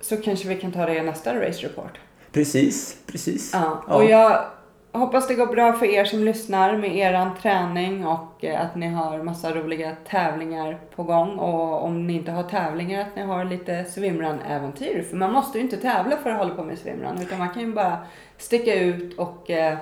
så 0.01 0.17
kanske 0.17 0.47
vi 0.47 0.55
kan 0.55 0.71
ta 0.71 0.85
det 0.85 0.97
i 0.97 1.01
nästa 1.01 1.47
race 1.47 1.65
report. 1.65 1.99
Precis, 2.31 2.97
precis. 3.05 3.51
Ja, 3.53 3.83
och 3.87 4.05
jag 4.05 4.45
hoppas 4.91 5.27
det 5.27 5.35
går 5.35 5.47
bra 5.47 5.73
för 5.73 5.85
er 5.85 6.05
som 6.05 6.23
lyssnar 6.23 6.77
med 6.77 6.95
eran 6.95 7.37
träning 7.41 8.07
och 8.07 8.43
att 8.43 8.75
ni 8.75 8.87
har 8.87 9.23
massa 9.23 9.51
roliga 9.51 9.95
tävlingar 10.07 10.79
på 10.95 11.03
gång. 11.03 11.39
Och 11.39 11.83
om 11.83 12.07
ni 12.07 12.13
inte 12.13 12.31
har 12.31 12.43
tävlingar 12.43 13.01
att 13.01 13.15
ni 13.15 13.21
har 13.21 13.45
lite 13.45 13.85
swimrun-äventyr. 13.85 15.03
För 15.09 15.17
man 15.17 15.33
måste 15.33 15.57
ju 15.57 15.63
inte 15.63 15.77
tävla 15.77 16.17
för 16.17 16.29
att 16.29 16.37
hålla 16.37 16.55
på 16.55 16.63
med 16.63 16.79
swimrun 16.79 17.21
utan 17.21 17.39
man 17.39 17.53
kan 17.53 17.61
ju 17.61 17.73
bara 17.73 17.97
sticka 18.37 18.75
ut 18.75 19.19
och 19.19 19.49
eh, 19.49 19.77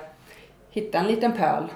hitta 0.70 1.00
en 1.00 1.08
liten 1.08 1.34
pöl 1.34 1.70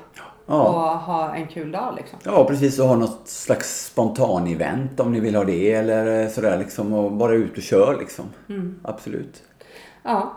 Ja. 0.46 0.62
och 0.68 1.00
ha 1.00 1.36
en 1.36 1.48
kul 1.48 1.72
dag 1.72 1.94
liksom. 1.98 2.20
Ja, 2.24 2.46
precis. 2.46 2.80
Och 2.80 2.88
ha 2.88 2.96
något 2.96 3.22
slags 3.28 3.86
spontan-event 3.96 5.00
om 5.00 5.12
ni 5.12 5.20
vill 5.20 5.36
ha 5.36 5.44
det 5.44 5.72
eller 5.74 6.30
sådär 6.30 6.58
liksom. 6.58 6.94
Och 6.94 7.12
bara 7.12 7.34
ut 7.34 7.58
och 7.58 7.64
kör 7.64 7.98
liksom. 8.00 8.26
Mm. 8.50 8.80
Absolut. 8.84 9.44
Ja, 10.04 10.34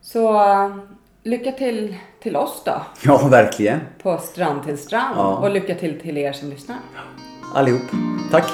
så 0.00 0.34
eh, 0.52 0.76
lycka 1.22 1.52
till 1.52 1.96
till 2.22 2.36
oss 2.36 2.62
då 2.64 2.82
Ja, 3.04 3.28
verkligen. 3.28 3.80
på 4.02 4.18
Strand 4.18 4.64
till 4.64 4.78
strand 4.78 5.14
Ja. 5.18 5.36
och 5.36 5.50
lycka 5.50 5.74
till 5.74 6.00
till 6.00 6.18
er 6.18 6.32
som 6.32 6.50
lyssnar. 6.50 6.76
Allihop. 7.54 7.82
Tack. 8.30 8.44